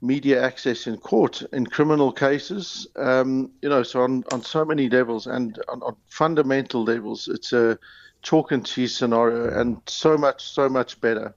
media 0.00 0.42
access 0.42 0.86
in 0.86 0.96
court 0.96 1.42
in 1.52 1.64
criminal 1.64 2.12
cases. 2.12 2.86
Um, 2.96 3.50
you 3.62 3.68
know, 3.68 3.82
so 3.82 4.02
on 4.02 4.24
on 4.32 4.42
so 4.42 4.64
many 4.64 4.88
levels 4.88 5.26
and 5.26 5.58
on, 5.68 5.82
on 5.82 5.96
fundamental 6.08 6.82
levels, 6.82 7.28
it's 7.28 7.52
a 7.52 7.78
chalk 8.22 8.52
and 8.52 8.64
cheese 8.64 8.96
scenario 8.96 9.58
and 9.58 9.80
so 9.86 10.16
much, 10.16 10.42
so 10.44 10.68
much 10.68 11.00
better. 11.00 11.34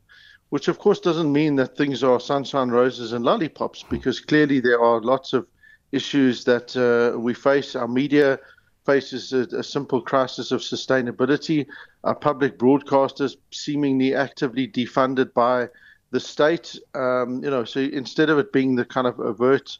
Which, 0.49 0.67
of 0.67 0.77
course, 0.77 0.99
doesn't 0.99 1.31
mean 1.31 1.55
that 1.57 1.75
things 1.75 2.03
are 2.03 2.19
sunshine, 2.19 2.69
roses, 2.69 3.13
and 3.13 3.25
lollipops, 3.25 3.83
because 3.89 4.19
clearly 4.19 4.59
there 4.59 4.79
are 4.79 5.01
lots 5.01 5.33
of 5.33 5.47
issues 5.91 6.43
that 6.45 6.77
uh, 6.77 7.17
we 7.19 7.33
face. 7.33 7.75
Our 7.75 7.87
media 7.87 8.39
faces 8.85 9.33
a, 9.33 9.41
a, 9.57 9.63
simple 9.63 10.01
crisis 10.01 10.51
of 10.51 10.61
sustainability. 10.61 11.65
Our 12.03 12.15
public 12.15 12.59
broadcasters 12.59 13.35
seemingly 13.51 14.13
actively 14.13 14.67
defunded 14.67 15.33
by 15.33 15.69
the 16.11 16.19
state. 16.19 16.79
Um, 16.93 17.43
you 17.43 17.49
know, 17.49 17.65
so 17.65 17.79
instead 17.79 18.29
of 18.29 18.37
it 18.37 18.53
being 18.53 18.75
the 18.75 18.85
kind 18.85 19.07
of 19.07 19.19
overt 19.19 19.77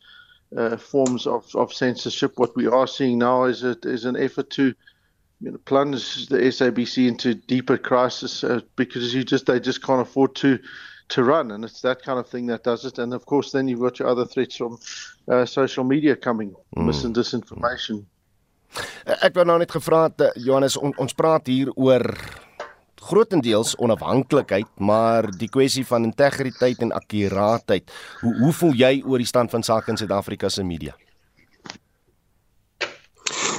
uh, 0.58 0.78
forms 0.78 1.28
of, 1.28 1.46
of 1.56 1.72
censorship, 1.72 2.34
what 2.38 2.56
we 2.56 2.66
are 2.66 2.88
seeing 2.88 3.20
now 3.20 3.44
is, 3.44 3.64
a, 3.64 3.78
is 3.84 4.06
an 4.06 4.18
effort 4.18 4.50
to 4.52 4.74
you 5.42 5.52
know, 5.52 5.58
plunge 5.66 6.28
the 6.28 6.38
SABC 6.38 7.08
into 7.08 7.36
deeper 7.36 7.78
crisis 7.78 8.44
uh, 8.44 8.62
because 8.76 9.14
you 9.14 9.24
just 9.24 9.46
they 9.46 9.60
just 9.60 9.84
can't 9.84 10.02
afford 10.02 10.36
to 10.36 10.60
to 11.08 11.24
run, 11.24 11.52
and 11.52 11.64
it's 11.64 11.82
that 11.82 12.02
kind 12.02 12.18
of 12.18 12.28
thing 12.28 12.48
that 12.48 12.64
does 12.64 12.84
it. 12.84 12.98
And 12.98 13.14
of 13.14 13.26
course, 13.26 13.52
then 13.52 13.68
you've 13.68 13.80
got 13.80 14.00
your 14.00 14.08
other 14.08 14.26
threats 14.26 14.56
from 14.56 14.80
uh, 15.28 15.46
social 15.46 15.84
media 15.84 16.16
coming, 16.16 16.56
mm. 16.76 16.86
mis 16.86 17.04
and 17.04 17.16
disinformation. 17.16 18.06
Ek 19.06 19.36
wou 19.38 19.46
nou 19.48 19.60
net 19.62 19.72
gevra 19.72 20.08
het 20.10 20.24
eh, 20.26 20.34
Johannes 20.48 20.76
on, 20.76 20.92
ons 21.00 21.14
praat 21.16 21.48
hier 21.48 21.70
oor 21.78 22.04
grootendeels 23.06 23.76
onafhanklikheid, 23.78 24.68
maar 24.82 25.30
die 25.30 25.50
kwessie 25.52 25.86
van 25.86 26.08
integriteit 26.10 26.82
en 26.82 26.92
akkuraatheid. 26.96 27.92
Hoe 28.24 28.34
hoe 28.42 28.54
voel 28.60 28.74
jy 28.82 28.94
oor 29.06 29.22
die 29.22 29.30
stand 29.30 29.54
van 29.54 29.64
sake 29.64 29.94
in 29.94 30.02
Suid-Afrika 30.02 30.50
se 30.50 30.66
media? 30.66 30.96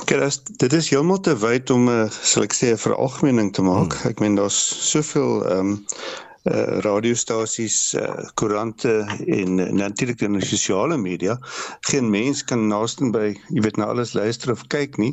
Kyk, 0.06 0.20
as, 0.22 0.36
dit 0.62 0.72
is 0.72 0.88
heeltemal 0.92 1.18
te 1.20 1.32
wyd 1.42 1.70
om 1.74 1.88
'n 1.90 2.04
uh, 2.04 2.10
sal 2.30 2.44
ek 2.46 2.54
sê 2.54 2.68
'n 2.70 2.78
veralgemening 2.78 3.48
te 3.52 3.62
maak. 3.66 3.96
Hmm. 3.98 4.10
Ek 4.10 4.20
meen 4.22 4.36
daar's 4.38 4.58
soveel 4.90 5.32
ehm 5.50 5.58
um, 5.58 5.72
uh 6.46 6.78
radiostasies, 6.84 7.94
uh 7.98 8.26
koerante 8.38 8.92
en 9.26 9.58
uh, 9.58 9.70
natuurlik 9.74 10.22
in 10.26 10.38
die 10.38 10.46
sosiale 10.46 10.96
media. 10.96 11.36
Geen 11.90 12.10
mens 12.10 12.42
kan 12.44 12.68
naaste 12.70 13.10
by, 13.14 13.32
jy 13.50 13.64
weet, 13.64 13.78
na 13.80 13.90
alles 13.92 14.14
luister 14.14 14.52
of 14.54 14.64
kyk 14.72 14.98
nie. 15.02 15.12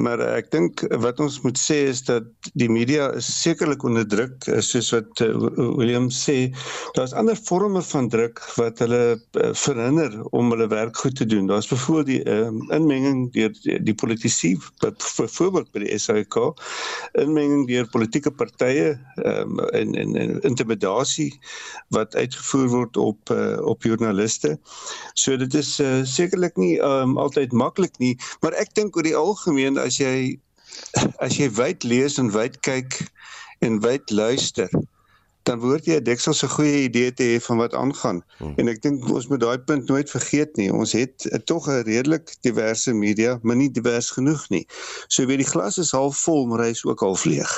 Maar 0.00 0.22
uh, 0.22 0.30
ek 0.38 0.50
dink 0.54 0.84
wat 1.02 1.20
ons 1.20 1.40
moet 1.44 1.58
sê 1.58 1.82
is 1.90 2.04
dat 2.06 2.28
die 2.58 2.70
media 2.70 3.10
is 3.18 3.28
sekerlik 3.42 3.84
onder 3.86 4.06
druk, 4.08 4.36
uh, 4.48 4.60
soos 4.64 4.92
wat 4.94 5.24
uh, 5.24 5.32
William 5.78 6.10
sê. 6.14 6.50
Daar's 6.98 7.14
ander 7.16 7.38
forme 7.38 7.82
van 7.90 8.10
druk 8.12 8.42
wat 8.56 8.82
hulle 8.84 9.02
uh, 9.16 9.50
verhinder 9.54 10.16
om 10.36 10.52
hulle 10.54 10.68
werk 10.70 10.96
goed 10.96 11.16
te 11.18 11.26
doen. 11.26 11.48
Daar's 11.50 11.70
byvoorbeeld 11.70 12.10
die 12.10 12.22
uh, 12.30 12.50
inmenging 12.76 13.26
deur 13.34 13.52
die, 13.62 13.78
die 13.82 13.94
politici, 13.94 14.54
byvoorbeeld 14.80 15.70
by 15.74 15.84
die 15.84 15.98
SAK, 15.98 16.38
inmenging 17.20 17.66
deur 17.68 17.88
politieke 17.90 18.30
partye 18.30 18.94
um, 19.24 19.58
en 19.74 19.94
en 19.98 20.16
en 20.16 20.56
intimidasie 20.60 21.40
wat 21.88 22.14
uitgevoer 22.14 22.68
word 22.68 22.96
op 22.96 23.30
uh, 23.30 23.58
op 23.64 23.82
joernaliste. 23.82 24.58
So 25.14 25.36
dit 25.36 25.54
is 25.54 25.80
uh, 25.80 26.02
sekerlik 26.04 26.56
nie 26.56 26.78
um, 26.84 27.18
altyd 27.18 27.52
maklik 27.52 27.96
nie, 27.98 28.16
maar 28.40 28.56
ek 28.60 28.74
dink 28.74 28.96
oor 28.96 29.06
die 29.06 29.16
algemeen 29.16 29.78
as 29.78 30.00
jy 30.00 30.38
as 31.18 31.36
jy 31.40 31.50
wyd 31.50 31.84
lees 31.84 32.18
en 32.18 32.30
wyd 32.30 32.60
kyk 32.66 33.00
en 33.64 33.80
wyd 33.84 34.10
luister, 34.10 34.70
dan 35.48 35.58
word 35.60 35.88
jy 35.88 35.98
'n 35.98 36.04
deksel 36.04 36.34
se 36.36 36.48
goeie 36.48 36.84
idee 36.86 37.12
te 37.12 37.24
hê 37.24 37.40
van 37.42 37.58
wat 37.58 37.74
aangaan. 37.74 38.22
Hmm. 38.38 38.54
En 38.56 38.68
ek 38.68 38.82
dink 38.82 39.08
ons 39.08 39.26
moet 39.28 39.40
daai 39.40 39.58
punt 39.58 39.88
nooit 39.88 40.10
vergeet 40.10 40.56
nie. 40.56 40.70
Ons 40.72 40.92
het 40.92 41.26
uh, 41.26 41.40
tog 41.44 41.66
'n 41.68 41.82
redelik 41.88 42.36
diverse 42.46 42.92
media, 42.92 43.38
maar 43.42 43.56
nie 43.56 43.70
divers 43.70 44.10
genoeg 44.10 44.48
nie. 44.48 44.66
So 45.08 45.26
weet 45.26 45.42
die 45.42 45.52
glas 45.52 45.78
is 45.78 45.96
half 45.96 46.16
vol, 46.22 46.46
maar 46.46 46.64
hy 46.64 46.70
is 46.76 46.84
ook 46.84 47.00
half 47.00 47.24
leeg. 47.24 47.50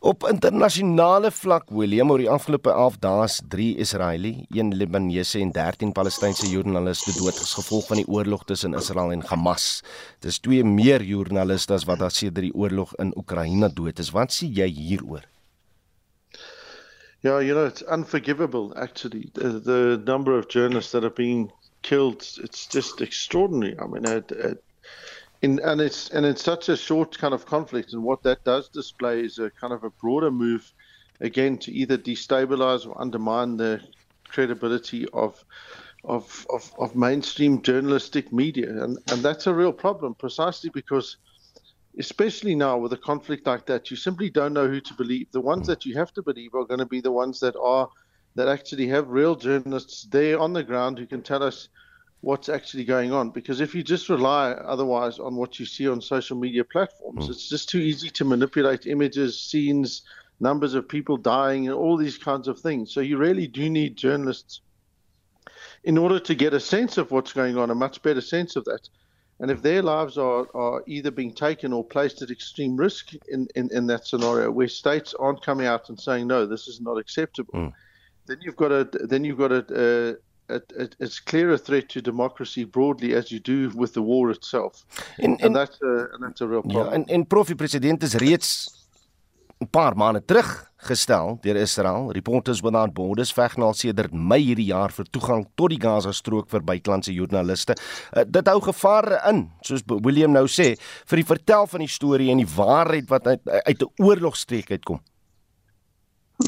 Op 0.00 0.24
internasionale 0.24 1.28
vlak, 1.30 1.66
William, 1.76 2.08
oor 2.08 2.22
die 2.22 2.30
afgelope 2.32 2.72
11 2.72 2.94
dae 3.02 3.24
is 3.26 3.34
3 3.52 3.64
Israeliese, 3.84 4.46
1 4.56 4.70
Libanese 4.80 5.42
en 5.44 5.50
13 5.52 5.90
Palestynse 5.92 6.48
joernaliste 6.48 7.12
dood 7.18 7.36
as 7.36 7.50
gevolg 7.58 7.90
van 7.90 8.00
die 8.00 8.06
oorlog 8.08 8.46
tussen 8.48 8.72
Israel 8.80 9.12
en 9.12 9.26
Hamas. 9.28 9.66
Dis 10.24 10.40
twee 10.40 10.64
meer 10.64 11.04
joernaliste 11.04 11.76
as 11.76 11.84
wat 11.84 12.00
daar 12.00 12.16
sedert 12.16 12.46
die 12.48 12.54
oorlog 12.56 12.94
in 13.04 13.12
Oekraïne 13.20 13.68
dood 13.76 14.00
is. 14.00 14.08
Wat 14.16 14.32
sê 14.32 14.48
jy 14.48 14.70
hieroor? 14.72 15.28
Yeah, 17.20 17.44
you 17.44 17.52
know, 17.52 17.66
it's 17.68 17.84
unforgivable, 17.84 18.72
actually. 18.80 19.28
The, 19.34 19.60
the 19.60 20.02
number 20.06 20.38
of 20.38 20.48
journalists 20.48 20.92
that 20.92 21.04
are 21.04 21.12
being 21.12 21.52
killed, 21.82 22.24
it's 22.42 22.66
just 22.66 23.02
extraordinary. 23.02 23.76
I 23.76 23.84
mean, 23.84 24.08
it, 24.08 24.32
it, 24.32 24.64
in, 25.42 25.60
and 25.60 25.80
it's 25.80 26.10
and 26.10 26.26
it's 26.26 26.42
such 26.44 26.68
a 26.68 26.76
short 26.76 27.16
kind 27.18 27.34
of 27.34 27.46
conflict, 27.46 27.92
and 27.92 28.02
what 28.02 28.22
that 28.24 28.44
does 28.44 28.68
display 28.68 29.20
is 29.20 29.38
a 29.38 29.50
kind 29.50 29.72
of 29.72 29.84
a 29.84 29.90
broader 29.90 30.30
move, 30.30 30.72
again, 31.20 31.58
to 31.58 31.72
either 31.72 31.96
destabilize 31.98 32.86
or 32.86 33.00
undermine 33.00 33.56
the 33.56 33.80
credibility 34.28 35.06
of 35.12 35.42
of 36.04 36.46
of, 36.50 36.72
of 36.78 36.96
mainstream 36.96 37.62
journalistic 37.62 38.32
media, 38.32 38.68
and 38.84 38.98
and 39.10 39.22
that's 39.22 39.46
a 39.46 39.54
real 39.54 39.72
problem, 39.72 40.14
precisely 40.14 40.70
because 40.74 41.16
especially 41.98 42.54
now 42.54 42.78
with 42.78 42.92
a 42.92 42.96
conflict 42.98 43.46
like 43.46 43.66
that, 43.66 43.90
you 43.90 43.96
simply 43.96 44.30
don't 44.30 44.52
know 44.52 44.68
who 44.68 44.80
to 44.80 44.94
believe. 44.94 45.26
The 45.32 45.40
ones 45.40 45.66
that 45.66 45.84
you 45.84 45.96
have 45.98 46.12
to 46.14 46.22
believe 46.22 46.54
are 46.54 46.64
going 46.64 46.78
to 46.78 46.86
be 46.86 47.00
the 47.00 47.12
ones 47.12 47.40
that 47.40 47.56
are 47.60 47.88
that 48.36 48.48
actually 48.48 48.86
have 48.88 49.08
real 49.08 49.34
journalists 49.34 50.06
there 50.10 50.38
on 50.38 50.52
the 50.52 50.62
ground 50.62 50.98
who 50.98 51.06
can 51.06 51.22
tell 51.22 51.42
us 51.42 51.68
what's 52.20 52.48
actually 52.48 52.84
going 52.84 53.12
on. 53.12 53.30
Because 53.30 53.60
if 53.60 53.74
you 53.74 53.82
just 53.82 54.08
rely 54.08 54.50
otherwise 54.52 55.18
on 55.18 55.36
what 55.36 55.58
you 55.58 55.66
see 55.66 55.88
on 55.88 56.00
social 56.00 56.36
media 56.36 56.64
platforms, 56.64 57.26
mm. 57.26 57.30
it's 57.30 57.48
just 57.48 57.68
too 57.68 57.78
easy 57.78 58.10
to 58.10 58.24
manipulate 58.24 58.86
images, 58.86 59.40
scenes, 59.40 60.02
numbers 60.38 60.74
of 60.74 60.88
people 60.88 61.16
dying, 61.16 61.66
and 61.66 61.74
all 61.74 61.96
these 61.96 62.18
kinds 62.18 62.48
of 62.48 62.58
things. 62.58 62.92
So 62.92 63.00
you 63.00 63.16
really 63.16 63.46
do 63.46 63.70
need 63.70 63.96
journalists 63.96 64.60
in 65.84 65.96
order 65.96 66.20
to 66.20 66.34
get 66.34 66.52
a 66.52 66.60
sense 66.60 66.98
of 66.98 67.10
what's 67.10 67.32
going 67.32 67.56
on, 67.56 67.70
a 67.70 67.74
much 67.74 68.02
better 68.02 68.20
sense 68.20 68.56
of 68.56 68.64
that. 68.64 68.88
And 69.38 69.50
if 69.50 69.62
their 69.62 69.80
lives 69.80 70.18
are, 70.18 70.46
are 70.54 70.82
either 70.86 71.10
being 71.10 71.32
taken 71.32 71.72
or 71.72 71.82
placed 71.82 72.20
at 72.20 72.30
extreme 72.30 72.76
risk 72.76 73.12
in, 73.28 73.48
in, 73.54 73.70
in 73.72 73.86
that 73.86 74.06
scenario, 74.06 74.50
where 74.50 74.68
states 74.68 75.14
aren't 75.18 75.42
coming 75.42 75.66
out 75.66 75.88
and 75.88 75.98
saying 75.98 76.26
no, 76.26 76.44
this 76.44 76.68
is 76.68 76.82
not 76.82 76.98
acceptable, 76.98 77.54
mm. 77.54 77.72
then 78.26 78.36
you've 78.42 78.56
got 78.56 78.70
a 78.70 78.84
then 78.84 79.24
you've 79.24 79.38
got 79.38 79.50
a, 79.50 80.18
a, 80.50 80.60
a, 80.82 80.88
as 81.00 81.20
clear 81.22 81.52
a 81.52 81.58
threat 81.58 81.88
to 81.88 82.00
democracy 82.00 82.64
broadly 82.64 83.14
as 83.14 83.30
you 83.30 83.40
do 83.40 83.70
with 83.74 83.92
the 83.92 84.02
war 84.02 84.30
itself, 84.30 84.84
en, 85.18 85.36
en, 85.38 85.46
and 85.46 85.56
that's 85.56 85.78
a 85.82 86.08
and 86.12 86.22
that's 86.22 86.40
a 86.40 86.46
real 86.46 86.62
problem. 86.62 86.86
Ja, 86.86 86.92
en 86.92 87.04
en 87.06 87.26
profi 87.26 87.54
president 87.54 88.02
is 88.02 88.14
reeds 88.14 88.80
'n 89.60 89.68
paar 89.70 89.96
maande 89.96 90.24
terug 90.24 90.70
gestel 90.76 91.38
deur 91.40 91.56
Israel. 91.56 92.12
Reporters 92.12 92.60
Without 92.60 92.94
Borders 92.94 93.32
veg 93.36 93.56
nou 93.60 93.72
sedert 93.76 94.12
Mei 94.12 94.40
hierdie 94.40 94.70
jaar 94.70 94.92
vir 94.96 95.04
toegang 95.12 95.44
tot 95.54 95.74
die 95.74 95.80
Gaza-strook 95.80 96.48
vir 96.48 96.64
buitelandse 96.64 97.12
joernaliste. 97.12 97.76
Uh, 98.16 98.24
dit 98.24 98.48
hou 98.48 98.60
gevare 98.64 99.20
in, 99.28 99.50
soos 99.60 99.84
William 99.86 100.32
nou 100.32 100.46
sê, 100.48 100.72
vir 101.12 101.20
die 101.20 101.28
vertel 101.28 101.68
van 101.74 101.84
die 101.84 101.92
storie 101.92 102.30
en 102.32 102.40
die 102.40 102.48
waarheid 102.56 103.12
wat 103.12 103.26
uit 103.26 103.48
uit 103.48 103.82
'n 103.82 103.92
oorlogstreek 104.00 104.70
uitkom. 104.70 105.00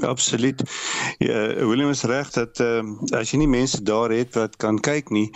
Absoluut. 0.01 0.62
Ja, 1.18 1.66
Willem 1.66 1.90
is 1.90 2.03
reg 2.03 2.30
dat 2.30 2.61
ehm 2.61 2.78
um, 2.78 2.99
as 3.12 3.30
jy 3.30 3.43
nie 3.43 3.49
mense 3.51 3.82
daar 3.84 4.11
het 4.11 4.34
wat 4.34 4.57
kan 4.57 4.78
kyk 4.80 5.11
nie 5.12 5.28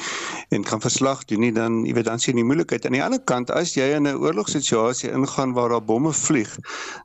en 0.48 0.64
kan 0.64 0.80
verslag 0.80 1.24
doen 1.28 1.42
nie, 1.44 1.52
dan 1.52 1.82
jy 1.84 1.92
weet 1.92 2.08
dan 2.08 2.18
sien 2.18 2.32
jy 2.34 2.40
die 2.40 2.46
moeilikheid. 2.48 2.86
Aan 2.86 2.96
die 2.96 3.02
ander 3.04 3.20
kant, 3.20 3.50
as 3.50 3.74
jy 3.76 3.90
in 3.92 4.08
'n 4.08 4.16
oorlogssituasie 4.16 5.10
ingaan 5.12 5.52
waar 5.52 5.68
daar 5.68 5.84
bomme 5.84 6.12
vlieg, 6.12 6.56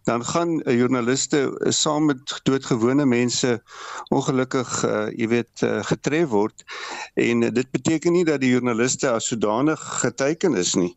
dan 0.08 0.24
gaan 0.26 0.62
uh, 0.64 0.78
joernaliste 0.78 1.42
uh, 1.52 1.72
saam 1.72 2.06
met 2.06 2.40
doodgewone 2.44 3.06
mense 3.06 3.60
ongelukkig 4.10 4.84
uh, 4.86 5.08
jy 5.12 5.28
weet 5.28 5.62
uh, 5.64 5.84
getref 5.84 6.30
word 6.32 6.64
en 7.14 7.42
uh, 7.42 7.52
dit 7.52 7.72
beteken 7.72 8.14
nie 8.14 8.26
dat 8.26 8.40
die 8.42 8.54
joernaliste 8.54 9.10
as 9.10 9.28
sodanig 9.28 9.82
geteken 10.00 10.56
is 10.56 10.74
nie. 10.76 10.96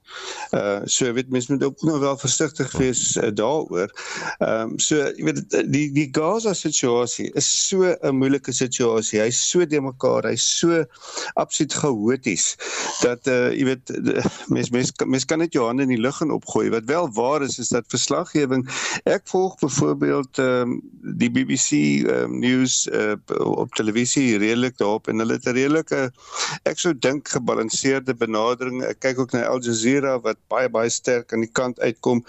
Uh 0.55 0.81
so 0.85 1.13
weet 1.13 1.31
mense 1.31 1.53
moet 1.53 1.65
ook 1.65 1.83
nog 1.83 1.99
wel 1.99 2.17
versigtig 2.19 2.73
wees 2.79 3.17
uh, 3.17 3.31
daaroor. 3.35 3.91
Ehm 4.39 4.71
um, 4.71 4.79
so 4.79 4.97
jy 4.97 5.25
weet 5.25 5.43
die 5.73 5.91
die 5.93 6.09
gas 6.13 6.44
Gaza 6.45 6.69
situasie 6.69 7.31
is 7.35 7.47
so 7.47 7.97
'n 8.03 8.17
moeilike 8.21 8.53
situasie. 8.53 9.21
Hy's 9.21 9.41
so 9.41 9.65
de 9.65 9.81
mekaar, 9.81 10.27
hy's 10.29 10.45
so 10.45 10.85
absoluut 11.41 11.73
chaoties 11.73 12.57
dat 13.01 13.27
uh 13.27 13.49
jy 13.53 13.65
weet 13.65 13.93
mens 14.53 14.71
mens 14.71 14.93
mens 15.07 15.25
kan 15.25 15.39
net 15.41 15.55
jou 15.57 15.65
hande 15.65 15.87
in 15.87 15.95
die 15.95 16.01
lug 16.01 16.21
en 16.21 16.35
opgooi. 16.37 16.69
Wat 16.71 16.85
wel 16.85 17.09
waar 17.17 17.43
is 17.43 17.59
is 17.59 17.73
dat 17.73 17.89
verslaggewing 17.89 18.67
ek 19.09 19.25
volg 19.33 19.57
byvoorbeeld 19.63 20.39
ehm 20.39 20.75
um, 20.75 20.81
die 21.01 21.31
BBC 21.31 22.05
um, 22.05 22.13
ehm, 22.13 22.39
news 22.41 22.89
uh, 22.93 23.17
op 23.39 23.73
televisie 23.75 24.37
redelik 24.39 24.77
daarop 24.77 25.09
en 25.09 25.25
hulle 25.25 25.39
het 25.39 25.49
'n 25.49 25.57
redelike 25.57 26.11
ek 26.65 26.79
sou 26.79 26.93
dink 26.93 27.29
gebalanseerde 27.29 28.15
benadering. 28.15 28.85
Ek 28.85 29.01
kyk 29.01 29.19
ook 29.19 29.33
na 29.33 29.47
Al 29.49 29.65
Jazeera 29.65 30.21
wat 30.21 30.37
baie 30.49 30.69
baie 30.69 30.91
sterk 30.91 31.33
aan 31.33 31.41
die 31.41 31.53
kant 31.53 31.81
uitkom 31.81 32.25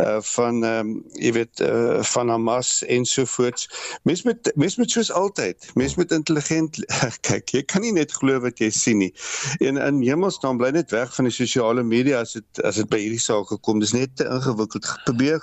uh 0.00 0.20
van 0.32 0.64
ehm 0.64 0.80
um, 0.80 1.04
jy 1.20 1.32
weet 1.32 1.60
uh 1.60 2.00
van 2.02 2.28
Hamas 2.28 2.84
en 2.88 3.04
so 3.04 3.24
voort 3.24 3.49
ensovoorts. 3.50 3.98
Mens 4.02 4.22
moet 4.22 4.52
mens 4.54 4.76
moet 4.76 4.90
soos 4.90 5.12
altyd, 5.12 5.70
mens 5.74 5.94
moet 5.94 6.12
intelligent 6.12 6.84
kyk. 7.28 7.50
Jy 7.50 7.62
kan 7.62 7.82
nie 7.82 7.92
net 7.92 8.12
glo 8.12 8.40
wat 8.40 8.58
jy 8.58 8.70
sien 8.70 8.98
nie. 8.98 9.12
En 9.60 9.76
in 9.76 10.02
hemelsnaam 10.02 10.58
bly 10.58 10.70
net 10.74 10.90
weg 10.90 11.12
van 11.14 11.28
die 11.28 11.34
sosiale 11.34 11.82
media 11.82 12.20
as 12.20 12.32
dit 12.38 12.62
as 12.64 12.80
dit 12.80 12.88
by 12.90 13.00
hierdie 13.00 13.20
saak 13.20 13.48
gekom. 13.50 13.80
Dis 13.80 13.94
net 13.96 14.14
te 14.16 14.26
ingewikkeld. 14.28 14.88
Probeer 15.06 15.40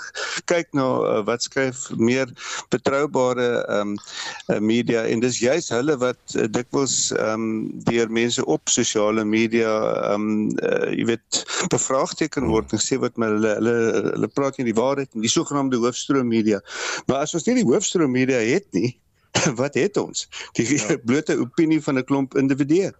kyk 0.49 0.73
na 0.77 0.87
uh, 0.87 1.21
wat 1.27 1.45
skryf 1.45 1.87
meer 1.97 2.31
betroubare 2.73 3.63
ehm 3.67 3.95
um, 3.95 4.65
media 4.67 5.03
en 5.07 5.21
dis 5.23 5.39
juis 5.39 5.69
hulle 5.73 5.97
wat 6.01 6.35
uh, 6.35 6.47
dikwels 6.51 7.11
ehm 7.17 7.47
um, 7.47 7.83
deur 7.87 8.11
mense 8.11 8.43
op 8.45 8.69
sosiale 8.71 9.25
media 9.25 9.73
ehm 10.11 10.27
um, 10.27 10.47
uh, 10.63 10.91
jy 10.93 11.07
weet 11.13 11.43
bevraagteken 11.73 12.47
word 12.51 12.73
en 12.75 12.81
sê 12.81 12.99
wat 13.01 13.17
hulle 13.21 13.53
hulle 13.57 13.75
hulle 14.13 14.31
praat 14.33 14.57
nie 14.59 14.69
die 14.69 14.77
waarheid 14.77 15.13
nie. 15.13 15.25
Die 15.27 15.33
sogenaamde 15.33 15.79
hoofstroom 15.81 16.27
media. 16.27 16.61
Maar 17.07 17.25
as 17.25 17.33
ons 17.37 17.45
nie 17.47 17.57
die 17.59 17.67
hoofstroom 17.67 17.86
mainstream 17.87 18.11
media 18.11 18.37
het 18.37 18.67
nie, 18.71 18.99
wat 19.59 19.75
het 19.75 19.97
ons? 19.97 20.27
Die 20.57 20.65
ja. 20.67 20.97
blote 21.07 21.37
opinie 21.37 21.81
van 21.81 21.97
'n 21.97 22.03
klomp 22.03 22.35
individue. 22.35 22.91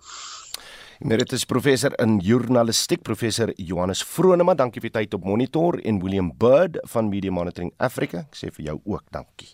Emeritus 1.00 1.46
professor 1.46 1.94
in 2.00 2.20
journalistiek 2.20 3.02
professor 3.02 3.54
Johannes 3.56 4.04
Vroneman, 4.04 4.58
dankie 4.58 4.82
vir 4.82 4.92
tyd 4.92 5.14
op 5.14 5.24
Monitor 5.24 5.80
en 5.84 6.00
William 6.02 6.32
Bird 6.38 6.80
van 6.90 7.10
Media 7.10 7.32
Monitoring 7.32 7.74
Africa. 7.78 8.26
Ek 8.32 8.36
sê 8.36 8.50
vir 8.52 8.66
jou 8.66 8.80
ook 8.86 9.04
dankie. 9.12 9.54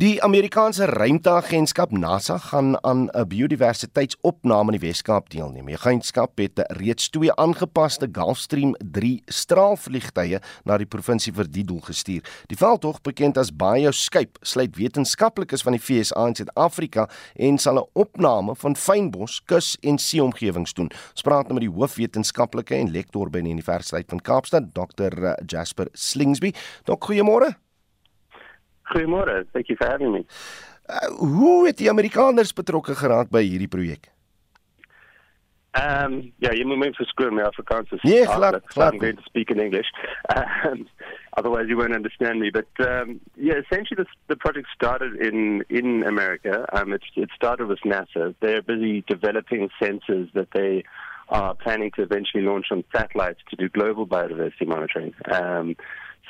Die 0.00 0.22
Amerikaanse 0.24 0.86
ruimteagentskap 0.88 1.90
NASA 1.92 2.38
gaan 2.38 2.84
aan 2.84 3.08
'n 3.12 3.28
biodiversiteitsopname 3.28 4.72
in 4.72 4.78
die 4.78 4.88
Wes-Kaap 4.88 5.30
deelneem. 5.30 5.66
Die 5.66 5.76
agentskap 5.76 6.38
het 6.38 6.64
reeds 6.66 7.08
twee 7.08 7.34
aangepaste 7.34 8.08
Gulfstream 8.12 8.74
3 8.78 9.22
straalvliegtuie 9.26 10.40
na 10.64 10.76
die 10.78 10.86
provinsie 10.86 11.32
vir 11.32 11.50
die 11.50 11.64
doel 11.64 11.80
gestuur. 11.80 12.22
Die 12.46 12.56
veldtog, 12.56 13.00
bekend 13.02 13.38
as 13.38 13.50
BioScape, 13.56 14.38
sluit 14.40 14.76
wetenskaplikes 14.76 15.62
van 15.62 15.72
die 15.72 15.82
VSA 15.82 16.26
en 16.26 16.34
Suid-Afrika 16.34 17.08
en 17.34 17.58
sal 17.58 17.76
'n 17.78 17.88
opname 17.92 18.54
van 18.56 18.76
fynbos, 18.76 19.40
kus 19.44 19.76
en 19.82 19.98
seeomgewings 19.98 20.72
doen. 20.72 20.90
Ons 21.10 21.22
praat 21.22 21.48
nou 21.48 21.54
met 21.54 21.68
die 21.68 21.78
hoofwetenskaplike 21.78 22.74
en 22.74 22.90
lektor 22.90 23.30
by 23.30 23.40
die 23.40 23.52
Universiteit 23.52 24.08
van 24.08 24.20
Kaapstad, 24.20 24.72
Dr. 24.72 25.34
Jasper 25.46 25.88
Slingsby. 25.92 26.54
Dok, 26.84 27.04
goeiemôre. 27.04 27.56
Goeiemôre. 28.90 29.46
Thank 29.52 29.68
you 29.68 29.76
for 29.76 29.86
having 29.86 30.12
me. 30.12 30.24
Uh, 30.86 31.14
hoe 31.18 31.66
het 31.66 31.78
die 31.78 31.90
Amerikaners 31.90 32.52
betrokke 32.52 32.94
geraak 32.94 33.30
by 33.30 33.42
hierdie 33.46 33.70
projek? 33.70 34.10
Um, 35.74 36.32
yeah, 36.38 36.52
you 36.52 36.66
may 36.66 36.90
verskoon 36.90 37.34
my 37.34 37.42
Afrikaans 37.42 37.90
is 37.92 38.02
Nee, 38.02 38.26
glad, 38.26 38.62
glad. 38.74 38.92
I'm 38.92 38.98
going 38.98 39.16
to 39.16 39.22
speak 39.22 39.50
in 39.50 39.58
English. 39.58 39.86
Um, 40.64 40.86
otherwise 41.32 41.66
you 41.68 41.76
won't 41.76 41.94
understand 41.94 42.40
me. 42.40 42.50
But 42.50 42.68
um, 42.86 43.20
yeah, 43.36 43.54
essentially 43.54 43.96
this, 43.96 44.12
the 44.28 44.36
project 44.36 44.68
started 44.74 45.16
in, 45.16 45.64
in 45.70 46.02
America. 46.04 46.66
Um, 46.72 46.92
it, 46.92 47.02
it 47.16 47.30
started 47.34 47.68
with 47.68 47.80
NASA. 47.86 48.34
They're 48.40 48.62
busy 48.62 49.02
developing 49.08 49.70
sensors 49.80 50.32
that 50.34 50.48
they 50.52 50.84
are 51.30 51.54
planning 51.54 51.90
to 51.96 52.02
eventually 52.02 52.42
launch 52.42 52.66
on 52.70 52.84
satellites 52.94 53.40
to 53.48 53.56
do 53.56 53.68
global 53.70 54.06
biodiversity 54.06 54.66
monitoring. 54.66 55.14
Um, 55.30 55.76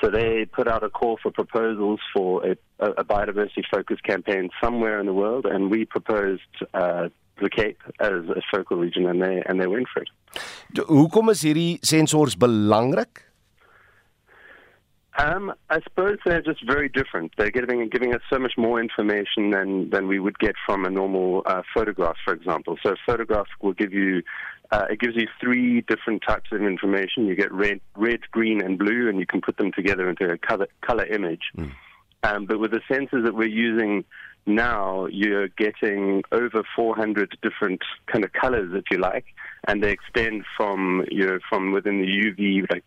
so 0.02 0.10
they 0.10 0.44
put 0.44 0.66
out 0.68 0.82
a 0.82 0.90
call 0.90 1.18
for 1.22 1.30
proposals 1.30 2.00
for 2.12 2.44
a, 2.44 2.56
a 2.80 3.04
biodiversity 3.04 3.62
focused 3.70 4.02
campaign 4.02 4.50
somewhere 4.62 4.98
in 4.98 5.06
the 5.06 5.14
world, 5.14 5.46
and 5.46 5.70
we 5.70 5.84
proposed 5.84 6.42
uh, 6.74 7.08
the 7.40 7.48
Cape 7.48 7.80
as 8.00 8.24
a 8.40 8.42
focal 8.52 8.76
region, 8.76 9.06
and 9.06 9.22
they 9.22 9.42
and 9.46 9.60
they 9.60 9.66
went 9.66 9.86
for 9.92 10.02
it. 10.02 10.10
Hoekom 10.74 11.30
is 11.30 11.42
hierdie 11.42 11.80
sensors 11.80 12.36
belangrik? 12.36 13.32
Um, 15.18 15.52
I 15.68 15.80
suppose 15.82 16.16
they're 16.24 16.40
just 16.40 16.64
very 16.66 16.88
different. 16.88 17.32
They're 17.36 17.50
giving 17.50 17.86
giving 17.88 18.14
us 18.14 18.22
so 18.32 18.38
much 18.38 18.54
more 18.56 18.80
information 18.80 19.50
than 19.50 19.90
than 19.90 20.08
we 20.08 20.18
would 20.18 20.38
get 20.38 20.54
from 20.66 20.84
a 20.84 20.90
normal 20.90 21.42
uh, 21.44 21.62
photograph, 21.74 22.16
for 22.24 22.32
example. 22.32 22.78
So 22.82 22.90
a 22.92 22.96
photograph 23.04 23.46
will 23.60 23.74
give 23.74 23.92
you 23.92 24.22
uh, 24.72 24.86
it 24.88 24.98
gives 24.98 25.14
you 25.14 25.28
three 25.38 25.82
different 25.82 26.22
types 26.26 26.50
of 26.50 26.62
information. 26.62 27.26
You 27.26 27.36
get 27.36 27.52
red, 27.52 27.80
red, 27.94 28.20
green, 28.30 28.62
and 28.62 28.78
blue, 28.78 29.08
and 29.08 29.18
you 29.20 29.26
can 29.26 29.42
put 29.42 29.58
them 29.58 29.70
together 29.70 30.08
into 30.08 30.24
a 30.30 30.38
color, 30.38 30.66
color 30.80 31.04
image. 31.04 31.42
Mm. 31.56 31.72
Um, 32.22 32.46
but 32.46 32.58
with 32.58 32.70
the 32.70 32.80
sensors 32.90 33.24
that 33.24 33.34
we're 33.34 33.48
using 33.48 34.04
now, 34.46 35.06
you're 35.06 35.48
getting 35.48 36.22
over 36.32 36.62
400 36.74 37.36
different 37.42 37.82
kind 38.06 38.24
of 38.24 38.32
colors, 38.32 38.72
if 38.74 38.84
you 38.90 38.96
like, 38.98 39.26
and 39.68 39.82
they 39.82 39.92
extend 39.92 40.44
from 40.56 41.04
you 41.10 41.26
know 41.26 41.38
from 41.50 41.72
within 41.72 42.00
the 42.00 42.06
UV 42.06 42.70
like 42.70 42.84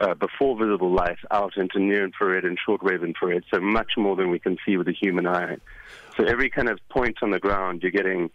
uh, 0.00 0.14
before 0.14 0.58
visible 0.58 0.92
light 0.92 1.18
out 1.30 1.56
into 1.56 1.78
near 1.78 2.04
infrared 2.04 2.44
and 2.44 2.58
shortwave 2.66 3.04
infrared. 3.04 3.44
So 3.52 3.60
much 3.60 3.92
more 3.96 4.16
than 4.16 4.30
we 4.30 4.40
can 4.40 4.58
see 4.66 4.76
with 4.76 4.88
the 4.88 4.92
human 4.92 5.26
eye. 5.26 5.58
So 6.16 6.24
every 6.24 6.50
kind 6.50 6.68
of 6.68 6.80
point 6.88 7.18
on 7.22 7.30
the 7.30 7.38
ground, 7.38 7.82
you're 7.82 7.92
getting 7.92 8.30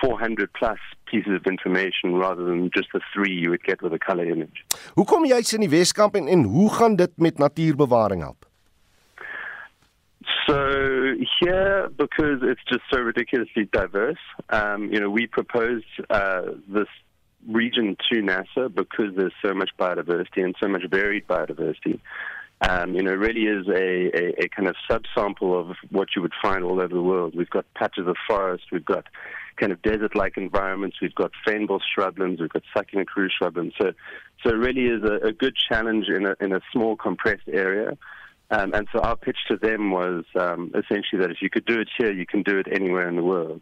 400 0.00 0.52
plus 0.52 0.78
pieces 1.06 1.32
of 1.34 1.46
information 1.46 2.14
rather 2.14 2.44
than 2.44 2.70
just 2.74 2.88
the 2.92 3.00
three 3.12 3.32
you 3.32 3.50
would 3.50 3.62
get 3.64 3.82
with 3.82 3.92
a 3.92 3.98
color 3.98 4.24
image. 4.24 4.64
Hoe 4.96 5.04
kom 5.04 5.24
jy 5.24 5.42
in 5.54 5.66
die 5.66 5.70
Weskamp 5.70 6.16
en, 6.16 6.28
en 6.28 6.44
hoe 6.44 6.70
gaan 6.74 6.96
dit 6.96 7.12
met 7.16 7.38
natuurbewaring 7.38 8.22
help? 8.22 8.46
So 10.46 11.14
here, 11.40 11.90
because 11.96 12.40
it's 12.42 12.64
just 12.68 12.82
so 12.92 13.00
ridiculously 13.00 13.68
diverse, 13.72 14.18
um, 14.50 14.92
you 14.92 15.00
know, 15.00 15.10
we 15.10 15.26
proposed 15.26 15.84
uh, 16.10 16.42
this 16.68 16.88
region 17.48 17.96
to 18.10 18.22
NASA 18.22 18.74
because 18.74 19.14
there's 19.16 19.32
so 19.44 19.54
much 19.54 19.70
biodiversity 19.78 20.42
and 20.44 20.54
so 20.62 20.68
much 20.68 20.82
varied 20.90 21.26
biodiversity. 21.26 22.00
Um, 22.60 22.94
you 22.94 23.02
know, 23.02 23.12
really 23.12 23.42
is 23.42 23.66
a, 23.68 24.10
a, 24.16 24.44
a 24.44 24.48
kind 24.48 24.68
of 24.68 24.76
subsample 24.88 25.58
of 25.58 25.76
what 25.90 26.08
you 26.14 26.22
would 26.22 26.32
find 26.40 26.64
all 26.64 26.80
over 26.80 26.94
the 26.94 27.02
world. 27.02 27.34
We've 27.36 27.50
got 27.50 27.66
patches 27.74 28.06
of 28.06 28.16
forest, 28.26 28.64
we've 28.72 28.84
got 28.84 29.06
kind 29.56 29.72
of 29.72 29.80
desert-like 29.82 30.36
environments, 30.36 31.00
we've 31.00 31.14
got 31.14 31.30
fernbos 31.46 31.80
shrublands, 31.96 32.40
we've 32.40 32.50
got 32.50 32.62
succulent 32.76 33.08
crew 33.08 33.28
shrublands. 33.28 33.72
So, 33.80 33.92
so 34.42 34.50
it 34.50 34.58
really 34.58 34.86
is 34.86 35.02
a, 35.02 35.28
a 35.28 35.32
good 35.32 35.56
challenge 35.56 36.06
in 36.08 36.26
a, 36.26 36.36
in 36.40 36.52
a 36.52 36.60
small 36.72 36.96
compressed 36.96 37.48
area. 37.48 37.96
Um, 38.50 38.74
and 38.74 38.86
so 38.92 39.00
our 39.00 39.16
pitch 39.16 39.38
to 39.48 39.56
them 39.56 39.90
was 39.90 40.24
um, 40.38 40.70
essentially 40.74 41.20
that 41.20 41.30
if 41.30 41.38
you 41.40 41.50
could 41.50 41.64
do 41.64 41.80
it 41.80 41.88
here, 41.96 42.12
you 42.12 42.26
can 42.26 42.42
do 42.42 42.58
it 42.58 42.66
anywhere 42.70 43.08
in 43.08 43.16
the 43.16 43.24
world. 43.24 43.60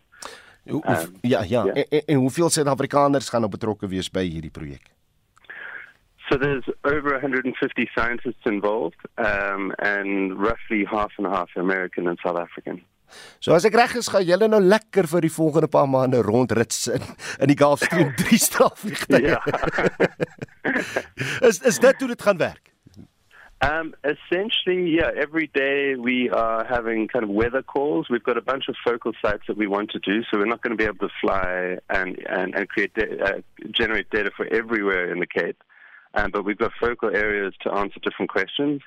Um, 0.64 1.16
ja, 1.20 1.42
ja. 1.42 1.64
ja. 1.64 1.72
En, 1.72 2.02
en 2.06 2.16
hoeveel 2.16 2.50
Suid-Afrikaners 2.50 3.28
gaan 3.28 3.40
nou 3.40 3.50
betrokke 3.50 3.88
wees 3.88 4.10
by 4.10 4.22
hierdie 4.28 4.50
projek? 4.50 4.92
So 6.30 6.38
there's 6.38 6.64
over 6.84 7.12
150 7.12 7.90
scientists 7.94 8.46
involved, 8.46 9.00
um, 9.18 9.72
and 9.78 10.38
roughly 10.38 10.84
half 10.84 11.12
and 11.18 11.26
half 11.26 11.50
American 11.56 12.06
and 12.06 12.18
South 12.22 12.38
African. 12.38 12.84
So 13.40 13.54
as 13.54 13.66
ek 13.68 13.76
reg 13.78 13.94
is, 14.00 14.10
gaan 14.12 14.26
julle 14.26 14.48
nou 14.48 14.60
lekker 14.60 15.08
vir 15.10 15.26
die 15.26 15.32
volgende 15.32 15.68
paar 15.68 15.88
maande 15.90 16.22
rondrits 16.26 16.86
in 16.92 17.06
in 17.40 17.52
die 17.52 17.58
Gulfstream 17.58 18.12
3 18.18 18.42
straalvliegtuie. 18.48 19.32
Ja. 19.32 19.40
is 21.48 21.62
is 21.62 21.80
dit 21.82 22.00
hoe 22.00 22.12
dit 22.14 22.22
gaan 22.22 22.38
werk? 22.38 22.72
Um, 23.62 23.94
essentially, 24.02 24.90
yeah, 24.90 25.12
every 25.16 25.48
day 25.54 25.94
we 25.94 26.28
are 26.30 26.64
having 26.64 27.06
kind 27.06 27.22
of 27.22 27.30
weather 27.30 27.62
calls. 27.62 28.08
We've 28.10 28.22
got 28.22 28.36
a 28.36 28.42
bunch 28.42 28.64
of 28.68 28.74
focal 28.84 29.12
sites 29.24 29.44
that 29.46 29.56
we 29.56 29.68
want 29.68 29.90
to 29.92 30.00
do, 30.00 30.22
so 30.24 30.38
we're 30.38 30.46
not 30.46 30.62
going 30.62 30.76
to 30.76 30.76
be 30.76 30.84
able 30.84 31.06
to 31.08 31.14
fly 31.20 31.78
and, 31.88 32.18
and, 32.28 32.56
and 32.56 32.68
create 32.68 32.90
uh, 32.98 33.40
generate 33.70 34.10
data 34.10 34.32
for 34.36 34.46
everywhere 34.46 35.12
in 35.12 35.20
the 35.20 35.28
Cape. 35.28 35.62
Um, 36.14 36.32
but 36.32 36.44
we've 36.44 36.58
got 36.58 36.72
focal 36.80 37.14
areas 37.14 37.54
to 37.62 37.72
answer 37.72 38.00
different 38.00 38.30
questions. 38.30 38.82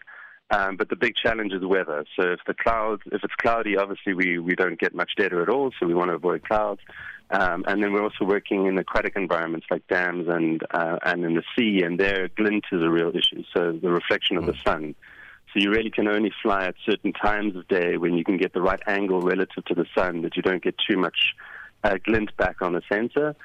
Um, 0.51 0.77
but 0.77 0.89
the 0.89 0.95
big 0.95 1.15
challenge 1.15 1.53
is 1.53 1.65
weather. 1.65 2.05
So 2.15 2.33
if 2.33 2.39
the 2.45 2.53
clouds, 2.53 3.01
if 3.07 3.23
it's 3.23 3.33
cloudy, 3.35 3.77
obviously 3.77 4.13
we, 4.13 4.37
we 4.37 4.53
don't 4.55 4.79
get 4.79 4.93
much 4.93 5.13
data 5.17 5.41
at 5.41 5.49
all. 5.49 5.71
So 5.79 5.87
we 5.87 5.95
want 5.95 6.09
to 6.11 6.15
avoid 6.15 6.43
clouds. 6.43 6.81
Um, 7.31 7.63
and 7.67 7.81
then 7.81 7.91
we're 7.91 8.03
also 8.03 8.23
working 8.25 8.67
in 8.67 8.77
aquatic 8.77 9.15
environments 9.15 9.65
like 9.71 9.87
dams 9.87 10.27
and 10.27 10.61
uh, 10.69 10.97
and 11.03 11.25
in 11.25 11.33
the 11.33 11.43
sea, 11.57 11.81
and 11.83 11.99
there 11.99 12.27
glint 12.27 12.65
is 12.71 12.83
a 12.83 12.89
real 12.89 13.09
issue. 13.15 13.43
So 13.51 13.71
the 13.71 13.89
reflection 13.89 14.37
of 14.37 14.45
the 14.45 14.53
sun. 14.63 14.93
So 15.51 15.59
you 15.59 15.71
really 15.71 15.89
can 15.89 16.07
only 16.07 16.31
fly 16.43 16.65
at 16.65 16.75
certain 16.85 17.13
times 17.13 17.55
of 17.55 17.67
day 17.67 17.97
when 17.97 18.13
you 18.13 18.23
can 18.23 18.37
get 18.37 18.53
the 18.53 18.61
right 18.61 18.81
angle 18.85 19.21
relative 19.21 19.65
to 19.65 19.73
the 19.73 19.85
sun, 19.95 20.21
that 20.21 20.35
you 20.35 20.43
don't 20.43 20.61
get 20.61 20.75
too 20.77 20.97
much 20.97 21.33
uh, 21.83 21.97
glint 22.03 22.35
back 22.37 22.61
on 22.61 22.73
the 22.73 22.81
sensor. 22.91 23.35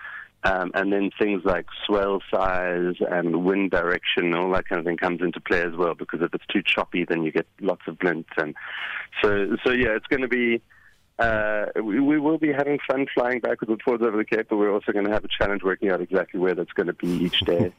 Um, 0.43 0.71
and 0.73 0.91
then 0.91 1.11
things 1.19 1.43
like 1.45 1.67
swell 1.87 2.23
size 2.33 2.95
and 3.11 3.45
wind 3.45 3.71
direction, 3.71 4.35
all 4.35 4.51
that 4.53 4.67
kind 4.69 4.79
of 4.79 4.87
thing 4.87 4.97
comes 4.97 5.21
into 5.21 5.41
play 5.41 5.61
as 5.61 5.77
well. 5.77 5.95
Because 5.95 6.23
if 6.23 6.33
it's 6.33 6.47
too 6.47 6.63
choppy, 6.65 7.05
then 7.05 7.23
you 7.25 7.31
get 7.31 7.47
lots 7.61 7.83
of 7.87 7.99
glint. 7.99 8.27
And 8.39 8.55
so, 9.23 9.57
so 9.65 9.73
yeah, 9.73 9.91
it's 9.91 10.07
going 10.07 10.23
to 10.23 10.29
be. 10.29 10.63
Uh, 11.19 11.67
we, 11.85 12.01
we 12.01 12.19
will 12.19 12.39
be 12.39 12.51
having 12.51 12.79
fun 12.91 13.05
flying 13.13 13.41
backwards 13.41 13.69
and 13.71 13.83
forwards 13.83 14.03
over 14.03 14.17
the 14.17 14.25
Cape, 14.25 14.47
but 14.49 14.57
we're 14.57 14.73
also 14.73 14.91
going 14.91 15.05
to 15.05 15.13
have 15.13 15.23
a 15.23 15.29
challenge 15.29 15.63
working 15.63 15.91
out 15.91 16.01
exactly 16.01 16.41
where 16.41 16.55
that's 16.55 16.73
going 16.73 16.87
to 16.87 16.95
be 16.95 17.09
each 17.09 17.41
day. 17.41 17.71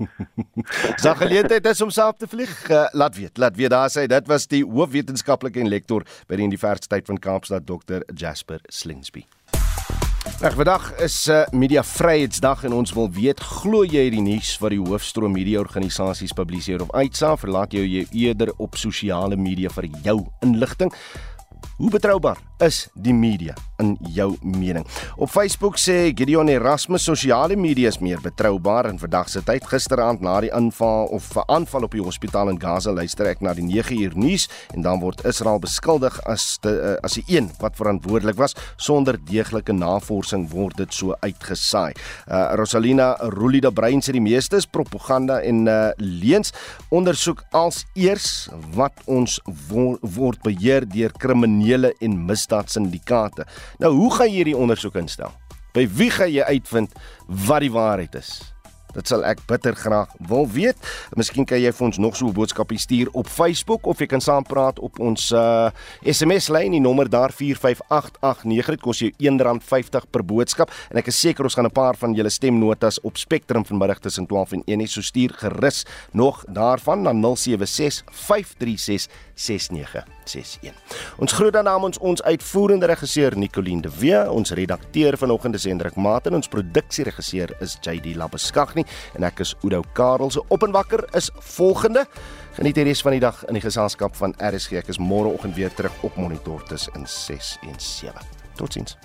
Sa 1.01 1.15
geleentheid 1.17 1.65
is 1.65 1.81
om 1.81 1.89
saam 1.89 2.13
te 2.13 2.29
vlieg. 2.29 2.53
Uh, 2.69 2.85
laat 2.93 3.17
weet, 3.17 3.41
laat 3.41 3.57
weet 3.57 3.73
daar 3.73 3.89
sê 3.89 4.05
dit 4.05 4.29
was 4.29 4.45
die 4.45 4.61
hoofwetenskaplike 4.61 5.57
en 5.57 5.73
lektor 5.73 6.05
by 6.29 6.37
die 6.37 6.45
Universiteit 6.45 7.09
van 7.09 7.17
Kaapstad 7.17 7.65
Dr 7.65 8.05
Jasper 8.13 8.61
Slingsby. 8.69 9.25
Reg, 10.41 10.55
vandag 10.57 10.95
is 10.97 11.27
'n 11.27 11.31
uh, 11.31 11.45
media 11.51 11.83
vryheidsdag 11.83 12.63
en 12.63 12.73
ons 12.73 12.93
wil 12.93 13.11
weet 13.11 13.39
glo 13.39 13.83
jy 13.85 14.09
die 14.09 14.21
nuus 14.21 14.57
wat 14.57 14.73
die 14.73 14.81
hoofstroom 14.81 15.31
media 15.31 15.59
organisasies 15.59 16.33
publiseer 16.33 16.81
of 16.81 16.91
uitsaai, 16.91 17.37
verlaat 17.37 17.73
jy 17.73 17.85
jou 17.85 18.05
eerder 18.11 18.53
op 18.57 18.75
sosiale 18.75 19.37
media 19.37 19.69
vir 19.69 19.85
jou 20.03 20.25
inligting? 20.41 20.89
Hoe 21.77 21.89
betroubaar 21.89 22.41
is 22.57 22.89
die 22.95 23.13
media 23.13 23.53
in 23.81 23.95
jou 24.13 24.29
mening? 24.41 24.85
Op 25.17 25.29
Facebook 25.33 25.79
sê 25.81 26.11
Gideon 26.15 26.49
Erasmus 26.53 27.03
sosiale 27.09 27.57
media 27.57 27.89
is 27.89 27.99
meer 27.99 28.21
betroubaar 28.21 28.89
in 28.91 28.99
vandag 29.01 29.29
se 29.29 29.41
tyd. 29.45 29.65
Gisteraand 29.67 30.21
na 30.21 30.39
die 30.41 30.53
aanval 30.53 31.09
of 31.11 31.35
'n 31.35 31.43
aanval 31.47 31.83
op 31.83 31.91
die 31.91 32.03
hospitaal 32.03 32.49
in 32.49 32.61
Gaza 32.61 32.91
luister 32.91 33.25
ek 33.25 33.41
na 33.41 33.53
die 33.53 33.65
9 33.65 34.01
uur 34.01 34.13
nuus 34.15 34.49
en 34.73 34.81
dan 34.81 34.99
word 34.99 35.25
Israel 35.25 35.59
beskuldig 35.59 36.19
as 36.25 36.57
die 36.61 36.71
uh, 36.71 36.95
as 37.03 37.13
die 37.13 37.23
een 37.27 37.49
wat 37.59 37.75
verantwoordelik 37.75 38.37
was 38.37 38.55
sonder 38.77 39.17
deeglike 39.17 39.73
navorsing 39.73 40.49
word 40.51 40.77
dit 40.77 40.93
so 40.93 41.15
uitgesaai. 41.19 41.93
Uh, 42.27 42.53
Rosalina 42.55 43.15
Rulida 43.19 43.71
Brein 43.71 44.01
sê 44.01 44.11
die 44.11 44.23
meeste 44.23 44.55
is 44.55 44.65
propaganda 44.65 45.41
en 45.41 45.67
uh, 45.67 45.91
leuns. 45.97 46.53
Ondersoek 46.89 47.43
als 47.51 47.85
eers 47.95 48.49
wat 48.75 48.93
ons 49.05 49.39
wo 49.69 49.97
word 50.01 50.41
beheer 50.45 50.85
deur 50.87 51.13
kriminele 51.17 51.93
en 52.01 52.17
misdaadsyndikaate. 52.27 53.45
Nou, 53.79 53.93
hoe 53.93 54.13
gaan 54.13 54.27
jy 54.27 54.35
hierdie 54.35 54.57
ondersoek 54.57 54.95
instel? 54.95 55.31
By 55.73 55.87
wie 55.87 56.09
gaan 56.11 56.31
jy 56.31 56.43
uitvind 56.43 56.91
wat 57.27 57.61
die 57.63 57.71
waarheid 57.71 58.15
is? 58.15 58.41
Dit 58.91 59.07
sal 59.07 59.23
ek 59.27 59.39
bitter 59.47 59.75
graag 59.77 60.11
wil 60.27 60.47
weet. 60.51 60.75
Miskien 61.15 61.47
kan 61.47 61.61
jy 61.61 61.71
vir 61.71 61.85
ons 61.87 61.99
nog 62.01 62.15
so 62.15 62.27
'n 62.27 62.33
boodskapie 62.35 62.79
stuur 62.79 63.07
op 63.13 63.27
Facebook 63.27 63.87
of 63.87 63.99
jy 63.99 64.07
kan 64.07 64.21
saampraat 64.21 64.79
op 64.79 64.99
ons 64.99 65.31
uh, 65.31 65.69
SMS 66.03 66.49
lyn, 66.49 66.71
die 66.71 66.79
nommer 66.79 67.09
daar 67.09 67.31
45889. 67.31 68.75
Dit 68.75 68.81
kos 68.81 68.99
jou 68.99 69.11
R1.50 69.11 70.09
per 70.11 70.23
boodskap 70.23 70.71
en 70.91 70.97
ek 70.97 71.07
is 71.07 71.19
seker 71.19 71.43
ons 71.43 71.55
gaan 71.55 71.65
'n 71.65 71.71
paar 71.71 71.95
van 71.95 72.13
julle 72.13 72.29
stemnotas 72.29 72.99
op 73.01 73.17
Spectrum 73.17 73.65
vanmiddag 73.65 73.99
tussen 73.99 74.27
12 74.27 74.51
en 74.51 74.63
1 74.65 74.79
hê. 74.79 74.87
So 74.87 75.01
stuur 75.01 75.31
gerus 75.39 75.85
nog 76.11 76.43
daarvan 76.47 77.01
na 77.03 77.13
076 77.13 78.03
536 80.31 80.71
6961. 80.71 81.19
Ons 81.21 81.33
groet 81.33 81.53
dan 81.53 81.67
namens 81.67 81.99
ons 81.99 82.23
uitvoerende 82.23 82.85
regisseur 82.85 83.37
Nicoline 83.37 83.81
de 83.81 83.91
Wee, 83.99 84.31
ons 84.31 84.51
redakteur 84.51 85.17
vanoggend 85.17 85.55
is 85.55 85.67
Hendrik 85.69 85.95
Maat 85.95 86.27
en 86.27 86.39
ons 86.39 86.51
produksieregisseur 86.51 87.55
is 87.59 87.77
JD 87.81 88.15
Labeskagni 88.19 88.85
en 89.17 89.27
ek 89.27 89.43
is 89.45 89.55
Oudo 89.61 89.83
Karel 89.97 90.31
se 90.31 90.43
op 90.47 90.63
en 90.67 90.75
wakker 90.75 91.05
is 91.17 91.31
volgende 91.55 92.05
Geniet 92.51 92.75
die 92.75 92.83
res 92.83 92.99
van 92.99 93.15
die 93.15 93.23
dag 93.23 93.45
in 93.47 93.55
die 93.55 93.63
geselskap 93.63 94.17
van 94.19 94.33
RSG. 94.43 94.81
Ek 94.81 94.91
is 94.91 94.99
môreoggend 94.99 95.55
weer 95.55 95.71
terug 95.71 95.95
op 96.03 96.19
Monitor 96.19 96.59
tussen 96.67 97.07
6 97.07 97.55
en 97.63 97.79
7. 97.79 98.27
Totsiens. 98.59 98.97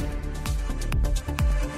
thank 0.00 1.62
you 1.62 1.69